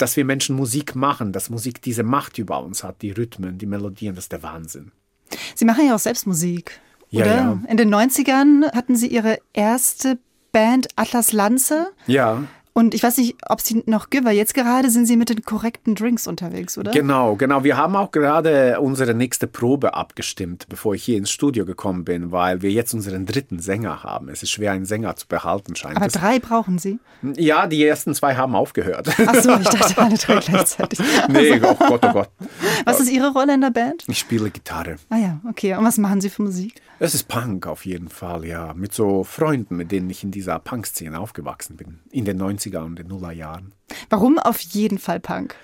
dass 0.00 0.16
wir 0.16 0.24
Menschen 0.24 0.56
Musik 0.56 0.94
machen, 0.94 1.32
dass 1.32 1.50
Musik 1.50 1.82
diese 1.82 2.02
Macht 2.02 2.38
über 2.38 2.62
uns 2.62 2.82
hat, 2.82 3.02
die 3.02 3.10
Rhythmen, 3.10 3.58
die 3.58 3.66
Melodien, 3.66 4.14
das 4.14 4.24
ist 4.24 4.32
der 4.32 4.42
Wahnsinn. 4.42 4.92
Sie 5.54 5.64
machen 5.64 5.86
ja 5.86 5.94
auch 5.94 6.00
selbst 6.00 6.26
Musik, 6.26 6.80
ja, 7.10 7.24
oder? 7.24 7.34
Ja. 7.34 7.58
In 7.68 7.76
den 7.76 7.94
90ern 7.94 8.72
hatten 8.72 8.96
Sie 8.96 9.08
Ihre 9.08 9.38
erste 9.52 10.18
Band 10.52 10.88
Atlas 10.96 11.32
Lanze. 11.32 11.92
Ja. 12.06 12.44
Und 12.72 12.94
ich 12.94 13.02
weiß 13.02 13.18
nicht, 13.18 13.36
ob 13.48 13.60
Sie 13.60 13.82
noch 13.86 14.10
gibt, 14.10 14.24
weil 14.24 14.36
jetzt 14.36 14.54
gerade 14.54 14.90
sind 14.90 15.06
Sie 15.06 15.16
mit 15.16 15.28
den 15.28 15.42
korrekten 15.42 15.96
Drinks 15.96 16.26
unterwegs, 16.26 16.78
oder? 16.78 16.92
Genau, 16.92 17.34
genau. 17.34 17.64
Wir 17.64 17.76
haben 17.76 17.96
auch 17.96 18.10
gerade 18.12 18.80
unsere 18.80 19.12
nächste 19.12 19.46
Probe 19.46 19.94
abgestimmt, 19.94 20.66
bevor 20.68 20.94
ich 20.94 21.02
hier 21.02 21.18
ins 21.18 21.30
Studio 21.30 21.66
gekommen 21.66 22.04
bin, 22.04 22.30
weil 22.30 22.62
wir 22.62 22.70
jetzt 22.70 22.94
unseren 22.94 23.26
dritten 23.26 23.58
Sänger 23.58 24.04
haben. 24.04 24.28
Es 24.28 24.42
ist 24.42 24.50
schwer, 24.50 24.72
einen 24.72 24.84
Sänger 24.84 25.16
zu 25.16 25.26
behalten, 25.26 25.74
scheint 25.74 25.96
Aber 25.96 26.06
es. 26.06 26.12
drei 26.12 26.38
brauchen 26.38 26.78
Sie? 26.78 26.98
Ja, 27.36 27.66
die 27.66 27.84
ersten 27.84 28.14
zwei 28.14 28.36
haben 28.36 28.54
aufgehört. 28.54 29.08
Ach 29.26 29.34
so, 29.34 29.56
ich 29.56 29.68
dachte 29.68 29.98
alle 30.02 30.16
drei 30.16 30.38
gleichzeitig. 30.38 31.00
nee, 31.28 31.52
also. 31.52 31.70
oh 31.70 31.88
Gott, 31.88 32.04
oh 32.04 32.12
Gott. 32.12 32.28
Was 32.84 33.00
ist 33.00 33.10
Ihre 33.10 33.32
Rolle 33.32 33.54
in 33.54 33.60
der 33.62 33.70
Band? 33.70 34.04
Ich 34.06 34.18
spiele 34.18 34.50
Gitarre. 34.50 34.96
Ah 35.08 35.18
ja, 35.18 35.40
okay. 35.48 35.74
Und 35.74 35.84
was 35.84 35.98
machen 35.98 36.20
Sie 36.20 36.30
für 36.30 36.42
Musik? 36.42 36.80
Es 37.02 37.14
ist 37.14 37.28
Punk 37.28 37.66
auf 37.66 37.86
jeden 37.86 38.10
Fall, 38.10 38.44
ja. 38.44 38.74
Mit 38.74 38.92
so 38.92 39.24
Freunden, 39.24 39.76
mit 39.76 39.90
denen 39.90 40.10
ich 40.10 40.22
in 40.22 40.30
dieser 40.30 40.58
Punk-Szene 40.58 41.18
aufgewachsen 41.18 41.76
bin. 41.76 42.00
In 42.10 42.26
den 42.26 42.38
90er 42.38 42.84
und 42.84 42.98
den 42.98 43.08
Nullerjahren. 43.08 43.72
Jahren. 43.88 44.06
Warum 44.10 44.38
auf 44.38 44.60
jeden 44.60 44.98
Fall 44.98 45.18
Punk? 45.18 45.54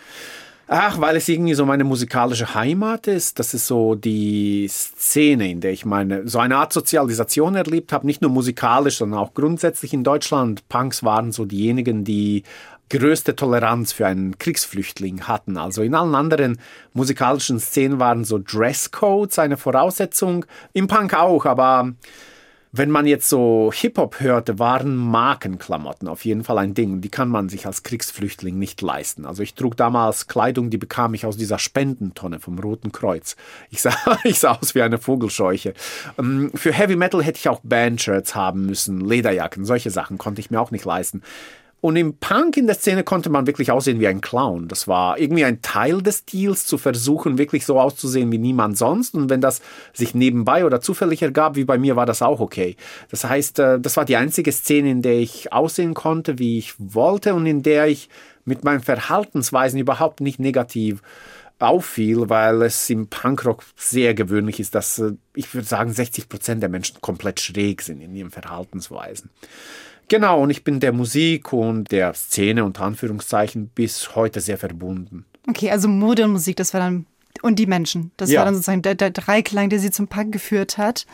Ach, 0.69 0.99
weil 0.99 1.15
es 1.15 1.29
irgendwie 1.29 1.53
so 1.53 1.67
meine 1.67 1.85
musikalische 1.85 2.55
Heimat 2.55 3.07
ist. 3.07 3.39
Das 3.39 3.53
ist 3.53 3.67
so 3.67 3.95
die 3.95 4.67
Szene, 4.69 5.51
in 5.51 5.61
der 5.61 5.73
ich 5.73 5.85
meine, 5.85 6.27
so 6.27 6.39
eine 6.39 6.57
Art 6.57 6.73
Sozialisation 6.73 7.55
erlebt 7.55 7.93
habe. 7.93 8.07
Nicht 8.07 8.23
nur 8.23 8.31
musikalisch, 8.31 8.97
sondern 8.97 9.21
auch 9.21 9.35
grundsätzlich 9.35 9.93
in 9.93 10.05
Deutschland. 10.05 10.67
Punks 10.71 11.05
waren 11.05 11.33
so 11.33 11.45
diejenigen, 11.45 12.03
die 12.03 12.45
größte 12.91 13.37
Toleranz 13.37 13.93
für 13.93 14.07
einen 14.07 14.39
Kriegsflüchtling 14.39 15.23
hatten. 15.23 15.57
Also 15.57 15.83
in 15.83 15.95
allen 15.95 16.15
anderen 16.15 16.59
musikalischen 16.93 17.61
Szenen 17.61 17.99
waren 17.99 18.25
so 18.25 18.39
Dresscodes 18.39 19.39
eine 19.39 19.57
Voraussetzung. 19.57 20.47
Im 20.73 20.87
Punk 20.87 21.15
auch, 21.15 21.47
aber 21.47 21.93
wenn 22.79 22.91
man 22.91 23.07
jetzt 23.07 23.29
so 23.29 23.71
Hip-Hop 23.73 24.21
hörte, 24.21 24.59
waren 24.59 24.97
Markenklamotten 24.97 26.09
auf 26.09 26.25
jeden 26.25 26.45
Fall 26.45 26.59
ein 26.59 26.75
Ding. 26.75 27.01
Die 27.01 27.09
kann 27.09 27.29
man 27.29 27.49
sich 27.49 27.67
als 27.67 27.83
Kriegsflüchtling 27.83 28.59
nicht 28.59 28.83
leisten. 28.83 29.25
Also 29.25 29.43
ich 29.43 29.55
trug 29.55 29.77
damals 29.77 30.27
Kleidung, 30.27 30.69
die 30.69 30.77
bekam 30.77 31.15
ich 31.15 31.25
aus 31.25 31.37
dieser 31.37 31.59
Spendentonne 31.59 32.39
vom 32.39 32.59
Roten 32.59 32.93
Kreuz. 32.93 33.37
Ich 33.71 33.81
sah, 33.81 33.95
ich 34.25 34.41
sah 34.41 34.53
aus 34.53 34.75
wie 34.75 34.83
eine 34.83 34.99
Vogelscheuche. 34.99 35.73
Ähm, 36.19 36.51
für 36.55 36.73
Heavy 36.73 36.97
Metal 36.97 37.23
hätte 37.23 37.39
ich 37.39 37.49
auch 37.49 37.61
Bandshirts 37.63 38.35
haben 38.35 38.67
müssen, 38.67 39.01
Lederjacken, 39.01 39.65
solche 39.65 39.91
Sachen 39.91 40.19
konnte 40.19 40.41
ich 40.41 40.51
mir 40.51 40.61
auch 40.61 40.71
nicht 40.71 40.85
leisten. 40.85 41.23
Und 41.83 41.97
im 41.97 42.17
Punk 42.17 42.57
in 42.57 42.67
der 42.67 42.75
Szene 42.75 43.05
konnte 43.05 43.29
man 43.29 43.47
wirklich 43.47 43.71
aussehen 43.71 44.01
wie 44.01 44.09
ein 44.09 44.21
Clown. 44.21 44.67
Das 44.67 44.89
war 44.89 45.19
irgendwie 45.19 45.45
ein 45.45 45.61
Teil 45.63 46.03
des 46.03 46.25
Deals, 46.25 46.67
zu 46.67 46.79
versuchen, 46.79 47.39
wirklich 47.39 47.67
so 47.67 47.79
auszusehen 47.79 48.33
wie 48.33 48.39
niemand 48.39 48.79
sonst. 48.79 49.15
Und 49.15 49.29
wenn 49.31 49.41
das 49.41 49.61
sich 49.93 50.15
nebenbei 50.15 50.65
oder 50.65 50.81
zufällig 50.81 51.23
ergab, 51.23 51.55
wie 51.55 51.65
bei 51.65 51.79
mir, 51.79 51.95
war 51.95 52.07
das 52.07 52.23
auch 52.23 52.41
okay. 52.41 52.77
Das 53.11 53.25
heißt, 53.25 53.59
äh, 53.59 53.79
das 53.79 53.97
war 53.97 54.05
die 54.05 54.17
einzige 54.17 54.53
Szene, 54.53 54.91
in 54.91 55.03
der 55.03 55.19
ich 55.19 55.53
aussehen 55.53 55.95
konnte, 55.95 56.39
wie 56.39 56.59
ich 56.59 56.75
wollte 56.79 57.35
und 57.35 57.47
in 57.47 57.63
der 57.63 57.87
ich 57.87 58.09
mit 58.45 58.65
meinen 58.65 58.81
Verhaltensweisen 58.81 59.79
überhaupt 59.79 60.21
nicht 60.21 60.41
negativ 60.41 61.03
auffiel, 61.59 62.29
weil 62.29 62.63
es 62.63 62.89
im 62.91 63.09
Punkrock 63.09 63.65
sehr 63.77 64.15
gewöhnlich 64.15 64.61
ist, 64.61 64.75
dass 64.75 64.99
äh, 64.99 65.13
ich 65.35 65.53
würde 65.55 65.67
sagen 65.67 65.93
60 65.93 66.29
Prozent 66.29 66.63
der 66.63 66.69
Menschen 66.69 67.01
komplett 67.01 67.41
schräg 67.41 67.83
sind 67.83 68.01
in 68.01 68.15
ihren 68.15 68.31
Verhaltensweisen. 68.31 69.31
Genau, 70.09 70.43
und 70.43 70.51
ich 70.51 70.63
bin 70.63 70.81
der 70.81 70.93
Musik 70.93 71.53
und 71.53 71.91
der 71.91 72.15
Szene 72.15 72.65
unter 72.65 72.85
Anführungszeichen 72.85 73.69
bis 73.69 74.15
heute 74.15 74.41
sehr 74.41 74.59
verbunden. 74.59 75.25
Okay, 75.49 75.71
also 75.71 75.89
Mode 75.89 76.25
und 76.25 76.33
Musik, 76.33 76.57
das 76.57 76.73
war 76.75 76.81
dann 76.81 77.07
und 77.43 77.59
die 77.59 77.67
Menschen. 77.67 78.13
Das 78.17 78.31
ja. 78.31 78.39
war 78.39 78.47
dann 78.47 78.55
sozusagen 78.55 78.83
der, 78.83 78.95
der 78.95 79.11
Dreiklang, 79.11 79.69
der 79.69 79.79
sie 79.79 79.91
zum 79.91 80.09
Punk 80.09 80.33
geführt 80.33 80.79
hat. 80.79 81.07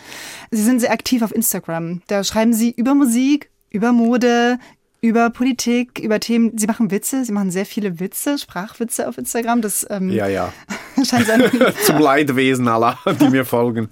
Sie 0.50 0.62
sind 0.62 0.80
sehr 0.80 0.92
aktiv 0.92 1.22
auf 1.22 1.34
Instagram. 1.34 2.02
Da 2.06 2.22
schreiben 2.24 2.52
sie 2.52 2.70
über 2.70 2.94
Musik, 2.94 3.50
über 3.70 3.92
Mode, 3.92 4.58
über 5.00 5.30
Politik, 5.30 5.98
über 5.98 6.20
Themen. 6.20 6.56
Sie 6.56 6.66
machen 6.66 6.90
Witze, 6.90 7.24
sie 7.24 7.32
machen 7.32 7.50
sehr 7.50 7.66
viele 7.66 7.98
Witze, 7.98 8.38
Sprachwitze 8.38 9.08
auf 9.08 9.18
Instagram. 9.18 9.60
Das 9.62 9.86
ähm, 9.90 10.10
ja, 10.10 10.28
ja. 10.28 10.52
scheint 11.04 11.26
zum 11.84 11.98
Leidwesen 11.98 12.68
aller, 12.68 12.98
die 13.20 13.28
mir 13.28 13.44
folgen. 13.44 13.88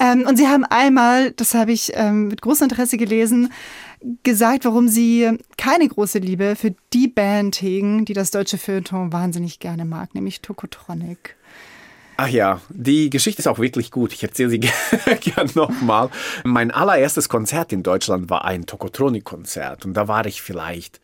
ähm, 0.00 0.26
und 0.26 0.36
sie 0.36 0.48
haben 0.48 0.64
einmal, 0.64 1.30
das 1.32 1.54
habe 1.54 1.72
ich 1.72 1.92
ähm, 1.94 2.28
mit 2.28 2.42
großem 2.42 2.64
Interesse 2.64 2.96
gelesen, 2.96 3.52
gesagt, 4.22 4.64
warum 4.64 4.88
sie 4.88 5.38
keine 5.56 5.88
große 5.88 6.18
Liebe 6.18 6.56
für 6.56 6.74
die 6.92 7.08
Band 7.08 7.60
hegen, 7.60 8.04
die 8.04 8.12
das 8.12 8.30
deutsche 8.30 8.58
Feuilleton 8.58 9.12
wahnsinnig 9.12 9.58
gerne 9.58 9.84
mag, 9.84 10.14
nämlich 10.14 10.40
Tokotronic. 10.40 11.36
Ach 12.16 12.28
ja, 12.28 12.60
die 12.68 13.10
Geschichte 13.10 13.40
ist 13.40 13.46
auch 13.48 13.58
wirklich 13.58 13.90
gut. 13.90 14.12
Ich 14.12 14.22
erzähle 14.22 14.50
sie 14.50 14.60
gerne 15.20 15.50
nochmal. 15.54 16.10
Mein 16.44 16.70
allererstes 16.70 17.28
Konzert 17.28 17.72
in 17.72 17.82
Deutschland 17.82 18.30
war 18.30 18.44
ein 18.44 18.66
Tokotronic-Konzert 18.66 19.84
und 19.84 19.94
da 19.94 20.08
war 20.08 20.26
ich 20.26 20.42
vielleicht 20.42 21.00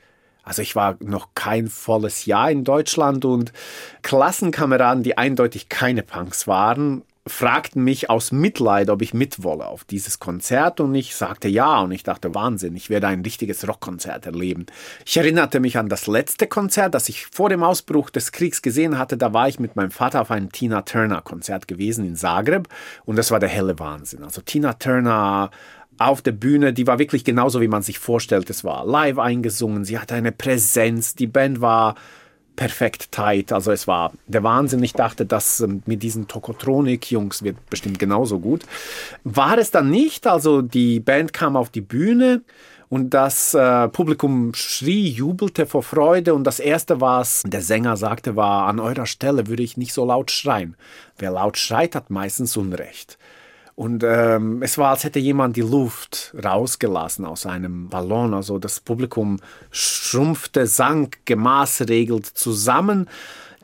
also 0.49 0.63
ich 0.63 0.75
war 0.75 0.97
noch 1.01 1.35
kein 1.35 1.69
volles 1.69 2.25
Jahr 2.25 2.51
in 2.51 2.65
Deutschland 2.65 3.27
und 3.27 3.53
Klassenkameraden, 4.01 5.03
die 5.03 5.19
eindeutig 5.19 5.69
keine 5.69 6.03
Punks 6.03 6.47
waren, 6.47 7.03
fragten 7.29 7.85
mich 7.85 8.11
aus 8.11 8.33
Mitleid, 8.33 8.91
ob 8.91 9.03
ich 9.03 9.15
mitwolle 9.15 9.67
auf 9.67 9.85
dieses 9.85 10.19
Konzert 10.19 10.81
und 10.81 10.95
ich 10.95 11.15
sagte 11.15 11.49
ja 11.49 11.81
und 11.81 11.93
ich 11.93 12.03
dachte 12.03 12.35
Wahnsinn, 12.35 12.77
ich 12.77 12.91
werde 12.91 13.07
ein 13.09 13.23
richtiges 13.23 13.67
Rockkonzert 13.67 14.27
erleben. 14.27 14.67
Ich 15.07 15.17
erinnerte 15.17 15.61
mich 15.61 15.79
an 15.79 15.89
das 15.89 16.07
letzte 16.07 16.47
Konzert, 16.47 16.95
das 16.95 17.09
ich 17.09 17.27
vor 17.27 17.49
dem 17.49 17.63
Ausbruch 17.63 18.11
des 18.11 18.33
Kriegs 18.33 18.63
gesehen 18.63 18.99
hatte. 18.99 19.17
Da 19.17 19.33
war 19.33 19.49
ich 19.49 19.61
mit 19.61 19.77
meinem 19.77 19.91
Vater 19.91 20.21
auf 20.21 20.31
einem 20.31 20.53
Tina 20.53 20.83
Turner 20.83 21.23
Konzert 21.23 21.69
gewesen 21.69 22.05
in 22.05 22.17
Zagreb 22.17 22.69
und 23.05 23.17
das 23.17 23.31
war 23.31 23.41
der 23.41 23.49
helle 23.49 23.79
Wahnsinn. 23.79 24.25
Also 24.25 24.41
Tina 24.41 24.75
Turner 24.75 25.51
auf 25.99 26.23
der 26.23 26.33
Bühne, 26.33 26.73
die 26.73 26.87
war 26.87 26.99
wirklich 26.99 27.25
genauso, 27.25 27.61
wie 27.61 27.69
man 27.69 27.83
sich 27.83 27.99
vorstellt. 27.99 28.49
Es 28.51 28.65
war 28.65 28.87
live 28.87 29.19
eingesungen, 29.19 29.85
sie 29.85 29.99
hatte 29.99 30.15
eine 30.15 30.33
Präsenz, 30.33 31.15
die 31.15 31.27
Band 31.27 31.61
war 31.61 31.97
perfekt 32.59 33.13
tight. 33.13 33.53
Also 33.53 33.71
es 33.71 33.87
war 33.87 34.13
der 34.27 34.43
Wahnsinn. 34.43 34.83
Ich 34.83 34.93
dachte, 34.93 35.25
das 35.25 35.61
ähm, 35.61 35.85
mit 35.87 36.03
diesen 36.03 36.27
Tokotronik-Jungs 36.27 37.45
wird 37.45 37.71
bestimmt 37.71 38.01
genauso 38.01 38.41
gut. 38.41 38.65
War 39.23 39.57
es 39.59 39.71
dann 39.71 39.91
nicht. 39.91 40.27
Also 40.27 40.61
die 40.61 40.99
Band 40.99 41.33
kam 41.33 41.57
auf 41.57 41.71
die 41.71 41.81
Bühne 41.81 42.43
und 42.89 43.11
das 43.11 43.55
äh, 43.55 43.89
Publikum 43.89 44.55
schrie, 44.55 45.09
jubelte 45.09 45.67
vor 45.67 45.85
Freude 45.85 46.35
und 46.35 46.43
das 46.43 46.59
Erste, 46.59 47.01
was 47.01 47.45
der 47.47 47.63
Sänger 47.63 47.97
sagte, 47.97 48.35
war, 48.35 48.67
an 48.67 48.81
eurer 48.81 49.07
Stelle 49.07 49.47
würde 49.47 49.63
ich 49.63 49.77
nicht 49.77 49.93
so 49.93 50.05
laut 50.05 50.33
schreien. 50.33 50.77
Wer 51.17 51.31
laut 51.31 51.59
schreit, 51.59 51.95
hat 51.95 52.11
meistens 52.11 52.57
Unrecht. 52.57 53.19
Und 53.79 54.03
ähm, 54.03 54.61
es 54.61 54.77
war, 54.77 54.91
als 54.91 55.05
hätte 55.05 55.21
jemand 55.21 55.55
die 55.55 55.61
Luft 55.61 56.35
rausgelassen 56.45 57.25
aus 57.25 57.47
einem 57.47 57.89
Ballon. 57.89 58.35
Also 58.35 58.59
das 58.59 58.81
Publikum 58.81 59.39
schrumpfte, 59.71 60.67
sank 60.67 61.19
gemaßregelt 61.27 62.27
zusammen. 62.27 63.09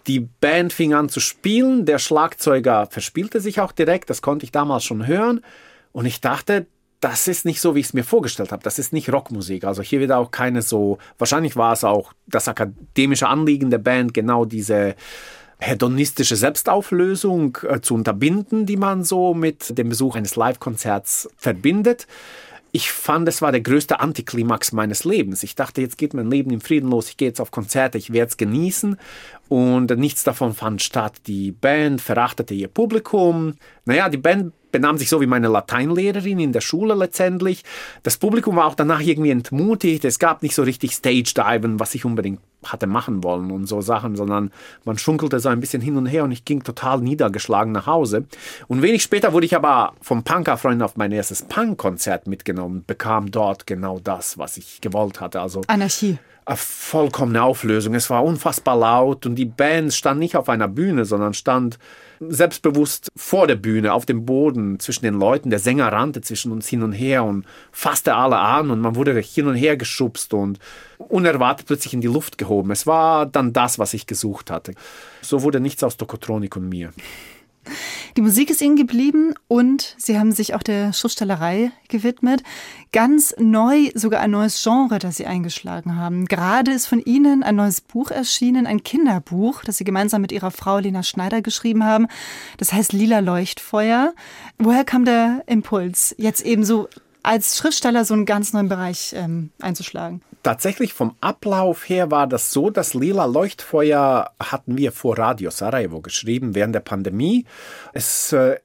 Die 0.06 0.20
Band 0.20 0.72
fing 0.72 0.94
an 0.94 1.08
zu 1.08 1.18
spielen. 1.18 1.84
Der 1.84 1.98
Schlagzeuger 1.98 2.86
verspielte 2.92 3.40
sich 3.40 3.60
auch 3.60 3.72
direkt. 3.72 4.08
Das 4.08 4.22
konnte 4.22 4.44
ich 4.44 4.52
damals 4.52 4.84
schon 4.84 5.04
hören. 5.04 5.40
Und 5.90 6.06
ich 6.06 6.20
dachte, 6.20 6.66
das 7.00 7.26
ist 7.26 7.44
nicht 7.44 7.60
so, 7.60 7.74
wie 7.74 7.80
ich 7.80 7.86
es 7.86 7.92
mir 7.92 8.04
vorgestellt 8.04 8.52
habe. 8.52 8.62
Das 8.62 8.78
ist 8.78 8.92
nicht 8.92 9.12
Rockmusik. 9.12 9.64
Also 9.64 9.82
hier 9.82 9.98
wird 9.98 10.12
auch 10.12 10.30
keine 10.30 10.62
so, 10.62 10.98
wahrscheinlich 11.18 11.56
war 11.56 11.72
es 11.72 11.82
auch 11.82 12.12
das 12.28 12.46
akademische 12.46 13.26
Anliegen 13.26 13.68
der 13.68 13.78
Band, 13.78 14.14
genau 14.14 14.44
diese 14.44 14.94
hedonistische 15.64 16.36
Selbstauflösung 16.36 17.58
äh, 17.68 17.80
zu 17.80 17.94
unterbinden, 17.94 18.66
die 18.66 18.76
man 18.76 19.02
so 19.02 19.34
mit 19.34 19.76
dem 19.78 19.88
Besuch 19.88 20.14
eines 20.16 20.36
Live-Konzerts 20.36 21.28
verbindet. 21.36 22.06
Ich 22.70 22.90
fand, 22.90 23.28
es 23.28 23.40
war 23.40 23.52
der 23.52 23.60
größte 23.60 24.00
Antiklimax 24.00 24.72
meines 24.72 25.04
Lebens. 25.04 25.44
Ich 25.44 25.54
dachte, 25.54 25.80
jetzt 25.80 25.96
geht 25.96 26.12
mein 26.12 26.30
Leben 26.30 26.50
im 26.50 26.60
Frieden 26.60 26.90
los, 26.90 27.08
ich 27.08 27.16
gehe 27.16 27.28
jetzt 27.28 27.40
auf 27.40 27.52
Konzerte, 27.52 27.98
ich 27.98 28.12
werde 28.12 28.30
es 28.30 28.36
genießen. 28.36 28.96
Und 29.48 29.96
nichts 29.96 30.24
davon 30.24 30.54
fand 30.54 30.82
statt. 30.82 31.14
Die 31.26 31.52
Band 31.52 32.00
verachtete 32.00 32.52
ihr 32.52 32.68
Publikum. 32.68 33.54
Naja, 33.84 34.08
die 34.08 34.18
Band 34.18 34.52
benahm 34.75 34.99
sich 34.99 35.09
so 35.09 35.20
wie 35.20 35.27
meine 35.27 35.47
Lateinlehrerin 35.47 36.41
in 36.41 36.53
der 36.53 36.61
Schule 36.61 36.95
letztendlich. 36.95 37.62
Das 38.03 38.16
Publikum 38.16 38.57
war 38.57 38.66
auch 38.66 38.75
danach 38.75 39.01
irgendwie 39.01 39.31
entmutigt. 39.31 40.05
Es 40.05 40.18
gab 40.18 40.43
nicht 40.43 40.57
so 40.57 40.64
richtig 40.64 40.97
Stage-Diven, 40.97 41.79
was 41.79 41.95
ich 41.95 42.05
unbedingt 42.05 42.41
hatte 42.64 42.89
machen 42.89 43.22
wollen 43.22 43.53
und 43.53 43.66
so 43.66 43.83
Sachen, 43.83 44.16
sondern 44.16 44.51
man 44.85 44.99
schunkelte 44.99 45.39
so 45.39 45.49
ein 45.49 45.61
bisschen 45.61 45.81
hin 45.81 45.97
und 45.97 46.07
her 46.07 46.25
und 46.25 46.33
ich 46.33 46.45
ging 46.45 46.64
total 46.64 46.99
niedergeschlagen 47.03 47.72
nach 47.72 47.87
Hause. 47.87 48.25
Und 48.66 48.83
wenig 48.83 49.05
später 49.05 49.33
wurde 49.33 49.47
ich 49.47 49.55
aber 49.55 49.93
vom 50.01 50.25
Punker-Freund 50.25 50.83
auf 50.83 50.97
mein 50.97 51.12
erstes 51.12 51.43
Punk-Konzert 51.43 52.27
mitgenommen, 52.27 52.83
bekam 52.85 53.31
dort 53.31 53.68
genau 53.68 54.01
das, 54.03 54.39
was 54.39 54.57
ich 54.57 54.81
gewollt 54.81 55.20
hatte. 55.20 55.41
Also 55.41 55.61
Anarchie 55.68 56.18
eine 56.47 56.57
vollkommene 56.57 57.43
Auflösung. 57.43 57.95
Es 57.95 58.11
war 58.11 58.25
unfassbar 58.25 58.77
laut 58.77 59.25
und 59.25 59.37
die 59.37 59.47
Band 59.47 59.95
stand 59.95 60.18
nicht 60.18 60.37
auf 60.37 60.49
einer 60.49 60.68
Bühne, 60.68 61.05
sondern 61.05 61.33
stand 61.33 61.79
selbstbewusst 62.20 63.10
vor 63.16 63.46
der 63.46 63.56
Bühne, 63.56 63.92
auf 63.92 64.06
dem 64.06 64.24
Boden, 64.24 64.78
zwischen 64.80 65.04
den 65.04 65.14
Leuten. 65.14 65.50
Der 65.50 65.58
Sänger 65.58 65.92
rannte 65.92 66.20
zwischen 66.20 66.52
uns 66.52 66.68
hin 66.68 66.82
und 66.82 66.92
her 66.92 67.24
und 67.24 67.44
fasste 67.72 68.14
alle 68.14 68.38
an 68.38 68.70
und 68.70 68.80
man 68.80 68.96
wurde 68.96 69.18
hin 69.20 69.46
und 69.46 69.56
her 69.56 69.76
geschubst 69.76 70.34
und 70.34 70.58
unerwartet 70.98 71.66
plötzlich 71.66 71.94
in 71.94 72.00
die 72.00 72.06
Luft 72.06 72.38
gehoben. 72.38 72.70
Es 72.70 72.86
war 72.86 73.26
dann 73.26 73.52
das, 73.52 73.78
was 73.78 73.94
ich 73.94 74.06
gesucht 74.06 74.50
hatte. 74.50 74.74
So 75.22 75.42
wurde 75.42 75.60
nichts 75.60 75.82
aus 75.82 75.96
Tokotronik 75.96 76.56
und 76.56 76.68
mir. 76.68 76.92
Die 78.16 78.20
Musik 78.22 78.50
ist 78.50 78.60
Ihnen 78.60 78.76
geblieben 78.76 79.34
und 79.48 79.94
Sie 79.98 80.18
haben 80.18 80.32
sich 80.32 80.54
auch 80.54 80.62
der 80.62 80.92
Schriftstellerei 80.92 81.72
gewidmet. 81.88 82.42
Ganz 82.92 83.34
neu, 83.38 83.90
sogar 83.94 84.20
ein 84.20 84.30
neues 84.30 84.62
Genre, 84.62 84.98
das 84.98 85.16
Sie 85.16 85.26
eingeschlagen 85.26 85.96
haben. 85.96 86.26
Gerade 86.26 86.72
ist 86.72 86.86
von 86.86 87.00
Ihnen 87.00 87.42
ein 87.42 87.56
neues 87.56 87.80
Buch 87.80 88.10
erschienen, 88.10 88.66
ein 88.66 88.82
Kinderbuch, 88.82 89.62
das 89.64 89.78
Sie 89.78 89.84
gemeinsam 89.84 90.22
mit 90.22 90.32
Ihrer 90.32 90.50
Frau 90.50 90.78
Lena 90.78 91.02
Schneider 91.02 91.42
geschrieben 91.42 91.84
haben. 91.84 92.06
Das 92.58 92.72
heißt 92.72 92.92
Lila 92.92 93.20
Leuchtfeuer. 93.20 94.14
Woher 94.58 94.84
kam 94.84 95.04
der 95.04 95.42
Impuls, 95.46 96.14
jetzt 96.18 96.42
eben 96.42 96.64
so 96.64 96.88
als 97.22 97.56
Schriftsteller 97.56 98.04
so 98.04 98.14
einen 98.14 98.26
ganz 98.26 98.52
neuen 98.52 98.68
Bereich 98.68 99.14
ähm, 99.16 99.50
einzuschlagen? 99.60 100.22
Tatsächlich 100.45 100.92
vom 100.92 101.16
Ablauf 101.22 101.88
her 101.88 102.11
war 102.11 102.26
das 102.26 102.53
so, 102.53 102.68
das 102.68 102.92
Lila 102.92 103.24
Leuchtfeuer 103.24 104.30
hatten 104.38 104.76
wir 104.76 104.92
vor 104.92 105.18
Radio 105.18 105.51
Sarajevo 105.51 106.03
geschrieben 106.03 106.55
während 106.55 106.74
der 106.74 106.80
Pandemie. 106.80 107.47
Es 107.95 108.30
äh, 108.34 108.59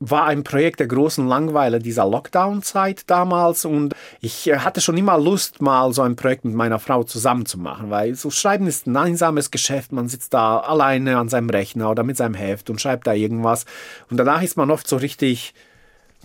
war 0.00 0.24
ein 0.24 0.42
Projekt 0.42 0.80
der 0.80 0.88
großen 0.88 1.24
Langweile 1.24 1.78
dieser 1.78 2.08
Lockdown-Zeit 2.08 3.08
damals 3.08 3.64
und 3.64 3.94
ich 4.20 4.48
äh, 4.48 4.58
hatte 4.58 4.80
schon 4.80 4.98
immer 4.98 5.16
Lust, 5.16 5.62
mal 5.62 5.92
so 5.92 6.02
ein 6.02 6.16
Projekt 6.16 6.44
mit 6.44 6.54
meiner 6.54 6.80
Frau 6.80 7.04
zusammen 7.04 7.46
zu 7.46 7.56
machen, 7.56 7.88
weil 7.88 8.16
so 8.16 8.32
Schreiben 8.32 8.66
ist 8.66 8.88
ein 8.88 8.96
einsames 8.96 9.52
Geschäft. 9.52 9.92
Man 9.92 10.08
sitzt 10.08 10.34
da 10.34 10.58
alleine 10.58 11.18
an 11.18 11.28
seinem 11.28 11.50
Rechner 11.50 11.88
oder 11.88 12.02
mit 12.02 12.16
seinem 12.16 12.34
Heft 12.34 12.68
und 12.68 12.80
schreibt 12.80 13.06
da 13.06 13.12
irgendwas 13.12 13.64
und 14.10 14.16
danach 14.16 14.42
ist 14.42 14.56
man 14.56 14.72
oft 14.72 14.88
so 14.88 14.96
richtig 14.96 15.54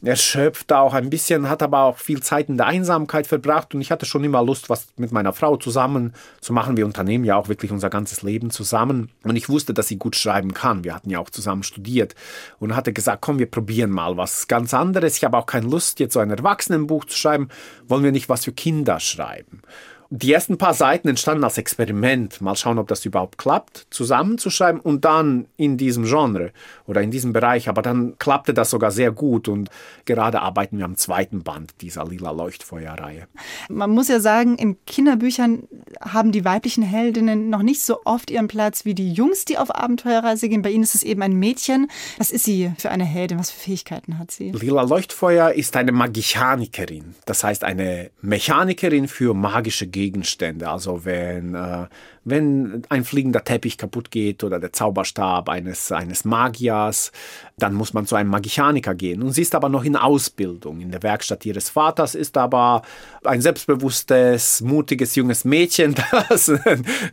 erschöpft 0.03 0.71
auch 0.73 0.93
ein 0.93 1.09
bisschen, 1.09 1.49
hat 1.49 1.63
aber 1.63 1.81
auch 1.81 1.97
viel 1.97 2.21
Zeit 2.21 2.49
in 2.49 2.57
der 2.57 2.67
Einsamkeit 2.67 3.27
verbracht 3.27 3.73
und 3.73 3.81
ich 3.81 3.91
hatte 3.91 4.05
schon 4.05 4.23
immer 4.23 4.43
Lust, 4.43 4.69
was 4.69 4.87
mit 4.97 5.11
meiner 5.11 5.33
Frau 5.33 5.57
zusammen 5.57 6.13
zu 6.39 6.53
machen. 6.53 6.77
Wir 6.77 6.85
unternehmen 6.85 7.23
ja 7.23 7.35
auch 7.35 7.49
wirklich 7.49 7.71
unser 7.71 7.89
ganzes 7.89 8.21
Leben 8.21 8.51
zusammen 8.51 9.09
und 9.23 9.35
ich 9.35 9.49
wusste, 9.49 9.73
dass 9.73 9.87
sie 9.87 9.97
gut 9.97 10.15
schreiben 10.15 10.53
kann. 10.53 10.83
Wir 10.83 10.93
hatten 10.93 11.09
ja 11.09 11.19
auch 11.19 11.29
zusammen 11.29 11.63
studiert 11.63 12.15
und 12.59 12.75
hatte 12.75 12.93
gesagt, 12.93 13.21
komm, 13.21 13.39
wir 13.39 13.49
probieren 13.49 13.89
mal 13.89 14.17
was 14.17 14.47
ganz 14.47 14.73
anderes. 14.73 15.17
Ich 15.17 15.23
habe 15.23 15.37
auch 15.37 15.45
keine 15.45 15.67
Lust, 15.67 15.99
jetzt 15.99 16.13
so 16.13 16.19
ein 16.19 16.29
Erwachsenenbuch 16.29 17.05
zu 17.05 17.17
schreiben. 17.17 17.49
Wollen 17.87 18.03
wir 18.03 18.11
nicht 18.11 18.29
was 18.29 18.45
für 18.45 18.53
Kinder 18.53 18.99
schreiben? 18.99 19.61
Die 20.09 20.31
ersten 20.31 20.57
paar 20.57 20.73
Seiten 20.73 21.09
entstanden 21.09 21.43
als 21.43 21.57
Experiment. 21.57 22.39
Mal 22.39 22.55
schauen, 22.55 22.79
ob 22.79 22.87
das 22.87 23.03
überhaupt 23.05 23.37
klappt, 23.37 23.87
zusammenzuschreiben 23.89 24.79
und 24.79 25.03
dann 25.03 25.47
in 25.57 25.77
diesem 25.77 26.05
Genre 26.05 26.51
oder 26.85 27.01
in 27.01 27.11
diesem 27.11 27.33
Bereich. 27.33 27.67
Aber 27.67 27.81
dann 27.81 28.17
klappte 28.17 28.53
das 28.53 28.69
sogar 28.69 28.91
sehr 28.91 29.11
gut 29.11 29.49
und 29.49 29.69
gerade 30.05 30.41
arbeiten 30.41 30.77
wir 30.77 30.85
am 30.85 30.95
zweiten 30.95 31.43
Band 31.43 31.73
dieser 31.81 32.05
Lila 32.05 32.31
Leuchtfeuerreihe. 32.31 33.27
Man 33.67 33.91
muss 33.91 34.07
ja 34.07 34.19
sagen, 34.21 34.57
in 34.57 34.77
Kinderbüchern 34.85 35.63
haben 35.99 36.31
die 36.31 36.45
weiblichen 36.45 36.83
Heldinnen 36.83 37.49
noch 37.49 37.61
nicht 37.61 37.81
so 37.81 37.99
oft 38.05 38.31
ihren 38.31 38.47
Platz 38.47 38.85
wie 38.85 38.95
die 38.95 39.11
Jungs, 39.11 39.43
die 39.43 39.57
auf 39.57 39.75
Abenteuerreise 39.75 40.47
gehen. 40.47 40.61
Bei 40.61 40.69
ihnen 40.69 40.83
ist 40.83 40.95
es 40.95 41.03
eben 41.03 41.21
ein 41.21 41.33
Mädchen. 41.33 41.91
Was 42.17 42.31
ist 42.31 42.45
sie 42.45 42.71
für 42.77 42.91
eine 42.91 43.03
Heldin? 43.03 43.39
Was 43.39 43.51
für 43.51 43.59
Fähigkeiten 43.59 44.19
hat 44.19 44.31
sie? 44.31 44.51
Lila 44.51 44.83
Leuchtfeuer 44.83 45.51
ist 45.51 45.75
eine 45.75 45.91
Magichanikerin. 45.91 47.15
Das 47.25 47.43
heißt 47.43 47.65
eine 47.65 48.09
Mechanikerin 48.21 49.09
für 49.09 49.33
magische 49.33 49.87
Gegenstände. 49.97 50.69
Also 50.69 51.05
wenn, 51.05 51.55
äh, 51.55 51.87
wenn 52.23 52.83
ein 52.89 53.03
fliegender 53.03 53.43
Teppich 53.43 53.79
kaputt 53.79 54.11
geht 54.11 54.43
oder 54.43 54.59
der 54.59 54.71
Zauberstab 54.71 55.49
eines, 55.49 55.91
eines 55.91 56.23
Magiers, 56.23 57.11
dann 57.57 57.73
muss 57.73 57.93
man 57.95 58.05
zu 58.05 58.15
einem 58.15 58.29
Magichaniker 58.29 58.93
gehen. 58.93 59.23
Und 59.23 59.31
sie 59.31 59.41
ist 59.41 59.55
aber 59.55 59.69
noch 59.69 59.83
in 59.83 59.95
Ausbildung. 59.95 60.81
In 60.81 60.91
der 60.91 61.01
Werkstatt 61.01 61.47
ihres 61.47 61.69
Vaters 61.69 62.13
ist 62.13 62.37
aber 62.37 62.83
ein 63.23 63.41
selbstbewusstes, 63.41 64.61
mutiges 64.61 65.15
junges 65.15 65.45
Mädchen, 65.45 65.95
das 66.29 66.51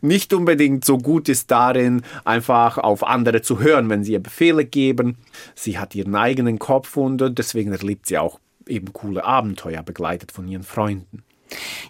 nicht 0.03 0.35
unbedingt 0.35 0.85
so 0.85 0.99
gut 0.99 1.31
ist 1.31 1.51
darin, 1.51 2.03
einfach 2.27 2.77
auf 2.77 3.03
andere 3.03 3.41
zu 3.41 3.61
hören, 3.61 3.89
wenn 3.89 4.05
sie 4.05 4.13
ihr 4.13 4.23
Befehle 4.23 4.67
geben. 4.67 5.17
Sie 5.55 5.79
hat 5.79 5.95
ihren 5.95 6.15
eigenen 6.15 6.59
Kopf 6.59 6.99
und 6.99 7.39
deswegen 7.39 7.73
erlebt 7.73 8.07
sie 8.07 8.19
auch 8.19 8.41
eben 8.69 8.93
coole 8.93 9.25
Abenteuer 9.25 9.83
begleitet 9.83 10.33
von 10.33 10.47
ihren 10.47 10.65
Freunden. 10.65 11.23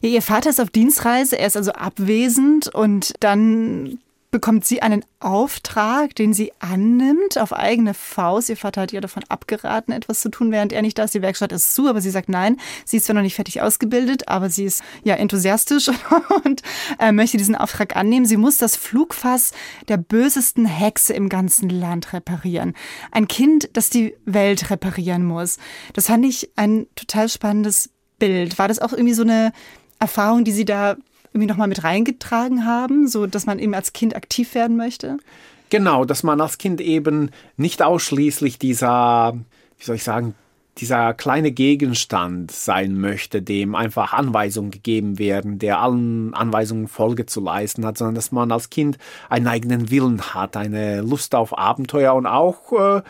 Ja, 0.00 0.08
ihr 0.08 0.22
Vater 0.22 0.50
ist 0.50 0.60
auf 0.60 0.70
Dienstreise, 0.70 1.38
er 1.38 1.46
ist 1.46 1.56
also 1.56 1.72
abwesend 1.72 2.68
und 2.68 3.14
dann 3.20 3.98
bekommt 4.34 4.64
sie 4.64 4.82
einen 4.82 5.04
Auftrag, 5.20 6.16
den 6.16 6.34
sie 6.34 6.50
annimmt 6.58 7.38
auf 7.38 7.52
eigene 7.52 7.94
Faust. 7.94 8.48
Ihr 8.48 8.56
Vater 8.56 8.80
hat 8.80 8.92
ihr 8.92 9.00
davon 9.00 9.22
abgeraten, 9.28 9.92
etwas 9.92 10.22
zu 10.22 10.28
tun, 10.28 10.50
während 10.50 10.72
er 10.72 10.82
nicht 10.82 10.98
da 10.98 11.04
ist. 11.04 11.14
Die 11.14 11.22
Werkstatt 11.22 11.52
ist 11.52 11.72
zu, 11.72 11.86
aber 11.86 12.00
sie 12.00 12.10
sagt 12.10 12.28
nein. 12.28 12.56
Sie 12.84 12.96
ist 12.96 13.06
zwar 13.06 13.14
noch 13.14 13.22
nicht 13.22 13.36
fertig 13.36 13.62
ausgebildet, 13.62 14.26
aber 14.26 14.50
sie 14.50 14.64
ist 14.64 14.82
ja 15.04 15.14
enthusiastisch 15.14 15.88
und 16.44 16.62
äh, 16.98 17.12
möchte 17.12 17.36
diesen 17.36 17.54
Auftrag 17.54 17.94
annehmen. 17.94 18.26
Sie 18.26 18.36
muss 18.36 18.58
das 18.58 18.74
Flugfass 18.74 19.52
der 19.86 19.98
bösesten 19.98 20.66
Hexe 20.66 21.12
im 21.12 21.28
ganzen 21.28 21.70
Land 21.70 22.12
reparieren. 22.12 22.74
Ein 23.12 23.28
Kind, 23.28 23.70
das 23.74 23.88
die 23.88 24.16
Welt 24.24 24.68
reparieren 24.68 25.24
muss. 25.24 25.58
Das 25.92 26.08
fand 26.08 26.24
ich 26.24 26.50
ein 26.56 26.88
total 26.96 27.28
spannendes 27.28 27.93
Bild. 28.18 28.58
War 28.58 28.68
das 28.68 28.78
auch 28.78 28.92
irgendwie 28.92 29.14
so 29.14 29.22
eine 29.22 29.52
Erfahrung, 29.98 30.44
die 30.44 30.52
Sie 30.52 30.64
da 30.64 30.96
irgendwie 31.32 31.48
nochmal 31.48 31.68
mit 31.68 31.82
reingetragen 31.82 32.64
haben, 32.64 33.08
so 33.08 33.26
dass 33.26 33.46
man 33.46 33.58
eben 33.58 33.74
als 33.74 33.92
Kind 33.92 34.14
aktiv 34.14 34.54
werden 34.54 34.76
möchte? 34.76 35.18
Genau, 35.70 36.04
dass 36.04 36.22
man 36.22 36.40
als 36.40 36.58
Kind 36.58 36.80
eben 36.80 37.30
nicht 37.56 37.82
ausschließlich 37.82 38.58
dieser, 38.58 39.34
wie 39.78 39.84
soll 39.84 39.96
ich 39.96 40.04
sagen, 40.04 40.34
dieser 40.78 41.14
kleine 41.14 41.52
Gegenstand 41.52 42.50
sein 42.50 43.00
möchte, 43.00 43.42
dem 43.42 43.74
einfach 43.74 44.12
Anweisungen 44.12 44.70
gegeben 44.70 45.18
werden, 45.18 45.58
der 45.58 45.80
allen 45.80 46.34
Anweisungen 46.34 46.88
Folge 46.88 47.26
zu 47.26 47.40
leisten 47.40 47.86
hat, 47.86 47.98
sondern 47.98 48.16
dass 48.16 48.32
man 48.32 48.50
als 48.50 48.70
Kind 48.70 48.98
einen 49.28 49.46
eigenen 49.46 49.90
Willen 49.90 50.34
hat, 50.34 50.56
eine 50.56 51.00
Lust 51.00 51.34
auf 51.34 51.56
Abenteuer 51.56 52.14
und 52.14 52.26
auch 52.26 52.72
äh, 52.72 53.02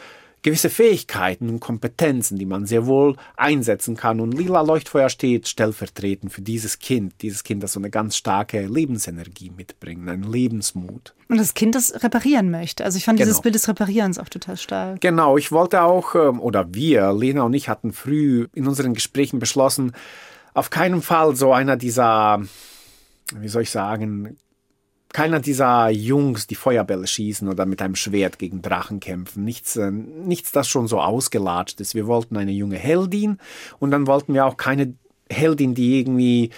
gewisse 0.45 0.69
Fähigkeiten 0.69 1.49
und 1.49 1.61
Kompetenzen, 1.61 2.39
die 2.39 2.45
man 2.45 2.67
sehr 2.67 2.87
wohl 2.87 3.17
einsetzen 3.35 3.97
kann. 3.97 4.21
Und 4.21 4.33
Lila 4.33 4.61
Leuchtfeuer 4.61 5.09
steht 5.09 5.49
stellvertretend 5.49 6.33
für 6.33 6.43
dieses 6.43 6.79
Kind, 6.79 7.15
dieses 7.23 7.43
Kind, 7.43 7.63
das 7.63 7.73
so 7.73 7.81
eine 7.81 7.89
ganz 7.89 8.15
starke 8.17 8.67
Lebensenergie 8.67 9.51
mitbringt, 9.57 10.07
einen 10.07 10.23
Lebensmut. 10.23 11.15
Und 11.29 11.39
das 11.39 11.55
Kind, 11.55 11.75
das 11.75 12.05
reparieren 12.05 12.51
möchte. 12.51 12.85
Also 12.85 12.99
ich 12.99 13.07
fand 13.07 13.19
genau. 13.19 13.29
dieses 13.29 13.41
Bild 13.41 13.55
des 13.55 13.67
Reparierens 13.67 14.19
auch 14.19 14.29
total 14.29 14.59
stark. 14.59 15.01
Genau, 15.01 15.39
ich 15.39 15.51
wollte 15.51 15.83
auch, 15.83 16.15
ähm, 16.15 16.41
oder 16.41 16.75
wir, 16.75 17.15
Lena 17.15 17.43
und 17.43 17.55
ich 17.55 17.71
hatten 17.71 17.95
früh 17.95 18.47
in 18.53 18.69
unseren 18.69 18.93
Gesprächen 18.93 19.39
beschlossen, 19.39 19.93
auf 20.53 20.69
keinen 20.69 21.01
Fall 21.01 21.35
so 21.35 21.55
einer 21.55 21.79
dieser, 21.79 22.43
wie 23.35 23.49
soll 23.49 23.63
ich 23.63 23.71
sagen, 23.71 24.37
keiner 25.15 25.39
dieser 25.39 25.89
Jungs, 25.91 26.49
die 26.49 26.57
Feuerbälle 26.57 27.07
schießen 27.07 27.49
oder 27.49 27.67
mit 27.67 27.81
einem 27.81 27.95
Schwert 27.95 28.39
gegen 28.39 28.63
Drachen 28.63 28.99
kämpfen. 28.99 29.45
Nichts, 29.45 29.77
äh, 29.77 29.91
nichts, 29.91 30.51
das 30.53 30.69
schon 30.69 30.89
so 30.89 31.01
ausgelatscht 31.01 31.81
ist. 31.81 31.95
Wir 31.95 32.07
wollten 32.07 32.37
eine 32.37 32.51
junge 32.51 32.77
Heldin 32.77 33.39
und 33.79 33.93
dann 33.93 34.09
wollten 34.09 34.35
wir 34.35 34.45
auch 34.45 34.57
keine 34.57 34.95
Heldin, 35.31 35.75
die 35.75 36.01
irgendwie 36.01 36.51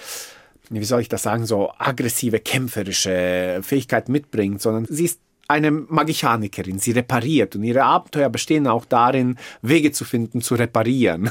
wie 0.68 0.84
soll 0.84 1.00
ich 1.00 1.08
das 1.08 1.22
sagen, 1.22 1.46
so 1.46 1.70
aggressive 1.78 2.40
kämpferische 2.40 3.60
Fähigkeit 3.62 4.08
mitbringt, 4.08 4.60
sondern 4.60 4.86
sie 4.86 5.04
ist 5.04 5.20
eine 5.48 5.70
Magichanikerin. 5.70 6.78
Sie 6.78 6.92
repariert 6.92 7.56
und 7.56 7.62
ihre 7.62 7.84
Abenteuer 7.84 8.28
bestehen 8.28 8.66
auch 8.66 8.84
darin, 8.84 9.36
Wege 9.62 9.92
zu 9.92 10.04
finden, 10.04 10.40
zu 10.40 10.54
reparieren. 10.54 11.30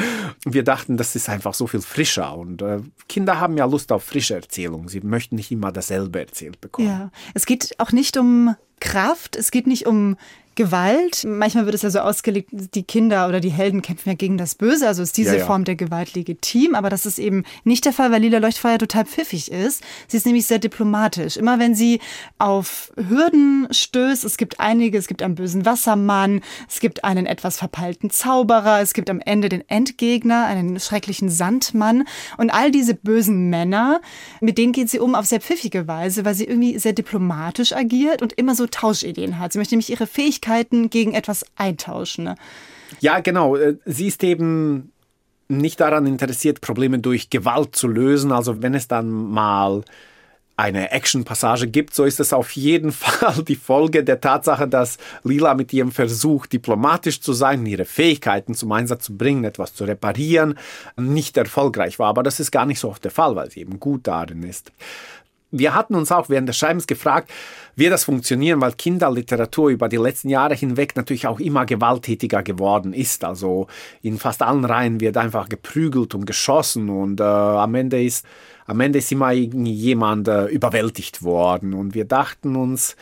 wir 0.44 0.62
dachten, 0.62 0.96
das 0.96 1.16
ist 1.16 1.28
einfach 1.28 1.54
so 1.54 1.66
viel 1.66 1.80
frischer 1.80 2.36
und 2.36 2.62
äh, 2.62 2.80
Kinder 3.08 3.40
haben 3.40 3.56
ja 3.56 3.64
Lust 3.64 3.92
auf 3.92 4.04
frische 4.04 4.34
Erzählungen. 4.34 4.88
Sie 4.88 5.00
möchten 5.00 5.36
nicht 5.36 5.50
immer 5.50 5.72
dasselbe 5.72 6.20
erzählt 6.20 6.60
bekommen. 6.60 6.88
Ja, 6.88 7.10
es 7.34 7.46
geht 7.46 7.74
auch 7.78 7.92
nicht 7.92 8.16
um 8.16 8.54
Kraft, 8.80 9.36
es 9.36 9.50
geht 9.50 9.66
nicht 9.66 9.86
um 9.86 10.16
Gewalt. 10.56 11.24
Manchmal 11.28 11.66
wird 11.66 11.74
es 11.74 11.82
ja 11.82 11.90
so 11.90 11.98
ausgelegt, 12.00 12.48
die 12.50 12.82
Kinder 12.82 13.28
oder 13.28 13.40
die 13.40 13.50
Helden 13.50 13.82
kämpfen 13.82 14.08
ja 14.08 14.14
gegen 14.14 14.38
das 14.38 14.54
Böse, 14.54 14.88
also 14.88 15.02
ist 15.02 15.16
diese 15.18 15.34
ja, 15.34 15.40
ja. 15.40 15.46
Form 15.46 15.64
der 15.64 15.76
Gewalt 15.76 16.14
legitim, 16.14 16.74
aber 16.74 16.88
das 16.88 17.04
ist 17.04 17.18
eben 17.18 17.44
nicht 17.64 17.84
der 17.84 17.92
Fall, 17.92 18.10
weil 18.10 18.22
Lila 18.22 18.38
Leuchtfeuer 18.38 18.78
total 18.78 19.04
pfiffig 19.04 19.52
ist. 19.52 19.84
Sie 20.08 20.16
ist 20.16 20.24
nämlich 20.24 20.46
sehr 20.46 20.58
diplomatisch. 20.58 21.36
Immer 21.36 21.58
wenn 21.58 21.74
sie 21.74 22.00
auf 22.38 22.90
Hürden 22.96 23.68
stößt, 23.70 24.24
es 24.24 24.38
gibt 24.38 24.58
einige, 24.58 24.96
es 24.96 25.08
gibt 25.08 25.22
einen 25.22 25.34
bösen 25.34 25.66
Wassermann, 25.66 26.40
es 26.68 26.80
gibt 26.80 27.04
einen 27.04 27.26
etwas 27.26 27.58
verpeilten 27.58 28.08
Zauberer, 28.08 28.80
es 28.80 28.94
gibt 28.94 29.10
am 29.10 29.20
Ende 29.20 29.50
den 29.50 29.68
Endgegner, 29.68 30.46
einen 30.46 30.80
schrecklichen 30.80 31.28
Sandmann 31.28 32.04
und 32.38 32.48
all 32.48 32.70
diese 32.70 32.94
bösen 32.94 33.50
Männer, 33.50 34.00
mit 34.40 34.56
denen 34.56 34.72
geht 34.72 34.88
sie 34.88 35.00
um 35.00 35.14
auf 35.14 35.26
sehr 35.26 35.42
pfiffige 35.42 35.86
Weise, 35.86 36.24
weil 36.24 36.34
sie 36.34 36.44
irgendwie 36.44 36.78
sehr 36.78 36.94
diplomatisch 36.94 37.74
agiert 37.74 38.22
und 38.22 38.32
immer 38.32 38.54
so 38.54 38.66
Tauschideen 38.66 39.38
hat. 39.38 39.52
Sie 39.52 39.58
möchte 39.58 39.74
nämlich 39.74 39.90
ihre 39.90 40.06
Fähigkeiten 40.06 40.45
Fähigkeiten 40.46 40.90
gegen 40.90 41.14
etwas 41.14 41.44
eintauschen. 41.56 42.24
Ne? 42.24 42.34
Ja, 43.00 43.20
genau. 43.20 43.56
Äh, 43.56 43.76
sie 43.84 44.06
ist 44.06 44.22
eben 44.24 44.92
nicht 45.48 45.80
daran 45.80 46.06
interessiert, 46.06 46.60
Probleme 46.60 46.98
durch 46.98 47.30
Gewalt 47.30 47.76
zu 47.76 47.88
lösen. 47.88 48.32
Also 48.32 48.62
wenn 48.62 48.74
es 48.74 48.88
dann 48.88 49.10
mal 49.10 49.82
eine 50.58 50.90
Action-Passage 50.90 51.66
gibt, 51.66 51.94
so 51.94 52.04
ist 52.04 52.18
es 52.18 52.32
auf 52.32 52.52
jeden 52.52 52.90
Fall 52.92 53.42
die 53.44 53.56
Folge 53.56 54.02
der 54.02 54.20
Tatsache, 54.20 54.66
dass 54.66 54.98
Lila 55.22 55.54
mit 55.54 55.72
ihrem 55.72 55.92
Versuch, 55.92 56.46
diplomatisch 56.46 57.20
zu 57.20 57.32
sein, 57.32 57.66
ihre 57.66 57.84
Fähigkeiten 57.84 58.54
zum 58.54 58.72
Einsatz 58.72 59.04
zu 59.04 59.16
bringen, 59.16 59.44
etwas 59.44 59.74
zu 59.74 59.84
reparieren, 59.84 60.58
nicht 60.96 61.36
erfolgreich 61.36 61.98
war. 61.98 62.08
Aber 62.08 62.22
das 62.22 62.40
ist 62.40 62.50
gar 62.50 62.66
nicht 62.66 62.80
so 62.80 62.88
oft 62.88 63.04
der 63.04 63.10
Fall, 63.10 63.36
weil 63.36 63.50
sie 63.50 63.60
eben 63.60 63.78
gut 63.78 64.06
darin 64.06 64.42
ist. 64.42 64.72
Wir 65.58 65.74
hatten 65.74 65.94
uns 65.94 66.12
auch 66.12 66.28
während 66.28 66.48
des 66.48 66.56
Schreibens 66.56 66.86
gefragt, 66.86 67.30
wie 67.74 67.88
das 67.88 68.04
funktionieren, 68.04 68.60
weil 68.60 68.72
Kinderliteratur 68.72 69.70
über 69.70 69.88
die 69.88 69.96
letzten 69.96 70.28
Jahre 70.28 70.54
hinweg 70.54 70.96
natürlich 70.96 71.26
auch 71.26 71.40
immer 71.40 71.66
gewalttätiger 71.66 72.42
geworden 72.42 72.92
ist. 72.92 73.24
Also 73.24 73.66
in 74.02 74.18
fast 74.18 74.42
allen 74.42 74.64
Reihen 74.64 75.00
wird 75.00 75.16
einfach 75.16 75.48
geprügelt 75.48 76.14
und 76.14 76.26
geschossen 76.26 76.88
und 76.88 77.20
äh, 77.20 77.24
am 77.24 77.74
Ende 77.74 78.02
ist 78.02 78.26
am 78.68 78.80
Ende 78.80 78.98
ist 78.98 79.12
immer 79.12 79.30
jemand 79.30 80.26
äh, 80.26 80.46
überwältigt 80.46 81.22
worden 81.22 81.72
und 81.72 81.94
wir 81.94 82.04
dachten 82.04 82.56
uns, 82.56 82.96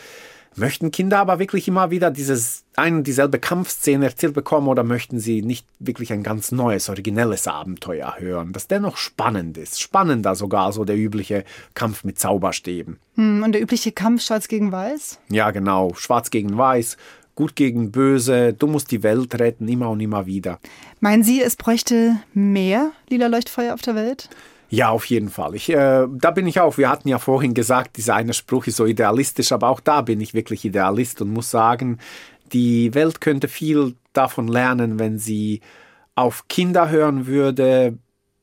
Möchten 0.57 0.93
Kinder 0.93 1.19
aber 1.19 1.39
wirklich 1.39 1.67
immer 1.67 1.91
wieder 1.91 2.11
dieses 2.11 2.64
ein 2.77 2.97
und 2.97 3.07
dieselbe 3.07 3.39
Kampfszene 3.39 4.07
erzählt 4.07 4.35
bekommen 4.35 4.69
oder 4.69 4.85
möchten 4.85 5.19
sie 5.19 5.43
nicht 5.43 5.67
wirklich 5.79 6.13
ein 6.13 6.23
ganz 6.23 6.53
neues, 6.53 6.89
originelles 6.89 7.47
Abenteuer 7.47 8.17
hören, 8.19 8.53
das 8.53 8.67
dennoch 8.67 8.97
spannend 8.97 9.59
ist? 9.59 9.81
Spannender 9.81 10.35
sogar 10.35 10.73
so 10.73 10.85
der 10.85 10.97
übliche 10.97 11.45
Kampf 11.75 12.05
mit 12.05 12.19
Zauberstäben. 12.19 12.99
Hm, 13.17 13.43
und 13.43 13.53
der 13.53 13.63
übliche 13.63 13.93
Kampf 13.93 14.23
Schwarz 14.23 14.49
gegen 14.49 14.73
Weiß? 14.73 15.19
Ja, 15.29 15.51
genau. 15.51 15.95
Schwarz 15.95 16.31
gegen 16.31 16.57
Weiß, 16.57 16.97
gut 17.35 17.57
gegen 17.57 17.91
böse, 17.91 18.53
du 18.53 18.67
musst 18.67 18.91
die 18.91 19.03
Welt 19.03 19.39
retten, 19.39 19.69
immer 19.69 19.91
und 19.91 20.01
immer 20.01 20.27
wieder. 20.27 20.59
Meinen 21.01 21.23
Sie, 21.23 21.43
es 21.43 21.57
bräuchte 21.57 22.17
mehr 22.33 22.93
lila 23.09 23.27
Leuchtfeuer 23.27 23.75
auf 23.75 23.83
der 23.83 23.95
Welt? 23.95 24.29
Ja, 24.71 24.89
auf 24.89 25.05
jeden 25.05 25.29
Fall. 25.29 25.55
Ich, 25.55 25.71
äh, 25.71 26.07
da 26.11 26.31
bin 26.33 26.49
ich 26.49 26.59
auch. 26.59 26.79
Wir 26.79 26.89
hatten 26.89 27.09
ja 27.09 27.21
vorhin 27.21 27.55
gesagt, 27.55 27.97
dieser 27.97 28.17
eine 28.17 28.33
Spruch 28.33 28.67
ist 28.67 28.77
so 28.77 28.87
idealistisch, 28.87 29.53
aber 29.53 29.69
auch 29.69 29.79
da 29.79 30.01
bin 30.01 30.21
ich 30.21 30.35
wirklich 30.35 30.65
Idealist 30.65 31.21
und 31.23 31.33
muss 31.33 31.51
sagen, 31.51 31.99
die 32.53 32.95
Welt 32.95 33.21
könnte 33.21 33.49
viel 33.49 33.95
davon 34.13 34.49
lernen, 34.49 34.99
wenn 34.99 35.19
sie 35.19 35.61
auf 36.15 36.47
Kinder 36.49 36.91
hören 36.91 37.27
würde. 37.27 37.99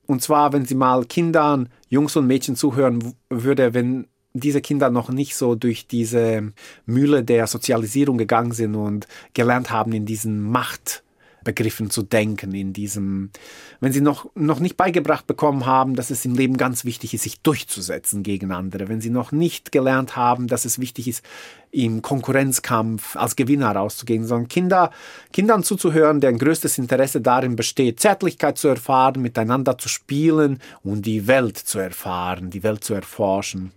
Und 0.07 0.21
zwar, 0.21 0.53
wenn 0.53 0.65
sie 0.65 0.75
mal 0.75 1.05
Kindern, 1.05 1.69
Jungs 1.89 2.15
und 2.15 2.27
Mädchen 2.27 2.55
zuhören 2.55 3.13
würde, 3.29 3.73
wenn 3.73 4.07
diese 4.33 4.61
Kinder 4.61 4.89
noch 4.89 5.09
nicht 5.09 5.35
so 5.35 5.55
durch 5.55 5.87
diese 5.87 6.53
Mühle 6.85 7.23
der 7.23 7.47
Sozialisierung 7.47 8.17
gegangen 8.17 8.51
sind 8.51 8.75
und 8.75 9.07
gelernt 9.33 9.71
haben, 9.71 9.93
in 9.93 10.05
diesen 10.05 10.41
Macht 10.41 11.03
Begriffen 11.43 11.89
zu 11.89 12.03
denken, 12.03 12.53
in 12.53 12.73
diesem, 12.73 13.31
wenn 13.79 13.91
sie 13.91 14.01
noch, 14.01 14.29
noch 14.35 14.59
nicht 14.59 14.77
beigebracht 14.77 15.27
bekommen 15.27 15.65
haben, 15.65 15.95
dass 15.95 16.09
es 16.09 16.23
im 16.25 16.35
Leben 16.35 16.57
ganz 16.57 16.85
wichtig 16.85 17.13
ist, 17.13 17.23
sich 17.23 17.41
durchzusetzen 17.41 18.23
gegen 18.23 18.51
andere, 18.51 18.89
wenn 18.89 19.01
sie 19.01 19.09
noch 19.09 19.31
nicht 19.31 19.71
gelernt 19.71 20.15
haben, 20.15 20.47
dass 20.47 20.65
es 20.65 20.79
wichtig 20.79 21.07
ist, 21.07 21.23
im 21.71 22.01
Konkurrenzkampf 22.01 23.15
als 23.15 23.35
Gewinner 23.35 23.71
rauszugehen, 23.71 24.25
sondern 24.25 24.49
Kinder, 24.49 24.91
Kindern 25.31 25.63
zuzuhören, 25.63 26.19
deren 26.19 26.37
größtes 26.37 26.77
Interesse 26.77 27.21
darin 27.21 27.55
besteht, 27.55 27.99
Zärtlichkeit 27.99 28.57
zu 28.57 28.67
erfahren, 28.67 29.21
miteinander 29.21 29.77
zu 29.77 29.87
spielen 29.87 30.59
und 30.83 31.05
die 31.05 31.27
Welt 31.27 31.57
zu 31.57 31.79
erfahren, 31.79 32.49
die 32.49 32.63
Welt 32.63 32.83
zu 32.83 32.93
erforschen. 32.93 33.71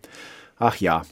Ach 0.59 0.77
ja, 0.77 1.05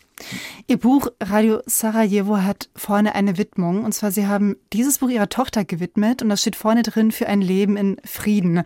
Ihr 0.66 0.78
Buch 0.78 1.08
Radio 1.20 1.60
Sarajevo 1.66 2.38
hat 2.38 2.68
vorne 2.74 3.14
eine 3.14 3.38
Widmung. 3.38 3.84
Und 3.84 3.92
zwar, 3.92 4.10
Sie 4.10 4.26
haben 4.26 4.56
dieses 4.72 4.98
Buch 4.98 5.10
Ihrer 5.10 5.28
Tochter 5.28 5.64
gewidmet 5.64 6.22
und 6.22 6.28
das 6.28 6.40
steht 6.40 6.56
vorne 6.56 6.82
drin 6.82 7.12
für 7.12 7.26
ein 7.26 7.40
Leben 7.40 7.76
in 7.76 7.96
Frieden. 8.04 8.62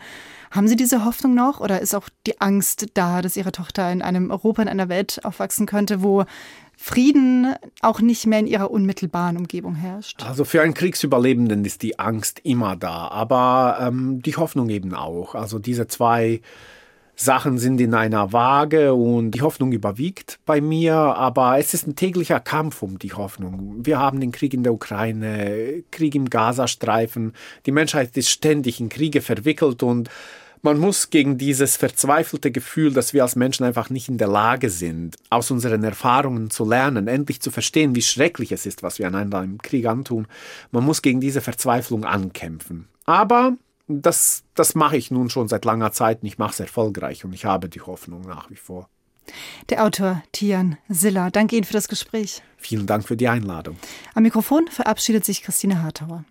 Haben 0.50 0.68
Sie 0.68 0.76
diese 0.76 1.04
Hoffnung 1.04 1.34
noch 1.34 1.60
oder 1.60 1.80
ist 1.80 1.94
auch 1.94 2.08
die 2.26 2.40
Angst 2.40 2.86
da, 2.94 3.20
dass 3.22 3.36
Ihre 3.36 3.52
Tochter 3.52 3.90
in 3.90 4.02
einem 4.02 4.30
Europa, 4.30 4.62
in 4.62 4.68
einer 4.68 4.88
Welt 4.88 5.24
aufwachsen 5.24 5.66
könnte, 5.66 6.02
wo 6.02 6.24
Frieden 6.78 7.54
auch 7.80 8.00
nicht 8.00 8.26
mehr 8.26 8.38
in 8.38 8.46
ihrer 8.46 8.70
unmittelbaren 8.70 9.38
Umgebung 9.38 9.74
herrscht? 9.74 10.22
Also 10.22 10.44
für 10.44 10.60
einen 10.60 10.74
Kriegsüberlebenden 10.74 11.64
ist 11.64 11.82
die 11.82 11.98
Angst 11.98 12.40
immer 12.44 12.76
da, 12.76 13.08
aber 13.08 13.78
ähm, 13.80 14.20
die 14.20 14.36
Hoffnung 14.36 14.68
eben 14.68 14.94
auch. 14.94 15.34
Also 15.34 15.58
diese 15.58 15.86
zwei 15.88 16.42
Sachen 17.18 17.56
sind 17.56 17.80
in 17.80 17.94
einer 17.94 18.34
Waage 18.34 18.92
und 18.92 19.30
die 19.30 19.40
Hoffnung 19.40 19.72
überwiegt 19.72 20.38
bei 20.44 20.60
mir, 20.60 20.94
aber 20.94 21.58
es 21.58 21.72
ist 21.72 21.86
ein 21.86 21.96
täglicher 21.96 22.40
Kampf 22.40 22.82
um 22.82 22.98
die 22.98 23.14
Hoffnung. 23.14 23.86
Wir 23.86 23.98
haben 23.98 24.20
den 24.20 24.32
Krieg 24.32 24.52
in 24.52 24.62
der 24.62 24.74
Ukraine, 24.74 25.82
Krieg 25.90 26.14
im 26.14 26.28
Gazastreifen, 26.28 27.32
die 27.64 27.72
Menschheit 27.72 28.14
ist 28.18 28.28
ständig 28.28 28.80
in 28.80 28.90
Kriege 28.90 29.22
verwickelt 29.22 29.82
und 29.82 30.10
man 30.60 30.78
muss 30.78 31.10
gegen 31.10 31.38
dieses 31.38 31.76
verzweifelte 31.76 32.50
Gefühl, 32.50 32.92
dass 32.92 33.14
wir 33.14 33.22
als 33.22 33.36
Menschen 33.36 33.64
einfach 33.64 33.88
nicht 33.88 34.08
in 34.08 34.18
der 34.18 34.28
Lage 34.28 34.68
sind, 34.68 35.16
aus 35.30 35.50
unseren 35.50 35.84
Erfahrungen 35.84 36.50
zu 36.50 36.68
lernen, 36.68 37.08
endlich 37.08 37.40
zu 37.40 37.50
verstehen, 37.50 37.94
wie 37.94 38.02
schrecklich 38.02 38.52
es 38.52 38.66
ist, 38.66 38.82
was 38.82 38.98
wir 38.98 39.06
einander 39.06 39.42
im 39.42 39.62
Krieg 39.62 39.86
antun, 39.86 40.26
man 40.70 40.84
muss 40.84 41.02
gegen 41.02 41.20
diese 41.20 41.40
Verzweiflung 41.40 42.04
ankämpfen. 42.04 42.88
Aber 43.04 43.56
das, 43.88 44.44
das 44.54 44.74
mache 44.74 44.96
ich 44.96 45.10
nun 45.10 45.30
schon 45.30 45.48
seit 45.48 45.64
langer 45.64 45.92
Zeit 45.92 46.22
und 46.22 46.28
ich 46.28 46.38
mache 46.38 46.52
es 46.52 46.60
erfolgreich 46.60 47.24
und 47.24 47.32
ich 47.32 47.44
habe 47.44 47.68
die 47.68 47.80
Hoffnung 47.80 48.22
nach 48.22 48.50
wie 48.50 48.56
vor. 48.56 48.88
Der 49.70 49.84
Autor 49.84 50.22
Tian 50.32 50.76
Siller, 50.88 51.30
danke 51.30 51.56
Ihnen 51.56 51.64
für 51.64 51.72
das 51.72 51.88
Gespräch. 51.88 52.42
Vielen 52.56 52.86
Dank 52.86 53.06
für 53.06 53.16
die 53.16 53.28
Einladung. 53.28 53.76
Am 54.14 54.22
Mikrofon 54.22 54.68
verabschiedet 54.68 55.24
sich 55.24 55.42
Christine 55.42 55.82
Hartauer. 55.82 56.24